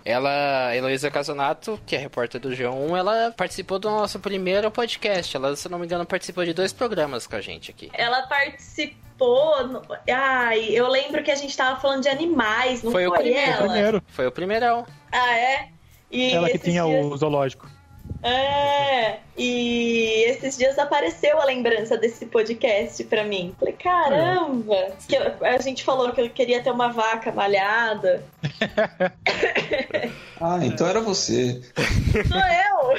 Ela, 0.04 0.74
Heloísa 0.74 1.10
Casonato, 1.10 1.80
que 1.86 1.94
é 1.94 1.98
repórter 1.98 2.40
do 2.40 2.50
G1, 2.50 2.96
ela 2.96 3.32
participou 3.36 3.78
do 3.78 3.88
nosso 3.90 4.18
primeiro 4.18 4.70
podcast. 4.70 5.36
Ela, 5.36 5.54
se 5.54 5.66
eu 5.68 5.70
não 5.70 5.78
me 5.78 5.86
engano, 5.86 6.04
participou 6.04 6.44
de 6.44 6.52
dois 6.52 6.72
programas 6.72 7.26
com 7.26 7.36
a 7.36 7.40
gente 7.40 7.70
aqui. 7.70 7.90
Ela 7.94 8.22
participou. 8.26 9.68
no- 9.68 9.82
Ai, 10.12 10.64
eu 10.70 10.88
lembro 10.88 11.22
que 11.22 11.30
a 11.30 11.36
gente 11.36 11.56
tava 11.56 11.78
falando 11.80 12.02
de 12.02 12.08
animais, 12.08 12.82
não 12.82 12.90
Foi 12.90 13.04
foi, 13.06 13.12
o 13.18 13.20
primeiro. 13.22 13.50
ela? 13.52 13.62
Primeiro, 13.68 14.02
Foi 14.08 14.26
o 14.26 14.32
primeirão. 14.32 14.86
Ah, 15.12 15.36
é? 15.38 15.68
E 16.10 16.32
ela 16.32 16.50
que 16.50 16.58
tinha 16.58 16.82
dias- 16.84 17.06
o 17.06 17.16
zoológico. 17.16 17.68
É, 18.22 19.18
e 19.36 20.24
esses 20.28 20.56
dias 20.56 20.78
apareceu 20.78 21.40
a 21.40 21.44
lembrança 21.44 21.96
desse 21.98 22.26
podcast 22.26 23.02
pra 23.04 23.24
mim. 23.24 23.54
Falei, 23.58 23.74
caramba! 23.74 24.92
Que 25.08 25.16
eu- 25.16 25.34
a 25.44 25.58
gente 25.60 25.82
falou 25.82 26.12
que 26.12 26.20
eu 26.20 26.30
queria 26.30 26.62
ter 26.62 26.70
uma 26.70 26.88
vaca 26.88 27.32
malhada. 27.32 28.22
Ah, 30.44 30.58
então 30.60 30.88
era 30.88 31.00
você. 31.00 31.62
Sou 32.28 32.36
eu! 32.36 32.96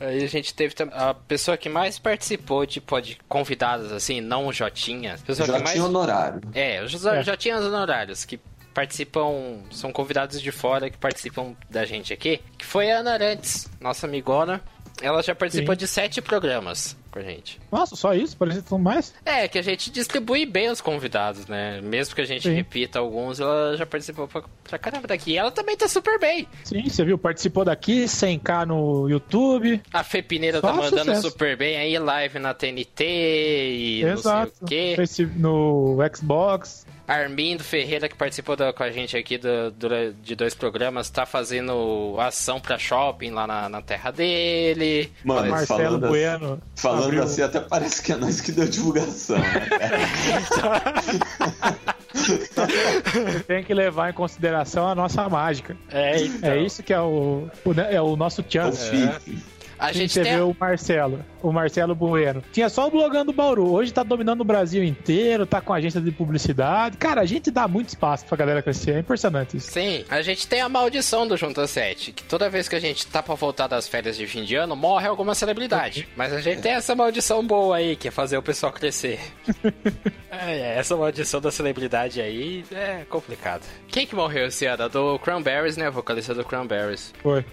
Aí 0.08 0.24
a 0.24 0.26
gente 0.26 0.54
teve 0.54 0.74
a 0.90 1.12
pessoa 1.12 1.54
que 1.54 1.68
mais 1.68 1.98
participou 1.98 2.64
de 2.64 2.80
pod, 2.80 3.18
convidadas, 3.28 3.92
assim, 3.92 4.22
não 4.22 4.46
o 4.46 4.52
Jotinha. 4.54 5.18
Pessoa 5.26 5.46
Já 5.46 5.52
que 5.54 5.58
mais... 5.62 5.72
tinha 5.72 5.84
honorário. 5.84 6.40
É, 6.54 6.82
os 6.82 7.04
É. 7.04 7.22
Jotinhas 7.22 7.62
honorários 7.62 8.24
que 8.24 8.40
participam, 8.76 9.62
são 9.70 9.90
convidados 9.90 10.38
de 10.38 10.52
fora 10.52 10.90
que 10.90 10.98
participam 10.98 11.56
da 11.70 11.86
gente 11.86 12.12
aqui, 12.12 12.42
que 12.58 12.66
foi 12.66 12.92
a 12.92 12.98
Ana 12.98 13.14
Arantes, 13.14 13.70
nossa 13.80 14.06
amigona. 14.06 14.60
Ela 15.00 15.22
já 15.22 15.34
participou 15.34 15.74
Sim. 15.74 15.78
de 15.78 15.88
sete 15.88 16.22
programas 16.22 16.96
com 17.10 17.18
a 17.18 17.22
gente. 17.22 17.58
Nossa, 17.70 17.94
só 17.96 18.14
isso? 18.14 18.36
Parece 18.36 18.62
que 18.62 18.68
são 18.68 18.78
mais. 18.78 19.14
É, 19.26 19.46
que 19.46 19.58
a 19.58 19.62
gente 19.62 19.90
distribui 19.90 20.46
bem 20.46 20.70
os 20.70 20.80
convidados, 20.80 21.46
né? 21.46 21.80
Mesmo 21.82 22.14
que 22.14 22.20
a 22.22 22.24
gente 22.26 22.48
Sim. 22.48 22.54
repita 22.54 22.98
alguns, 22.98 23.38
ela 23.38 23.76
já 23.76 23.84
participou 23.84 24.26
pra, 24.26 24.42
pra 24.64 24.78
caramba 24.78 25.06
daqui. 25.06 25.32
E 25.32 25.36
ela 25.36 25.50
também 25.50 25.76
tá 25.76 25.86
super 25.86 26.18
bem. 26.18 26.48
Sim, 26.64 26.88
você 26.88 27.04
viu? 27.04 27.18
Participou 27.18 27.62
daqui, 27.62 28.04
100k 28.04 28.66
no 28.66 29.08
YouTube. 29.08 29.82
A 29.92 30.02
Fê 30.02 30.22
Pineira 30.22 30.62
tá 30.62 30.72
mandando 30.72 30.98
sucesso. 30.98 31.30
super 31.30 31.58
bem 31.58 31.76
aí, 31.76 31.98
live 31.98 32.38
na 32.38 32.54
TNT 32.54 33.04
e 33.04 34.02
Exato. 34.02 34.52
não 34.60 34.68
sei 34.68 35.26
o 35.26 35.26
quê. 35.26 35.28
No 35.36 35.98
Xbox. 36.14 36.86
Armindo 37.08 37.62
Ferreira, 37.62 38.08
que 38.08 38.16
participou 38.16 38.56
da- 38.56 38.72
com 38.72 38.82
a 38.82 38.90
gente 38.90 39.16
aqui 39.16 39.38
do- 39.38 39.70
do- 39.70 40.12
de 40.22 40.34
dois 40.34 40.54
programas, 40.54 41.08
tá 41.08 41.24
fazendo 41.24 42.16
ação 42.18 42.60
pra 42.60 42.78
shopping 42.78 43.30
lá 43.30 43.46
na, 43.46 43.68
na 43.68 43.80
terra 43.82 44.10
dele. 44.10 45.12
Mano, 45.24 45.48
Marcelo 45.48 45.80
falando 45.82 46.04
assim- 46.04 46.12
Bueno. 46.12 46.62
Falando 46.74 47.04
abriu- 47.04 47.22
assim, 47.22 47.42
até 47.42 47.60
parece 47.60 48.02
que 48.02 48.12
é 48.12 48.16
nós 48.16 48.40
que 48.40 48.50
deu 48.52 48.66
divulgação, 48.68 49.38
né? 49.38 49.46
Tem 53.46 53.62
que 53.62 53.74
levar 53.74 54.10
em 54.10 54.12
consideração 54.12 54.88
a 54.88 54.94
nossa 54.94 55.28
mágica. 55.28 55.76
É, 55.90 56.20
então. 56.22 56.50
É 56.50 56.58
isso 56.58 56.82
que 56.82 56.92
é 56.92 57.00
o, 57.00 57.48
o- 57.64 57.80
é 57.80 58.00
o 58.00 58.16
nosso 58.16 58.44
chance. 58.48 58.90
FIC. 58.90 59.38
A 59.78 59.88
Gente, 59.88 59.98
gente 59.98 60.12
você 60.14 60.22
tem. 60.22 60.40
o 60.40 60.56
Marcelo, 60.58 61.24
o 61.42 61.52
Marcelo 61.52 61.94
Bueno. 61.94 62.42
Tinha 62.52 62.68
só 62.68 62.86
o 62.86 62.90
blogando 62.90 63.32
Bauru. 63.32 63.72
Hoje 63.72 63.92
tá 63.92 64.02
dominando 64.02 64.40
o 64.40 64.44
Brasil 64.44 64.82
inteiro, 64.82 65.44
tá 65.46 65.60
com 65.60 65.72
agência 65.72 66.00
de 66.00 66.10
publicidade. 66.10 66.96
Cara, 66.96 67.20
a 67.20 67.24
gente 67.26 67.50
dá 67.50 67.68
muito 67.68 67.88
espaço 67.88 68.24
pra 68.26 68.36
galera 68.36 68.62
crescer. 68.62 68.92
É 68.94 68.98
impressionante 69.00 69.56
isso. 69.56 69.70
Sim, 69.70 70.04
a 70.08 70.22
gente 70.22 70.46
tem 70.46 70.60
a 70.60 70.68
maldição 70.68 71.26
do 71.26 71.36
Junta 71.36 71.66
7, 71.66 72.12
que 72.12 72.22
toda 72.24 72.48
vez 72.48 72.68
que 72.68 72.76
a 72.76 72.80
gente 72.80 73.06
tá 73.06 73.22
pra 73.22 73.34
voltar 73.34 73.66
das 73.66 73.86
férias 73.86 74.16
de 74.16 74.26
fim 74.26 74.44
de 74.44 74.54
ano, 74.56 74.74
morre 74.74 75.06
alguma 75.08 75.34
celebridade. 75.34 76.08
Mas 76.16 76.32
a 76.32 76.40
gente 76.40 76.62
tem 76.62 76.72
essa 76.72 76.94
maldição 76.94 77.46
boa 77.46 77.76
aí, 77.76 77.96
que 77.96 78.08
é 78.08 78.10
fazer 78.10 78.38
o 78.38 78.42
pessoal 78.42 78.72
crescer. 78.72 79.20
é, 80.30 80.56
é, 80.58 80.78
essa 80.78 80.96
maldição 80.96 81.40
da 81.40 81.50
celebridade 81.50 82.20
aí 82.20 82.64
é 82.72 83.04
complicado. 83.08 83.62
Quem 83.88 84.06
que 84.06 84.14
morreu 84.14 84.46
esse 84.46 84.64
ano? 84.66 84.88
Do 84.88 85.18
Cranberries, 85.18 85.76
né? 85.76 85.88
O 85.88 85.92
vocalista 85.92 86.34
do 86.34 86.44
Cranberries. 86.44 87.12
Foi. 87.22 87.44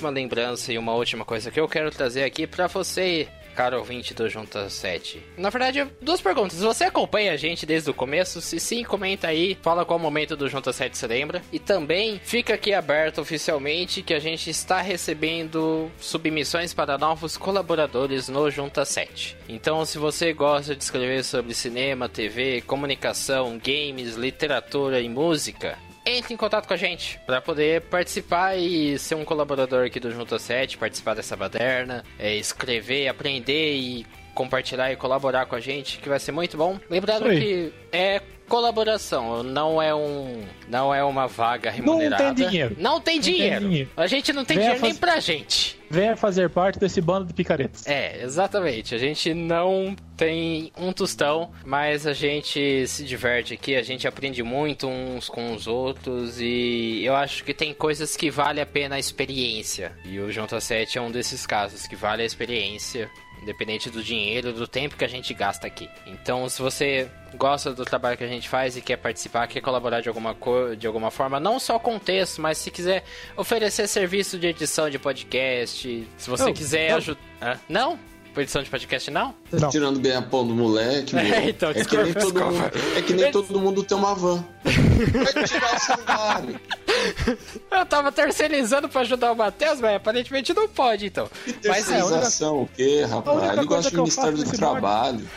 Última 0.00 0.10
lembrança 0.10 0.72
e 0.72 0.78
uma 0.78 0.94
última 0.94 1.26
coisa 1.26 1.50
que 1.50 1.60
eu 1.60 1.68
quero 1.68 1.90
trazer 1.90 2.24
aqui 2.24 2.46
pra 2.46 2.66
você, 2.66 3.28
caro 3.54 3.76
ouvinte 3.76 4.14
do 4.14 4.26
Junta 4.30 4.70
7. 4.70 5.22
Na 5.36 5.50
verdade, 5.50 5.86
duas 6.00 6.22
perguntas. 6.22 6.58
Você 6.58 6.84
acompanha 6.84 7.32
a 7.32 7.36
gente 7.36 7.66
desde 7.66 7.90
o 7.90 7.94
começo? 7.94 8.40
Se 8.40 8.58
sim, 8.58 8.82
comenta 8.82 9.28
aí, 9.28 9.58
fala 9.60 9.84
qual 9.84 9.98
momento 9.98 10.34
do 10.36 10.48
Junta 10.48 10.72
7 10.72 10.96
se 10.96 11.06
lembra. 11.06 11.42
E 11.52 11.58
também 11.58 12.18
fica 12.24 12.54
aqui 12.54 12.72
aberto 12.72 13.20
oficialmente 13.20 14.02
que 14.02 14.14
a 14.14 14.18
gente 14.18 14.48
está 14.48 14.80
recebendo 14.80 15.90
submissões 16.00 16.72
para 16.72 16.96
novos 16.96 17.36
colaboradores 17.36 18.30
no 18.30 18.50
Junta 18.50 18.86
7. 18.86 19.36
Então, 19.50 19.84
se 19.84 19.98
você 19.98 20.32
gosta 20.32 20.74
de 20.74 20.82
escrever 20.82 21.22
sobre 21.24 21.52
cinema, 21.52 22.08
TV, 22.08 22.62
comunicação, 22.62 23.60
games, 23.62 24.14
literatura 24.14 24.98
e 24.98 25.10
música, 25.10 25.76
entre 26.16 26.34
em 26.34 26.36
contato 26.36 26.66
com 26.66 26.74
a 26.74 26.76
gente 26.76 27.20
para 27.26 27.40
poder 27.40 27.82
participar 27.82 28.56
e 28.56 28.98
ser 28.98 29.14
um 29.14 29.24
colaborador 29.24 29.86
aqui 29.86 30.00
do 30.00 30.10
Junta 30.10 30.38
7, 30.38 30.78
participar 30.78 31.14
dessa 31.14 31.36
baderna, 31.36 32.04
é, 32.18 32.34
escrever, 32.36 33.08
aprender 33.08 33.74
e 33.74 34.06
compartilhar 34.34 34.90
e 34.92 34.96
colaborar 34.96 35.46
com 35.46 35.56
a 35.56 35.60
gente, 35.60 35.98
que 35.98 36.08
vai 36.08 36.18
ser 36.18 36.32
muito 36.32 36.56
bom. 36.56 36.78
Lembrando 36.88 37.28
que 37.28 37.72
é 37.92 38.22
colaboração, 38.50 39.42
não 39.42 39.80
é 39.80 39.94
um 39.94 40.44
não 40.68 40.94
é 40.94 41.02
uma 41.02 41.26
vaga 41.26 41.70
remunerada. 41.70 42.24
Não 42.24 42.34
tem 42.34 42.46
dinheiro. 42.48 42.76
Não 42.78 43.00
tem, 43.00 43.14
Não 43.16 43.22
dinheiro. 43.22 43.60
tem 43.60 43.68
dinheiro. 43.68 43.90
A 43.96 44.06
gente 44.06 44.32
não 44.32 44.44
tem 44.44 44.56
Venha 44.58 44.68
dinheiro 44.74 44.82
nem 44.84 44.94
faz- 44.94 44.98
pra 45.00 45.20
gente. 45.20 45.78
Venha 45.92 46.16
fazer 46.16 46.48
parte 46.50 46.78
desse 46.78 47.00
bando 47.00 47.26
de 47.26 47.34
picaretas. 47.34 47.84
É, 47.86 48.22
exatamente. 48.22 48.94
A 48.94 48.98
gente 48.98 49.34
não 49.34 49.96
tem 50.16 50.70
um 50.78 50.92
tostão, 50.92 51.50
mas 51.64 52.06
a 52.06 52.12
gente 52.12 52.86
se 52.86 53.02
diverte 53.04 53.54
aqui, 53.54 53.74
a 53.74 53.82
gente 53.82 54.06
aprende 54.06 54.40
muito 54.42 54.86
uns 54.86 55.28
com 55.28 55.52
os 55.52 55.66
outros 55.66 56.40
e 56.40 57.02
eu 57.04 57.16
acho 57.16 57.42
que 57.42 57.52
tem 57.52 57.74
coisas 57.74 58.16
que 58.16 58.30
vale 58.30 58.60
a 58.60 58.66
pena 58.66 58.94
a 58.96 58.98
experiência. 59.00 59.90
E 60.04 60.20
o 60.20 60.30
Junta 60.30 60.60
7 60.60 60.96
é 60.98 61.00
um 61.00 61.10
desses 61.10 61.44
casos 61.44 61.86
que 61.88 61.96
vale 61.96 62.22
a 62.22 62.26
experiência. 62.26 63.10
Independente 63.42 63.88
do 63.90 64.02
dinheiro, 64.02 64.52
do 64.52 64.66
tempo 64.68 64.96
que 64.96 65.04
a 65.04 65.08
gente 65.08 65.32
gasta 65.32 65.66
aqui. 65.66 65.88
Então, 66.06 66.48
se 66.48 66.60
você 66.60 67.08
gosta 67.34 67.72
do 67.72 67.84
trabalho 67.84 68.16
que 68.18 68.24
a 68.24 68.28
gente 68.28 68.48
faz 68.48 68.76
e 68.76 68.80
quer 68.82 68.96
participar, 68.96 69.46
quer 69.46 69.60
colaborar 69.60 70.00
de 70.00 70.08
alguma, 70.08 70.34
co 70.34 70.74
de 70.76 70.86
alguma 70.86 71.10
forma, 71.10 71.40
não 71.40 71.58
só 71.58 71.78
com 71.78 71.98
texto, 71.98 72.40
mas 72.42 72.58
se 72.58 72.70
quiser 72.70 73.04
oferecer 73.36 73.86
serviço 73.88 74.38
de 74.38 74.48
edição 74.48 74.90
de 74.90 74.98
podcast, 74.98 76.06
se 76.18 76.30
você 76.30 76.44
Não, 76.44 76.52
quiser 76.52 76.92
ajudar. 76.92 77.60
Não? 77.68 77.98
Por 78.34 78.42
edição 78.42 78.62
de 78.62 78.70
podcast, 78.70 79.10
não? 79.10 79.34
Não. 79.50 79.70
Tirando 79.70 79.98
bem 79.98 80.14
a 80.14 80.22
pão 80.22 80.46
do 80.46 80.54
moleque, 80.54 81.14
meu. 81.16 81.24
É, 81.34 81.48
então, 81.50 81.70
é, 81.70 81.74
que 81.74 81.80
desculpa, 81.80 82.04
nem 82.04 82.14
todo 82.14 82.44
mundo, 82.44 82.70
é 82.96 83.02
que 83.02 83.12
nem 83.12 83.32
todo 83.32 83.58
mundo 83.60 83.82
tem 83.82 83.96
uma 83.98 84.14
van. 84.14 84.44
Vai 84.62 85.44
tirar 85.44 85.74
o 85.74 85.78
salário. 85.80 86.60
Eu 87.70 87.86
tava 87.86 88.12
terceirizando 88.12 88.88
pra 88.88 89.02
ajudar 89.02 89.32
o 89.32 89.36
Matheus, 89.36 89.80
mas 89.80 89.96
aparentemente 89.96 90.52
não 90.54 90.68
pode, 90.68 91.06
então. 91.06 91.28
Mas, 91.46 91.56
é, 91.90 91.94
Terceirização, 91.94 92.62
o 92.62 92.68
quê, 92.68 93.04
rapaz? 93.08 93.38
única 93.38 93.52
Ele 93.54 93.66
gosta 93.66 93.90
que 93.90 93.96
do 93.96 94.02
Ministério 94.02 94.36
do 94.38 94.50
Trabalho. 94.52 95.28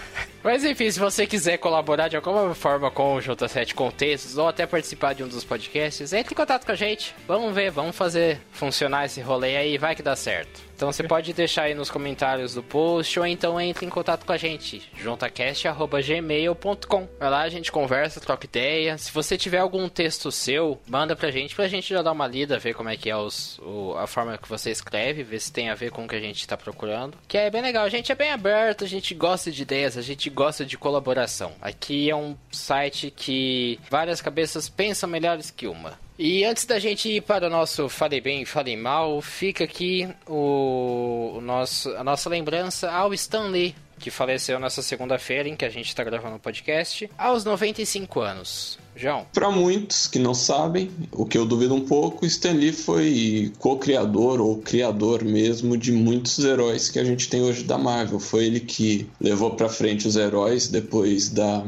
Mas 0.43 0.63
enfim, 0.63 0.89
se 0.91 0.99
você 0.99 1.25
quiser 1.25 1.57
colaborar 1.57 2.07
de 2.07 2.15
alguma 2.15 2.53
forma 2.53 2.91
com 2.91 3.15
o 3.15 3.19
J7 3.19 3.73
com 3.73 3.89
textos 3.91 4.37
ou 4.37 4.47
até 4.47 4.65
participar 4.65 5.13
de 5.13 5.23
um 5.23 5.27
dos 5.27 5.43
podcasts, 5.43 6.13
entre 6.13 6.33
em 6.33 6.37
contato 6.37 6.65
com 6.65 6.71
a 6.71 6.75
gente. 6.75 7.13
Vamos 7.27 7.53
ver, 7.53 7.71
vamos 7.71 7.95
fazer 7.95 8.39
funcionar 8.51 9.05
esse 9.05 9.21
rolê 9.21 9.57
aí, 9.57 9.77
vai 9.77 9.95
que 9.95 10.03
dá 10.03 10.15
certo. 10.15 10.61
Então 10.75 10.91
você 10.91 11.03
pode 11.03 11.31
deixar 11.33 11.63
aí 11.63 11.73
nos 11.75 11.89
comentários 11.89 12.53
do 12.55 12.63
post 12.63 13.17
ou 13.19 13.25
então 13.25 13.59
entre 13.61 13.85
em 13.85 13.89
contato 13.89 14.25
com 14.25 14.33
a 14.33 14.37
gente, 14.37 14.81
juntacast.gmail.com. 14.97 17.07
Vai 17.19 17.29
lá, 17.29 17.41
a 17.41 17.49
gente 17.49 17.71
conversa, 17.71 18.19
troca 18.19 18.45
ideia. 18.45 18.97
Se 18.97 19.11
você 19.11 19.37
tiver 19.37 19.59
algum 19.59 19.87
texto 19.87 20.31
seu, 20.31 20.79
manda 20.87 21.15
pra 21.15 21.31
gente, 21.31 21.55
pra 21.55 21.67
gente 21.67 21.89
já 21.93 22.01
dar 22.01 22.11
uma 22.11 22.27
lida, 22.27 22.57
ver 22.59 22.73
como 22.73 22.89
é 22.89 22.97
que 22.97 23.09
é 23.09 23.15
os, 23.15 23.59
o- 23.59 23.95
a 23.97 24.07
forma 24.07 24.37
que 24.37 24.49
você 24.49 24.71
escreve, 24.71 25.23
ver 25.23 25.39
se 25.39 25.51
tem 25.53 25.69
a 25.69 25.75
ver 25.75 25.91
com 25.91 26.05
o 26.05 26.07
que 26.07 26.15
a 26.15 26.19
gente 26.19 26.45
tá 26.47 26.57
procurando. 26.57 27.17
Que 27.27 27.37
é 27.37 27.49
bem 27.49 27.61
legal, 27.61 27.85
a 27.85 27.89
gente 27.89 28.11
é 28.11 28.15
bem 28.15 28.31
aberto, 28.31 28.83
a 28.83 28.87
gente 28.87 29.13
gosta 29.13 29.51
de 29.51 29.61
ideias, 29.61 29.97
a 29.97 30.01
gente 30.01 30.29
gosta 30.33 30.65
de 30.65 30.77
colaboração. 30.77 31.53
Aqui 31.61 32.09
é 32.09 32.15
um 32.15 32.35
site 32.51 33.11
que 33.15 33.79
várias 33.89 34.21
cabeças 34.21 34.67
pensam 34.67 35.09
melhores 35.09 35.51
que 35.51 35.67
uma. 35.67 35.97
E 36.17 36.43
antes 36.43 36.65
da 36.65 36.77
gente 36.77 37.09
ir 37.09 37.21
para 37.21 37.47
o 37.47 37.49
nosso 37.49 37.89
Falei 37.89 38.21
Bem, 38.21 38.45
Falei 38.45 38.77
Mal, 38.77 39.21
fica 39.21 39.63
aqui 39.63 40.07
o, 40.27 41.35
o 41.37 41.41
nosso, 41.41 41.89
a 41.95 42.03
nossa 42.03 42.29
lembrança 42.29 42.91
ao 42.91 43.13
Stan 43.13 43.47
Lee, 43.47 43.75
que 43.97 44.11
faleceu 44.11 44.59
nessa 44.59 44.81
segunda-feira 44.81 45.49
em 45.49 45.55
que 45.55 45.65
a 45.65 45.69
gente 45.69 45.87
está 45.87 46.03
gravando 46.03 46.35
o 46.35 46.39
podcast, 46.39 47.09
aos 47.17 47.43
95 47.43 48.19
anos. 48.19 48.82
João, 48.95 49.25
Para 49.33 49.49
muitos 49.49 50.07
que 50.07 50.19
não 50.19 50.33
sabem, 50.33 50.91
o 51.11 51.25
que 51.25 51.37
eu 51.37 51.45
duvido 51.45 51.73
um 51.73 51.85
pouco, 51.85 52.25
Stan 52.25 52.51
Lee 52.51 52.71
foi 52.71 53.51
co-criador 53.59 54.39
ou 54.39 54.57
criador 54.57 55.23
mesmo 55.23 55.75
de 55.75 55.91
muitos 55.91 56.39
heróis 56.39 56.89
que 56.89 56.99
a 56.99 57.03
gente 57.03 57.27
tem 57.27 57.41
hoje 57.41 57.63
da 57.63 57.77
Marvel. 57.77 58.19
Foi 58.19 58.45
ele 58.45 58.59
que 58.59 59.07
levou 59.19 59.51
para 59.51 59.69
frente 59.69 60.07
os 60.07 60.15
heróis 60.15 60.67
depois 60.67 61.29
da, 61.29 61.65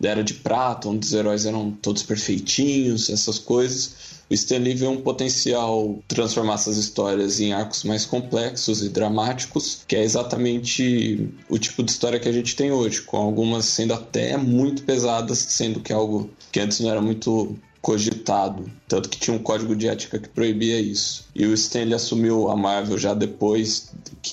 da 0.00 0.10
Era 0.10 0.24
de 0.24 0.34
Prata, 0.34 0.88
onde 0.88 1.06
os 1.06 1.12
heróis 1.12 1.46
eram 1.46 1.70
todos 1.70 2.02
perfeitinhos, 2.02 3.08
essas 3.10 3.38
coisas. 3.38 4.14
O 4.30 4.34
Stan 4.34 4.58
Lee 4.58 4.74
vê 4.74 4.86
um 4.86 5.00
potencial 5.00 5.98
transformar 6.08 6.54
essas 6.54 6.76
histórias 6.76 7.40
em 7.40 7.52
arcos 7.52 7.84
mais 7.84 8.06
complexos 8.06 8.82
e 8.82 8.88
dramáticos, 8.88 9.82
que 9.86 9.96
é 9.96 10.02
exatamente 10.02 11.28
o 11.48 11.58
tipo 11.58 11.82
de 11.82 11.90
história 11.90 12.18
que 12.18 12.28
a 12.28 12.32
gente 12.32 12.56
tem 12.56 12.72
hoje, 12.72 13.02
com 13.02 13.18
algumas 13.18 13.66
sendo 13.66 13.92
até 13.92 14.36
muito 14.36 14.82
pesadas, 14.84 15.38
sendo 15.38 15.80
que 15.80 15.92
algo 15.92 16.30
que 16.50 16.60
antes 16.60 16.80
não 16.80 16.90
era 16.90 17.02
muito 17.02 17.56
cogitado, 17.84 18.64
tanto 18.88 19.10
que 19.10 19.18
tinha 19.18 19.36
um 19.36 19.42
código 19.42 19.76
de 19.76 19.86
ética 19.86 20.18
que 20.18 20.30
proibia 20.30 20.80
isso. 20.80 21.26
E 21.34 21.44
o 21.44 21.52
Stan 21.52 21.84
Lee 21.84 21.92
assumiu 21.92 22.48
a 22.50 22.56
Marvel 22.56 22.96
já 22.96 23.12
depois 23.12 23.92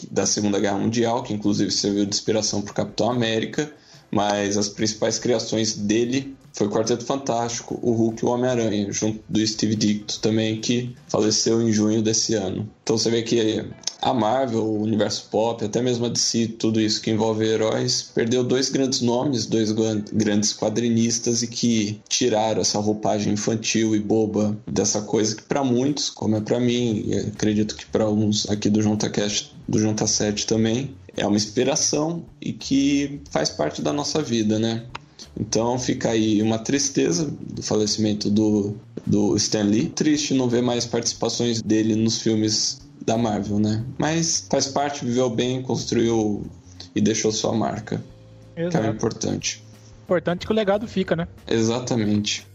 da 0.10 0.26
Segunda 0.26 0.58
Guerra 0.58 0.78
Mundial, 0.78 1.22
que 1.22 1.34
inclusive 1.34 1.70
serviu 1.70 2.06
de 2.06 2.16
inspiração 2.16 2.62
para 2.62 2.72
o 2.72 2.74
Capitão 2.74 3.12
América, 3.12 3.70
mas 4.12 4.58
as 4.58 4.70
principais 4.70 5.18
criações 5.18 5.74
dele 5.74 6.36
foi 6.54 6.68
o 6.68 6.70
Quarteto 6.70 7.06
Fantástico, 7.06 7.80
o 7.82 7.94
Hulk 7.94 8.24
e 8.24 8.26
o 8.26 8.30
Homem-Aranha, 8.32 8.92
junto 8.92 9.22
do 9.30 9.46
Steve 9.46 9.76
Ditko 9.76 10.20
também, 10.20 10.60
que 10.60 10.94
faleceu 11.08 11.62
em 11.62 11.72
junho 11.72 12.02
desse 12.02 12.34
ano. 12.34 12.70
Então 12.84 12.98
você 12.98 13.10
vê 13.10 13.22
que 13.22 13.66
a 14.02 14.14
Marvel, 14.14 14.64
o 14.64 14.82
universo 14.82 15.28
pop, 15.30 15.64
até 15.64 15.82
mesmo 15.82 16.08
a 16.08 16.10
DC, 16.10 16.56
tudo 16.60 16.82
isso 16.82 17.02
que 17.02 17.12
envolve 17.12 17.46
heróis, 17.46 18.12
perdeu 18.14 18.44
dois 18.44 18.70
grandes 18.70 19.00
nomes, 19.00 19.46
dois 19.46 19.72
gran- 19.72 20.04
grandes 20.12 20.54
quadrinistas 20.54 21.44
e 21.44 21.48
que 21.48 22.02
tiraram 22.10 22.62
essa 22.62 22.80
roupagem 22.80 23.34
infantil 23.34 23.96
e 23.96 24.00
boba 24.00 24.58
dessa 24.68 25.02
coisa 25.04 25.36
que 25.36 25.44
para 25.44 25.64
muitos, 25.64 26.10
como 26.10 26.36
é 26.36 26.42
para 26.42 26.60
mim, 26.60 27.04
e 27.06 27.16
acredito 27.16 27.76
que 27.76 27.86
para 27.86 28.10
uns 28.10 28.50
aqui 28.50 28.70
do 28.70 28.82
JuntaCast, 28.82 29.54
do 29.68 29.80
Junta 29.80 30.06
7 30.06 30.48
também, 30.48 30.94
é 31.16 31.26
uma 31.26 31.36
inspiração 31.36 32.26
e 32.40 32.54
que 32.54 33.22
faz 33.30 33.50
parte 33.50 33.82
da 33.82 33.92
nossa 33.92 34.22
vida, 34.22 34.58
né? 34.60 34.84
Então 35.40 35.78
fica 35.80 36.10
aí 36.10 36.42
uma 36.42 36.60
tristeza 36.60 37.32
do 37.40 37.62
falecimento 37.62 38.30
do, 38.30 38.76
do 39.06 39.36
Stan 39.38 39.64
Lee. 39.64 39.90
Triste 39.90 40.34
não 40.34 40.50
ver 40.50 40.62
mais 40.62 40.86
participações 40.86 41.62
dele 41.62 41.96
nos 41.96 42.22
filmes 42.22 42.82
da 43.06 43.18
Marvel, 43.18 43.60
né? 43.60 43.84
Mas 43.98 44.46
faz 44.50 44.68
parte, 44.68 45.06
viveu 45.06 45.30
bem, 45.30 45.62
construiu 45.62 46.46
e 46.96 47.02
deixou 47.02 47.32
sua 47.32 47.54
marca, 47.54 48.04
que 48.56 48.62
é 48.62 48.66
o 48.66 48.68
Exato. 48.68 48.88
importante. 48.88 49.64
Importante 50.04 50.46
que 50.46 50.52
o 50.52 50.56
legado 50.56 50.88
fica, 50.88 51.16
né? 51.16 51.28
Exatamente. 51.48 52.46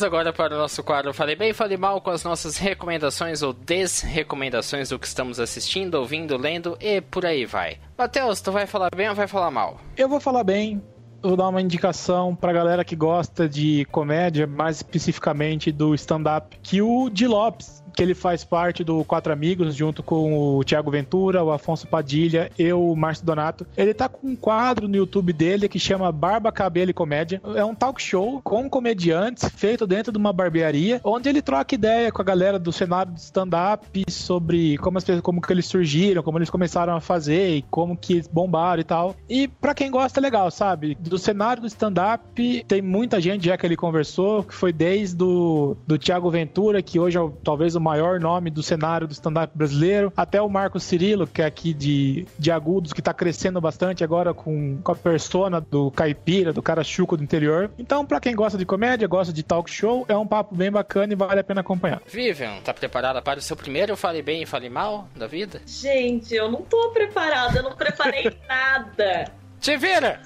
Vamos 0.00 0.02
agora 0.02 0.32
para 0.32 0.54
o 0.54 0.58
nosso 0.58 0.82
quadro 0.82 1.12
Falei 1.12 1.36
Bem, 1.36 1.52
Falei 1.52 1.76
Mal 1.76 2.00
com 2.00 2.10
as 2.10 2.24
nossas 2.24 2.56
recomendações 2.56 3.42
ou 3.42 3.52
desrecomendações 3.52 4.88
do 4.88 4.98
que 4.98 5.06
estamos 5.06 5.38
assistindo, 5.38 5.96
ouvindo, 5.96 6.38
lendo 6.38 6.76
e 6.80 7.00
por 7.02 7.26
aí 7.26 7.44
vai. 7.44 7.78
Matheus, 7.98 8.40
tu 8.40 8.50
vai 8.50 8.66
falar 8.66 8.88
bem 8.94 9.08
ou 9.10 9.14
vai 9.14 9.26
falar 9.26 9.50
mal? 9.50 9.78
Eu 9.96 10.08
vou 10.08 10.18
falar 10.18 10.42
bem, 10.42 10.82
vou 11.22 11.36
dar 11.36 11.48
uma 11.48 11.60
indicação 11.60 12.34
pra 12.34 12.52
galera 12.52 12.84
que 12.84 12.96
gosta 12.96 13.48
de 13.48 13.84
comédia, 13.86 14.46
mais 14.46 14.76
especificamente 14.76 15.70
do 15.70 15.94
stand-up, 15.94 16.58
que 16.62 16.80
o 16.82 17.08
Di 17.10 17.26
Lopes, 17.26 17.82
que 17.94 18.02
ele 18.02 18.14
faz 18.14 18.44
parte 18.44 18.82
do 18.84 19.04
Quatro 19.04 19.32
Amigos, 19.32 19.74
junto 19.74 20.02
com 20.02 20.56
o 20.56 20.64
Thiago 20.64 20.90
Ventura, 20.90 21.42
o 21.42 21.50
Afonso 21.50 21.86
Padilha 21.86 22.50
e 22.58 22.72
o 22.72 22.94
Márcio 22.94 23.26
Donato. 23.26 23.66
Ele 23.76 23.92
tá 23.92 24.08
com 24.08 24.28
um 24.28 24.36
quadro 24.36 24.88
no 24.88 24.96
YouTube 24.96 25.32
dele 25.32 25.68
que 25.68 25.78
chama 25.78 26.10
Barba, 26.12 26.52
Cabelo 26.52 26.90
e 26.90 26.94
Comédia. 26.94 27.40
É 27.54 27.64
um 27.64 27.74
talk 27.74 28.00
show 28.00 28.40
com 28.42 28.70
comediantes 28.70 29.48
feito 29.54 29.86
dentro 29.86 30.12
de 30.12 30.18
uma 30.18 30.32
barbearia, 30.32 31.00
onde 31.04 31.28
ele 31.28 31.42
troca 31.42 31.74
ideia 31.74 32.12
com 32.12 32.22
a 32.22 32.24
galera 32.24 32.58
do 32.58 32.72
cenário 32.72 33.12
de 33.12 33.20
stand-up 33.20 34.04
sobre 34.08 34.78
como 34.78 34.98
as 34.98 35.04
pessoas, 35.04 35.22
como 35.22 35.40
que 35.40 35.52
eles 35.52 35.66
surgiram, 35.66 36.22
como 36.22 36.38
eles 36.38 36.50
começaram 36.50 36.94
a 36.94 37.00
fazer 37.00 37.56
e 37.56 37.62
como 37.62 37.96
que 37.96 38.22
bombaram 38.32 38.80
e 38.80 38.84
tal. 38.84 39.16
E 39.28 39.48
pra 39.48 39.74
quem 39.74 39.90
gosta 39.90 40.20
é 40.20 40.22
legal, 40.22 40.50
sabe? 40.50 40.96
Do 41.10 41.18
cenário 41.18 41.60
do 41.60 41.66
stand-up 41.66 42.64
tem 42.68 42.80
muita 42.80 43.20
gente 43.20 43.44
já 43.46 43.58
que 43.58 43.66
ele 43.66 43.76
conversou, 43.76 44.44
que 44.44 44.54
foi 44.54 44.72
desde 44.72 45.16
do, 45.16 45.76
do 45.84 45.98
Thiago 45.98 46.30
Ventura, 46.30 46.80
que 46.80 47.00
hoje 47.00 47.18
é 47.18 47.20
o- 47.20 47.30
talvez 47.30 47.74
o 47.74 47.80
maior 47.80 48.20
nome 48.20 48.48
do 48.48 48.62
cenário 48.62 49.08
do 49.08 49.12
stand-up 49.12 49.52
brasileiro, 49.56 50.12
até 50.16 50.40
o 50.40 50.48
Marcos 50.48 50.84
Cirilo, 50.84 51.26
que 51.26 51.42
é 51.42 51.44
aqui 51.46 51.74
de, 51.74 52.26
de 52.38 52.50
Agudos, 52.52 52.92
que 52.92 53.02
tá 53.02 53.12
crescendo 53.12 53.60
bastante 53.60 54.04
agora 54.04 54.32
com, 54.32 54.78
com 54.82 54.92
a 54.92 54.94
persona 54.94 55.60
do 55.60 55.90
caipira, 55.90 56.52
do 56.52 56.62
cara 56.62 56.84
chuco 56.84 57.16
do 57.16 57.24
interior. 57.24 57.72
Então, 57.76 58.06
pra 58.06 58.20
quem 58.20 58.36
gosta 58.36 58.56
de 58.56 58.64
comédia, 58.64 59.08
gosta 59.08 59.32
de 59.32 59.42
talk 59.42 59.68
show, 59.68 60.04
é 60.08 60.16
um 60.16 60.26
papo 60.26 60.54
bem 60.54 60.70
bacana 60.70 61.12
e 61.12 61.16
vale 61.16 61.40
a 61.40 61.44
pena 61.44 61.60
acompanhar. 61.60 62.00
Vivian, 62.06 62.60
tá 62.62 62.72
preparada 62.72 63.20
para 63.20 63.40
o 63.40 63.42
seu 63.42 63.56
primeiro 63.56 63.96
Falei 63.96 64.22
Bem 64.22 64.42
e 64.42 64.46
Falei 64.46 64.70
Mal 64.70 65.08
da 65.16 65.26
vida? 65.26 65.60
Gente, 65.66 66.32
eu 66.34 66.48
não 66.48 66.62
tô 66.62 66.90
preparada, 66.90 67.58
eu 67.58 67.62
não 67.64 67.72
preparei 67.74 68.32
nada. 68.48 69.24
Te 69.60 69.76
vira! 69.76 70.20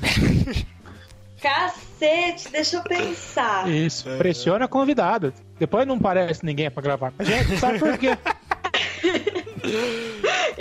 Cacete, 1.40 2.50
deixa 2.50 2.76
eu 2.76 2.82
pensar. 2.82 3.68
Isso, 3.68 4.08
pressiona 4.18 4.66
a 4.66 4.68
convidada. 4.68 5.32
Depois 5.58 5.86
não 5.86 5.98
parece 5.98 6.44
ninguém 6.44 6.70
pra 6.70 6.82
gravar 6.82 7.10
com 7.10 7.22
a 7.22 7.24
gente, 7.24 7.56
sabe 7.58 7.78
por 7.78 7.96
quê? 7.96 8.18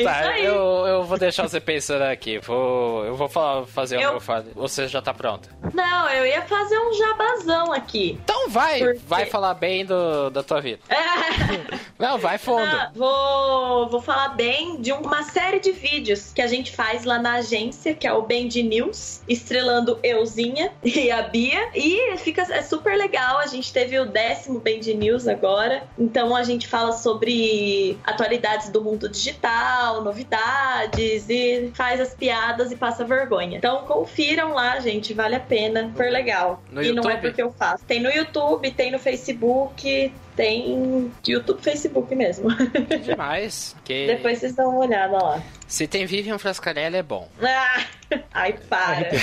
Tá, 0.03 0.39
eu, 0.39 0.85
eu 0.87 1.03
vou 1.03 1.17
deixar 1.17 1.47
você 1.47 1.59
pensando 1.59 2.03
aqui. 2.03 2.39
Vou, 2.39 3.05
eu 3.05 3.15
vou 3.15 3.27
falar, 3.29 3.65
fazer 3.65 3.97
o 3.97 4.01
Eu- 4.01 4.11
meu 4.11 4.19
fale. 4.21 4.51
Você 4.55 4.87
já 4.87 5.01
tá 5.01 5.13
pronta? 5.13 5.49
Não, 5.73 6.09
eu 6.09 6.25
ia 6.25 6.41
fazer 6.43 6.77
um 6.79 6.93
jabazão 6.93 7.71
aqui. 7.73 8.17
Então 8.23 8.49
vai, 8.49 8.79
Por 8.79 8.93
quê? 8.93 9.01
vai 9.07 9.25
falar 9.25 9.53
bem 9.53 9.85
do, 9.85 10.29
da 10.29 10.41
tua 10.43 10.61
vida. 10.61 10.79
Não, 11.99 12.17
vai 12.17 12.37
fundo. 12.37 12.63
Ah, 12.65 12.91
vou, 12.95 13.89
vou 13.89 14.01
falar 14.01 14.29
bem 14.29 14.79
de 14.81 14.91
uma 14.93 15.23
série 15.23 15.59
de 15.59 15.71
vídeos 15.73 16.31
que 16.33 16.41
a 16.41 16.47
gente 16.47 16.73
faz 16.73 17.03
lá 17.03 17.19
na 17.19 17.33
agência, 17.35 17.93
que 17.93 18.07
é 18.07 18.13
o 18.13 18.21
Band 18.21 18.49
News, 18.63 19.21
estrelando 19.27 19.99
Euzinha 20.01 20.71
e 20.83 21.11
a 21.11 21.21
Bia. 21.23 21.69
E 21.75 22.15
fica 22.17 22.41
é 22.53 22.61
super 22.61 22.97
legal. 22.97 23.39
A 23.39 23.47
gente 23.47 23.71
teve 23.73 23.99
o 23.99 24.05
décimo 24.05 24.59
Band 24.59 24.93
News 24.95 25.27
agora. 25.27 25.83
Então 25.97 26.33
a 26.35 26.43
gente 26.43 26.67
fala 26.67 26.93
sobre 26.93 27.97
atualidades 28.05 28.69
do 28.69 28.81
mundo 28.81 29.09
digital, 29.09 29.88
novidades 30.03 31.29
e 31.29 31.71
faz 31.73 31.99
as 31.99 32.13
piadas 32.13 32.71
e 32.71 32.75
passa 32.75 33.03
vergonha. 33.03 33.57
Então 33.57 33.83
confiram 33.85 34.53
lá, 34.53 34.79
gente. 34.79 35.13
Vale 35.13 35.35
a 35.35 35.39
pena. 35.39 35.87
Super 35.89 36.11
legal. 36.11 36.63
No 36.71 36.81
e 36.81 36.91
não 36.91 37.03
é 37.03 37.13
YouTube? 37.13 37.21
porque 37.21 37.41
eu 37.41 37.51
faço. 37.51 37.83
Tem 37.85 37.99
no 37.99 38.09
YouTube, 38.09 38.71
tem 38.71 38.91
no 38.91 38.99
Facebook, 38.99 40.13
tem 40.35 41.11
YouTube, 41.27 41.61
Facebook 41.61 42.15
mesmo. 42.15 42.49
Que 42.55 42.97
demais. 43.11 43.75
Que 43.83 44.07
Depois 44.07 44.39
vocês 44.39 44.55
dão 44.55 44.69
uma 44.69 44.79
olhada 44.79 45.17
lá. 45.17 45.43
Se 45.67 45.87
tem 45.87 46.05
Vivian 46.05 46.37
Frascarelli 46.37 46.97
é 46.97 47.03
bom. 47.03 47.27
Ah, 47.41 47.83
ai, 48.33 48.53
para. 48.69 49.09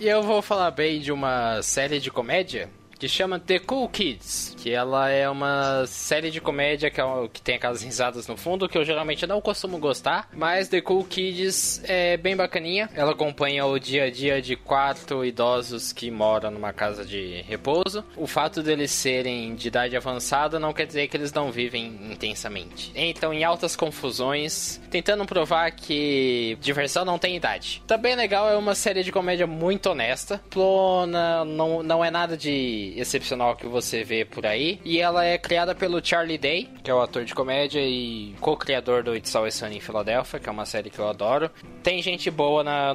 E 0.00 0.08
eu 0.08 0.22
vou 0.22 0.40
falar 0.40 0.70
bem 0.70 0.98
de 0.98 1.12
uma 1.12 1.60
série 1.62 2.00
de 2.00 2.10
comédia 2.10 2.70
que 3.02 3.08
chama 3.08 3.40
The 3.40 3.58
Cool 3.58 3.88
Kids, 3.88 4.54
que 4.56 4.70
ela 4.70 5.08
é 5.08 5.28
uma 5.28 5.84
série 5.88 6.30
de 6.30 6.40
comédia 6.40 6.88
que, 6.88 7.00
é 7.00 7.04
que 7.32 7.42
tem 7.42 7.56
aquelas 7.56 7.82
risadas 7.82 8.28
no 8.28 8.36
fundo, 8.36 8.68
que 8.68 8.78
eu 8.78 8.84
geralmente 8.84 9.26
não 9.26 9.40
costumo 9.40 9.76
gostar, 9.76 10.28
mas 10.32 10.68
The 10.68 10.80
Cool 10.82 11.02
Kids 11.06 11.82
é 11.82 12.16
bem 12.16 12.36
bacaninha. 12.36 12.88
Ela 12.94 13.10
acompanha 13.10 13.66
o 13.66 13.76
dia 13.76 14.04
a 14.04 14.10
dia 14.10 14.40
de 14.40 14.54
quatro 14.54 15.24
idosos 15.24 15.92
que 15.92 16.12
moram 16.12 16.52
numa 16.52 16.72
casa 16.72 17.04
de 17.04 17.42
repouso. 17.42 18.04
O 18.16 18.28
fato 18.28 18.62
deles 18.62 18.92
serem 18.92 19.56
de 19.56 19.66
idade 19.66 19.96
avançada 19.96 20.60
não 20.60 20.72
quer 20.72 20.86
dizer 20.86 21.08
que 21.08 21.16
eles 21.16 21.32
não 21.32 21.50
vivem 21.50 21.86
intensamente. 22.08 22.92
Então, 22.94 23.34
em 23.34 23.42
altas 23.42 23.74
confusões, 23.74 24.80
tentando 24.92 25.26
provar 25.26 25.72
que 25.72 26.56
diversão 26.60 27.04
não 27.04 27.18
tem 27.18 27.34
idade. 27.34 27.82
Também 27.84 28.14
legal, 28.14 28.48
é 28.48 28.56
uma 28.56 28.76
série 28.76 29.02
de 29.02 29.10
comédia 29.10 29.48
muito 29.48 29.90
honesta, 29.90 30.40
plona, 30.48 31.44
não, 31.44 31.82
não 31.82 32.04
é 32.04 32.08
nada 32.08 32.36
de 32.36 32.91
excepcional 32.98 33.56
que 33.56 33.66
você 33.66 34.04
vê 34.04 34.24
por 34.24 34.46
aí. 34.46 34.80
E 34.84 34.98
ela 34.98 35.24
é 35.24 35.38
criada 35.38 35.74
pelo 35.74 36.04
Charlie 36.04 36.38
Day, 36.38 36.68
que 36.82 36.90
é 36.90 36.94
o 36.94 37.00
ator 37.00 37.24
de 37.24 37.34
comédia 37.34 37.80
e 37.80 38.34
co-criador 38.40 39.02
do 39.02 39.14
It's 39.14 39.34
Always 39.34 39.54
Sunny 39.54 39.76
em 39.76 39.80
Philadelphia, 39.80 40.40
que 40.40 40.48
é 40.48 40.52
uma 40.52 40.66
série 40.66 40.90
que 40.90 40.98
eu 40.98 41.08
adoro. 41.08 41.50
Tem 41.82 42.00
gente 42.02 42.30
boa 42.30 42.62
na, 42.62 42.94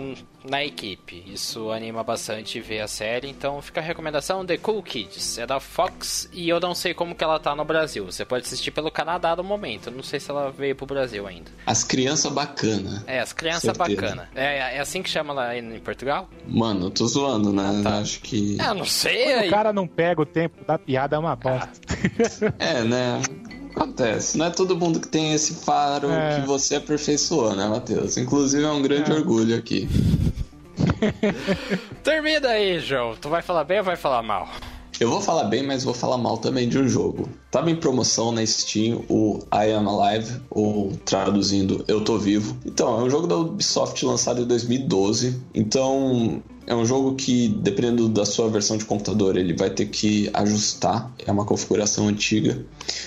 na 0.49 0.63
equipe, 0.63 1.23
isso 1.27 1.71
anima 1.71 2.03
bastante 2.03 2.59
ver 2.59 2.81
a 2.81 2.87
série, 2.87 3.29
então 3.29 3.61
fica 3.61 3.81
a 3.81 3.83
recomendação 3.83 4.45
The 4.45 4.57
Cool 4.57 4.81
Kids, 4.81 5.37
é 5.37 5.45
da 5.45 5.59
Fox 5.59 6.29
e 6.31 6.47
eu 6.47 6.59
não 6.59 6.73
sei 6.73 6.93
como 6.93 7.13
que 7.15 7.23
ela 7.23 7.39
tá 7.39 7.55
no 7.55 7.65
Brasil. 7.65 8.05
Você 8.05 8.23
pode 8.25 8.45
assistir 8.45 8.71
pelo 8.71 8.89
Canadá 8.89 9.35
no 9.35 9.43
momento, 9.43 9.91
não 9.91 10.03
sei 10.03 10.19
se 10.19 10.31
ela 10.31 10.49
veio 10.51 10.75
pro 10.75 10.85
Brasil 10.85 11.27
ainda. 11.27 11.51
As 11.65 11.83
crianças 11.83 12.31
bacana. 12.31 13.03
É, 13.07 13.19
as 13.19 13.33
crianças 13.33 13.75
bacana. 13.75 14.29
É, 14.35 14.77
é 14.77 14.79
assim 14.79 15.03
que 15.03 15.09
chama 15.09 15.33
lá 15.33 15.57
em 15.57 15.79
Portugal? 15.79 16.29
Mano, 16.47 16.87
eu 16.87 16.91
tô 16.91 17.07
zoando, 17.07 17.51
né? 17.51 17.81
Tá. 17.83 17.99
Acho 17.99 18.21
que. 18.21 18.57
Ah, 18.59 18.73
não 18.73 18.85
sei. 18.85 19.25
Quando 19.25 19.39
aí. 19.39 19.47
o 19.47 19.51
cara 19.51 19.73
não 19.73 19.86
pega 19.87 20.21
o 20.21 20.25
tempo 20.25 20.63
da 20.65 20.77
piada, 20.77 21.15
é 21.15 21.19
uma 21.19 21.35
bosta. 21.35 21.71
É, 22.59 22.83
né? 22.83 23.21
Acontece. 23.75 24.37
Não 24.37 24.45
é 24.47 24.49
todo 24.49 24.75
mundo 24.75 24.99
que 24.99 25.07
tem 25.07 25.33
esse 25.33 25.53
faro 25.63 26.09
É. 26.11 26.39
que 26.39 26.47
você 26.47 26.75
aperfeiçoou, 26.75 27.55
né, 27.55 27.67
Matheus? 27.67 28.17
Inclusive 28.17 28.63
é 28.63 28.69
um 28.69 28.81
grande 28.81 29.11
É. 29.11 29.13
orgulho 29.15 29.55
aqui. 29.55 29.87
Termina 32.03 32.49
aí, 32.49 32.79
João. 32.79 33.15
Tu 33.19 33.29
vai 33.29 33.41
falar 33.41 33.63
bem 33.63 33.79
ou 33.79 33.83
vai 33.83 33.95
falar 33.95 34.21
mal? 34.23 34.47
Eu 34.99 35.11
vou 35.11 35.21
falar 35.21 35.43
bem, 35.43 35.61
mas 35.61 35.83
vou 35.83 35.93
falar 35.93 36.17
mal 36.17 36.37
também 36.37 36.67
de 36.67 36.79
um 36.79 36.87
jogo. 36.87 37.29
Tava 37.51 37.69
em 37.69 37.75
promoção 37.75 38.31
na 38.31 38.43
Steam 38.45 39.03
o 39.07 39.37
I 39.53 39.71
Am 39.71 39.87
Alive, 39.87 40.41
ou 40.49 40.91
traduzindo 41.05 41.85
Eu 41.87 42.01
Tô 42.03 42.17
Vivo. 42.17 42.57
Então, 42.65 42.99
é 42.99 43.03
um 43.03 43.09
jogo 43.09 43.27
da 43.27 43.35
Ubisoft 43.35 44.03
lançado 44.03 44.41
em 44.41 44.45
2012. 44.45 45.39
Então, 45.53 46.41
é 46.67 46.75
um 46.75 46.85
jogo 46.85 47.15
que, 47.15 47.47
dependendo 47.47 48.09
da 48.09 48.25
sua 48.25 48.49
versão 48.49 48.77
de 48.77 48.83
computador, 48.83 49.37
ele 49.37 49.53
vai 49.53 49.69
ter 49.69 49.85
que 49.85 50.29
ajustar. 50.33 51.09
É 51.25 51.31
uma 51.31 51.45
configuração 51.45 52.09
antiga. 52.09 52.63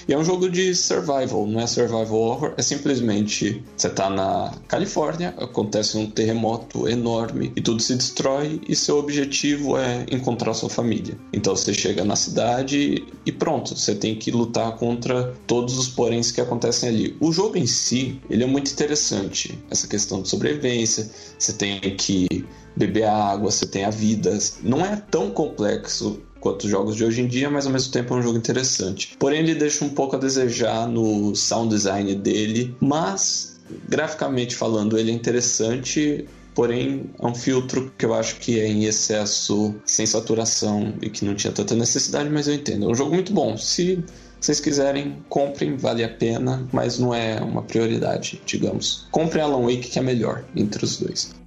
E 0.09 0.15
é 0.15 0.19
um 0.19 0.25
jogo 0.25 0.49
de 0.49 0.75
survival, 0.75 1.47
não 1.47 1.61
é 1.61 1.67
survival 1.67 2.15
horror, 2.15 2.55
é 2.57 2.63
simplesmente 2.63 3.63
você 3.77 3.91
tá 3.91 4.09
na 4.09 4.53
Califórnia, 4.67 5.35
acontece 5.39 5.97
um 5.99 6.11
terremoto 6.11 6.89
enorme 6.89 7.53
e 7.55 7.61
tudo 7.61 7.83
se 7.83 7.95
destrói 7.95 8.61
e 8.67 8.75
seu 8.75 8.99
objetivo 8.99 9.77
é 9.77 10.07
encontrar 10.11 10.55
sua 10.55 10.71
família. 10.71 11.17
Então 11.33 11.55
você 11.55 11.75
chega 11.75 12.03
na 12.03 12.17
cidade 12.17 13.05
e 13.27 13.33
pronto, 13.33 13.77
você 13.77 13.95
tem 13.95 14.15
que 14.15 14.31
lutar 14.31 14.73
contra 14.77 15.35
todos 15.47 15.79
os 15.79 15.89
poréns 15.89 16.33
que 16.33 16.41
acontecem 16.41 16.89
ali. 16.89 17.17
O 17.21 17.31
jogo 17.31 17.59
em 17.59 17.67
si, 17.67 18.21
ele 18.31 18.43
é 18.43 18.47
muito 18.47 18.73
interessante, 18.73 19.59
essa 19.71 19.87
questão 19.87 20.23
de 20.23 20.29
sobrevivência, 20.29 21.11
você 21.39 21.53
tem 21.53 21.79
que 21.97 22.45
beber 22.77 23.05
água, 23.05 23.51
você 23.51 23.67
tem 23.67 23.85
a 23.85 23.91
vida, 23.91 24.37
não 24.63 24.85
é 24.85 24.97
tão 24.97 25.31
complexo 25.31 26.23
quanto 26.41 26.65
os 26.65 26.71
jogos 26.71 26.97
de 26.97 27.05
hoje 27.05 27.21
em 27.21 27.27
dia, 27.27 27.51
mas 27.51 27.67
ao 27.67 27.73
mesmo 27.73 27.93
tempo 27.93 28.15
é 28.15 28.17
um 28.17 28.23
jogo 28.23 28.39
interessante. 28.39 29.15
Porém, 29.19 29.41
ele 29.41 29.55
deixa 29.55 29.85
um 29.85 29.91
pouco 29.91 30.17
a 30.17 30.19
desejar 30.19 30.89
no 30.89 31.35
sound 31.37 31.69
design 31.69 32.15
dele, 32.15 32.75
mas 32.81 33.61
graficamente 33.89 34.57
falando, 34.57 34.99
ele 34.99 35.11
é 35.11 35.15
interessante. 35.15 36.27
Porém, 36.55 37.11
é 37.19 37.27
um 37.27 37.35
filtro 37.35 37.93
que 37.97 38.05
eu 38.05 38.13
acho 38.13 38.37
que 38.37 38.59
é 38.59 38.67
em 38.67 38.85
excesso, 38.85 39.75
sem 39.85 40.05
saturação 40.05 40.95
e 41.01 41.09
que 41.09 41.25
não 41.25 41.35
tinha 41.35 41.53
tanta 41.53 41.77
necessidade, 41.77 42.29
mas 42.29 42.49
eu 42.49 42.55
entendo. 42.55 42.87
É 42.87 42.89
um 42.89 42.95
jogo 42.95 43.15
muito 43.15 43.33
bom. 43.33 43.57
Se 43.57 44.03
vocês 44.41 44.59
quiserem, 44.59 45.23
comprem, 45.29 45.77
vale 45.77 46.03
a 46.03 46.09
pena, 46.09 46.67
mas 46.73 46.99
não 46.99 47.15
é 47.15 47.41
uma 47.41 47.63
prioridade, 47.63 48.41
digamos. 48.45 49.07
Comprem 49.11 49.43
Alan 49.43 49.63
Wake, 49.63 49.91
que 49.91 49.99
é 49.99 50.03
melhor 50.03 50.45
entre 50.57 50.85
os 50.85 50.97
dois. 50.97 51.40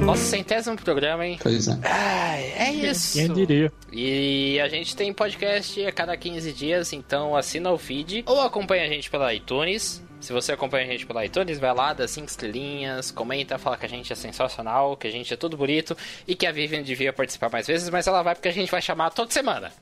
Nosso 0.00 0.22
centésimo 0.22 0.76
programa, 0.76 1.26
hein? 1.26 1.38
Pois 1.42 1.68
é. 1.68 1.78
Ai, 1.82 2.52
é 2.56 2.72
isso. 2.72 3.18
Quem 3.18 3.32
diria? 3.32 3.72
E 3.92 4.58
a 4.60 4.68
gente 4.68 4.96
tem 4.96 5.12
podcast 5.12 5.86
a 5.86 5.92
cada 5.92 6.16
15 6.16 6.52
dias, 6.52 6.92
então 6.92 7.36
assina 7.36 7.70
o 7.70 7.78
feed 7.78 8.24
ou 8.26 8.40
acompanha 8.40 8.84
a 8.84 8.88
gente 8.88 9.10
pela 9.10 9.32
iTunes. 9.32 10.02
Se 10.20 10.34
você 10.34 10.52
acompanha 10.52 10.84
a 10.84 10.90
gente 10.90 11.06
pela 11.06 11.24
iTunes, 11.24 11.58
vai 11.58 11.74
lá, 11.74 11.94
dá 11.94 12.06
5 12.06 12.26
estrelinhas, 12.28 13.10
comenta, 13.10 13.56
fala 13.56 13.76
que 13.78 13.86
a 13.86 13.88
gente 13.88 14.12
é 14.12 14.16
sensacional, 14.16 14.96
que 14.96 15.06
a 15.06 15.10
gente 15.10 15.32
é 15.32 15.36
tudo 15.36 15.56
bonito 15.56 15.96
e 16.28 16.34
que 16.34 16.46
a 16.46 16.52
Vivian 16.52 16.82
devia 16.82 17.10
participar 17.10 17.50
mais 17.50 17.66
vezes, 17.66 17.88
mas 17.88 18.06
ela 18.06 18.22
vai 18.22 18.34
porque 18.34 18.48
a 18.48 18.52
gente 18.52 18.70
vai 18.70 18.82
chamar 18.82 19.10
toda 19.10 19.30
semana. 19.30 19.72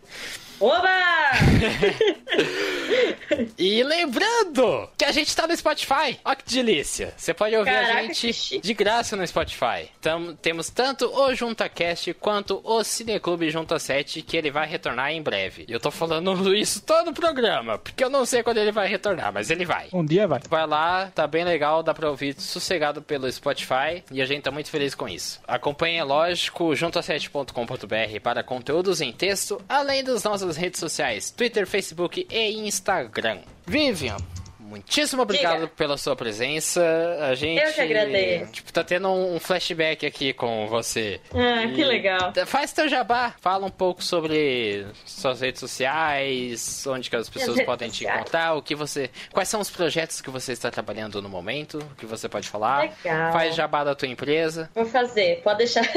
Oba! 0.61 0.88
E 3.56 3.82
lembrando 3.82 4.88
que 4.96 5.04
a 5.04 5.12
gente 5.12 5.34
tá 5.34 5.46
no 5.46 5.56
Spotify. 5.56 6.18
Ó 6.24 6.34
que 6.34 6.44
delícia. 6.54 7.12
Você 7.16 7.32
pode 7.34 7.54
ouvir 7.56 7.70
a 7.70 7.82
Caraca, 7.82 8.02
gente 8.02 8.20
que 8.26 8.32
chique. 8.32 8.61
de 8.61 8.74
graça 8.74 9.16
no 9.16 9.26
Spotify. 9.26 9.90
Tam- 10.00 10.34
temos 10.36 10.70
tanto 10.70 11.06
o 11.06 11.34
JuntaCast 11.34 12.14
quanto 12.14 12.61
o 12.64 12.82
Cineclube 12.82 13.50
Junta 13.50 13.78
7, 13.78 14.22
que 14.22 14.36
ele 14.36 14.50
vai 14.50 14.66
retornar 14.66 15.12
em 15.12 15.22
breve. 15.22 15.64
E 15.68 15.72
eu 15.72 15.78
tô 15.80 15.90
falando 15.90 16.54
isso 16.54 16.82
todo 16.82 17.11
o 17.11 17.14
programa, 17.14 17.78
porque 17.78 18.02
eu 18.02 18.11
não 18.11 18.24
sei 18.24 18.42
quando 18.42 18.59
ele 18.59 18.72
vai 18.72 18.88
retornar, 18.88 19.32
mas 19.32 19.50
ele 19.50 19.64
vai. 19.64 19.88
Um 19.92 20.04
dia 20.04 20.26
vai. 20.26 20.40
Vai 20.48 20.66
lá, 20.66 21.11
tá 21.14 21.26
bem 21.26 21.44
legal, 21.44 21.82
dá 21.82 21.92
pra 21.94 22.09
ouvir 22.11 22.34
sossegado 22.40 23.02
pelo 23.02 23.30
Spotify 23.30 24.02
e 24.11 24.20
a 24.22 24.26
gente 24.26 24.42
tá 24.42 24.50
muito 24.50 24.70
feliz 24.70 24.94
com 24.94 25.09
isso. 25.09 25.40
Acompanhe, 25.46 26.02
lógico, 26.02 26.70
junta7.com.br 26.70 28.20
para 28.22 28.42
conteúdos 28.42 29.00
em 29.00 29.12
texto, 29.12 29.61
além 29.68 30.02
das 30.02 30.24
nossas 30.49 30.57
redes 30.57 30.80
sociais, 30.80 31.30
Twitter, 31.30 31.66
Facebook 31.66 32.26
e 32.30 32.66
Instagram. 32.66 33.40
Vivian, 33.66 34.16
muitíssimo 34.59 35.22
obrigado 35.22 35.61
Diga. 35.61 35.72
pela 35.76 35.99
sua 35.99 36.16
presença. 36.16 36.82
A 37.20 37.34
gente 37.34 37.61
Eu 37.61 37.72
que 37.72 37.80
agradeço. 37.80 38.53
Tipo, 38.53 38.72
tá 38.72 38.82
tendo 38.82 39.11
um 39.11 39.38
flashback 39.38 40.07
aqui 40.07 40.32
com 40.32 40.66
você. 40.66 41.20
Ah, 41.34 41.66
que 41.68 41.84
legal. 41.84 42.32
Faz 42.46 42.72
teu 42.72 42.88
jabá, 42.88 43.34
fala 43.40 43.66
um 43.66 43.70
pouco 43.70 44.03
sobre 44.03 44.86
suas 45.05 45.42
redes 45.42 45.61
sociais, 45.61 46.86
onde 46.86 47.11
que 47.11 47.16
as 47.16 47.28
pessoas 47.28 47.61
podem 47.62 47.90
te 47.90 48.05
encontrar, 48.05 48.55
o 48.55 48.62
que 48.62 48.74
você, 48.74 49.11
quais 49.32 49.49
são 49.51 49.61
os 49.61 49.70
projetos 49.70 50.22
que 50.22 50.30
você 50.30 50.53
está 50.53 50.70
trabalhando 50.70 51.20
no 51.20 51.28
momento, 51.28 51.78
o 51.78 51.94
que 51.96 52.07
você 52.07 52.26
pode 52.26 52.49
falar. 52.49 52.90
Legal. 53.05 53.32
Faz 53.32 53.55
jabá 53.55 53.84
da 53.84 53.94
tua 53.94 54.09
empresa. 54.09 54.70
Vou 54.74 54.86
fazer, 54.86 55.42
pode 55.42 55.59
deixar. 55.59 55.86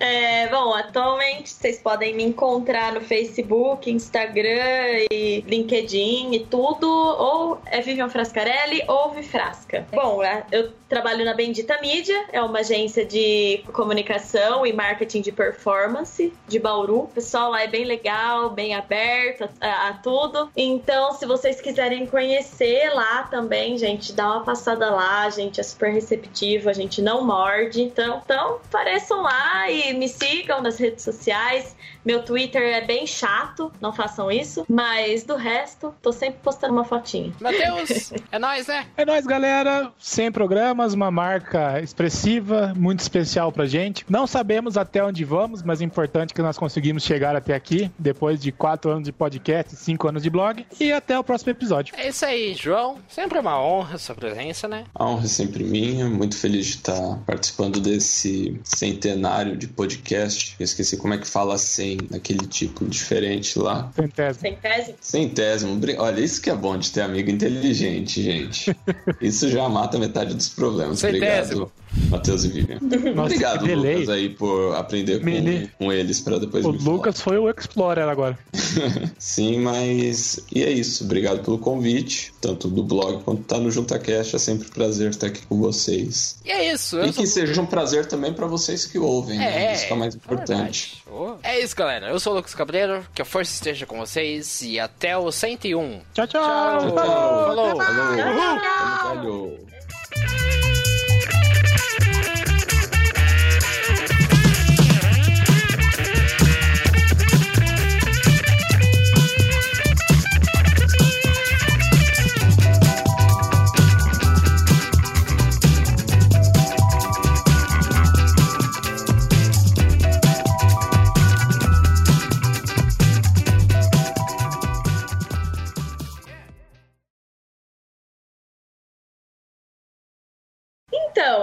É, 0.00 0.48
bom, 0.48 0.74
atualmente 0.74 1.50
vocês 1.50 1.78
podem 1.78 2.14
me 2.14 2.24
encontrar 2.24 2.92
no 2.92 3.00
Facebook, 3.00 3.90
Instagram 3.90 5.06
e 5.10 5.44
LinkedIn 5.46 6.34
e 6.34 6.40
tudo, 6.40 6.88
ou 6.88 7.60
é 7.66 7.80
Vivian 7.80 8.08
Frascarelli 8.08 8.82
ou 8.88 9.10
Vifrasca. 9.10 9.86
Bom, 9.92 10.22
é, 10.22 10.44
eu 10.50 10.72
trabalho 10.88 11.24
na 11.24 11.34
Bendita 11.34 11.80
Mídia, 11.80 12.26
é 12.32 12.40
uma 12.42 12.60
agência 12.60 13.04
de 13.04 13.64
comunicação 13.72 14.66
e 14.66 14.72
marketing 14.72 15.22
de 15.22 15.32
performance 15.32 16.32
de 16.46 16.58
Bauru. 16.58 17.00
O 17.00 17.08
pessoal 17.08 17.50
lá 17.50 17.62
é 17.62 17.68
bem 17.68 17.84
legal, 17.84 18.50
bem 18.50 18.74
aberto 18.74 19.48
a, 19.60 19.88
a 19.88 19.92
tudo. 19.94 20.50
Então, 20.56 21.12
se 21.12 21.26
vocês 21.26 21.60
quiserem 21.60 22.06
conhecer 22.06 22.90
lá 22.92 23.24
também, 23.24 23.76
gente, 23.78 24.12
dá 24.12 24.26
uma 24.26 24.44
passada 24.44 24.90
lá, 24.90 25.22
a 25.22 25.30
gente 25.30 25.60
é 25.60 25.62
super 25.62 25.92
receptivo, 25.92 26.68
a 26.68 26.72
gente 26.72 27.00
não 27.00 27.24
morde. 27.24 27.82
Então, 27.82 28.20
então 28.24 28.60
apareçam 28.68 29.22
lá 29.22 29.43
e 29.68 29.92
me 29.94 30.08
sigam 30.08 30.62
nas 30.62 30.78
redes 30.78 31.04
sociais. 31.04 31.76
Meu 32.04 32.22
Twitter 32.22 32.62
é 32.62 32.80
bem 32.82 33.06
chato, 33.06 33.72
não 33.80 33.92
façam 33.92 34.30
isso. 34.30 34.64
Mas 34.68 35.24
do 35.24 35.36
resto, 35.36 35.94
tô 36.02 36.12
sempre 36.12 36.40
postando 36.42 36.74
uma 36.74 36.84
fotinha. 36.84 37.32
Matheus, 37.40 38.12
é 38.30 38.38
nóis, 38.38 38.66
né? 38.66 38.86
É 38.96 39.04
nóis, 39.04 39.26
galera. 39.26 39.92
100 39.98 40.32
programas, 40.32 40.92
uma 40.92 41.10
marca 41.10 41.80
expressiva, 41.80 42.72
muito 42.76 43.00
especial 43.00 43.50
pra 43.50 43.66
gente. 43.66 44.04
Não 44.08 44.26
sabemos 44.26 44.76
até 44.76 45.02
onde 45.02 45.24
vamos, 45.24 45.62
mas 45.62 45.80
é 45.80 45.84
importante 45.84 46.34
que 46.34 46.42
nós 46.42 46.58
conseguimos 46.58 47.02
chegar 47.02 47.34
até 47.34 47.54
aqui, 47.54 47.90
depois 47.98 48.40
de 48.40 48.52
4 48.52 48.90
anos 48.90 49.04
de 49.04 49.12
podcast, 49.12 49.74
5 49.74 50.08
anos 50.08 50.22
de 50.22 50.30
blog. 50.30 50.66
E 50.78 50.92
até 50.92 51.18
o 51.18 51.24
próximo 51.24 51.50
episódio. 51.50 51.94
É 51.96 52.08
isso 52.08 52.24
aí, 52.24 52.54
João. 52.54 52.98
Sempre 53.08 53.38
uma 53.38 53.60
honra 53.62 53.94
a 53.94 53.98
sua 53.98 54.14
presença, 54.14 54.68
né? 54.68 54.84
A 54.94 55.06
honra 55.06 55.24
é 55.24 55.28
sempre 55.28 55.64
minha. 55.64 56.06
Muito 56.06 56.36
feliz 56.36 56.66
de 56.66 56.76
estar 56.76 57.18
participando 57.26 57.80
desse 57.80 58.60
centenário 58.64 59.56
de 59.56 59.66
podcast. 59.66 60.54
Eu 60.58 60.64
esqueci 60.64 60.96
como 60.96 61.14
é 61.14 61.18
que 61.18 61.26
fala 61.26 61.54
100 61.98 62.08
naquele 62.10 62.46
tipo 62.46 62.84
diferente 62.86 63.58
lá. 63.58 63.90
Centésimo. 63.94 64.40
Centésimo? 64.40 64.96
Centésimo. 65.00 65.80
Olha, 65.98 66.20
isso 66.20 66.40
que 66.40 66.50
é 66.50 66.54
bom 66.54 66.76
de 66.76 66.90
ter 66.90 67.02
amigo 67.02 67.30
inteligente, 67.30 68.22
gente. 68.22 68.76
Isso 69.20 69.48
já 69.48 69.68
mata 69.68 69.98
metade 69.98 70.34
dos 70.34 70.48
problemas. 70.48 70.98
Centésimo. 70.98 71.62
Obrigado, 71.62 71.83
Matheus 72.10 72.44
e 72.44 72.48
Vivian. 72.48 72.78
Nossa, 73.14 73.34
Obrigado. 73.34 73.66
Lucas, 73.66 74.08
aí, 74.08 74.28
por 74.28 74.74
aprender 74.74 75.18
com, 75.20 75.26
Mini- 75.26 75.70
com 75.78 75.92
eles 75.92 76.20
para 76.20 76.38
depois 76.38 76.64
O 76.64 76.72
me 76.72 76.78
falar. 76.78 76.92
Lucas 76.96 77.20
foi 77.20 77.38
o 77.38 77.48
Explorer 77.50 78.08
agora. 78.08 78.38
Sim, 79.18 79.60
mas. 79.60 80.40
E 80.54 80.62
é 80.62 80.70
isso. 80.70 81.04
Obrigado 81.04 81.42
pelo 81.44 81.58
convite, 81.58 82.32
tanto 82.40 82.68
do 82.68 82.82
blog 82.82 83.22
quanto 83.22 83.42
tá 83.44 83.58
no 83.58 83.70
JuntaCast. 83.70 84.36
É 84.36 84.38
sempre 84.38 84.66
um 84.68 84.70
prazer 84.70 85.10
estar 85.10 85.26
aqui 85.28 85.46
com 85.46 85.58
vocês. 85.58 86.38
E 86.44 86.50
é 86.50 86.72
isso. 86.72 86.98
E 87.00 87.12
sou... 87.12 87.22
que 87.22 87.28
seja 87.28 87.60
um 87.60 87.66
prazer 87.66 88.06
também 88.06 88.32
para 88.32 88.46
vocês 88.46 88.84
que 88.86 88.98
ouvem, 88.98 89.38
né? 89.38 89.66
É, 89.70 89.74
Isso 89.74 89.86
que 89.86 89.92
é 89.92 89.96
o 89.96 89.98
mais 89.98 90.14
importante. 90.14 90.44
verdade. 90.54 91.04
Oh. 91.10 91.34
É 91.42 91.60
isso, 91.60 91.76
galera. 91.76 92.08
Eu 92.08 92.18
sou 92.18 92.32
o 92.32 92.36
Lucas 92.36 92.54
Cabreiro. 92.54 93.04
Que 93.14 93.22
a 93.22 93.24
força 93.24 93.52
esteja 93.52 93.86
com 93.86 93.98
vocês. 93.98 94.62
E 94.62 94.78
até 94.80 95.16
o 95.16 95.30
101. 95.30 96.00
Tchau, 96.12 96.26
tchau. 96.26 96.26
Tchau. 96.26 96.80
Tchau. 96.80 96.94
Falou. 96.94 97.76
Falou. 97.76 97.76
Tchau, 97.76 98.58
tchau. 98.60 99.16
Falou. 99.16 100.83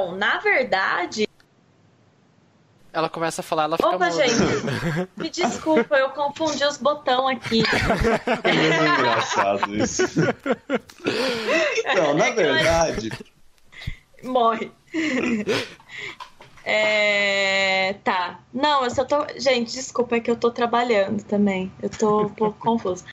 Então, 0.02 0.16
na 0.16 0.40
verdade. 0.40 1.28
Ela 2.94 3.08
começa 3.08 3.40
a 3.40 3.44
falar, 3.44 3.64
ela 3.64 3.78
fica 3.78 3.88
Opa, 3.88 4.10
muda. 4.10 4.12
gente, 4.12 4.36
me 5.16 5.30
desculpa, 5.30 5.96
eu 5.96 6.10
confundi 6.10 6.64
os 6.66 6.78
botões 6.78 7.38
aqui. 7.38 7.64
É 8.44 8.54
muito 8.54 9.00
engraçado 9.00 9.76
isso. 9.78 10.04
Então, 11.86 12.14
na 12.16 12.32
verdade, 12.32 13.12
Morre. 14.24 14.72
É, 16.66 17.94
tá. 18.04 18.40
Não, 18.54 18.84
eu 18.84 18.92
só 18.92 19.06
tô. 19.06 19.26
Gente, 19.38 19.72
desculpa, 19.72 20.18
é 20.18 20.20
que 20.20 20.30
eu 20.30 20.36
tô 20.36 20.52
trabalhando 20.52 21.24
também. 21.24 21.72
Eu 21.82 21.90
tô 21.90 22.24
um 22.24 22.30
pouco 22.30 22.60
confuso. 22.60 23.06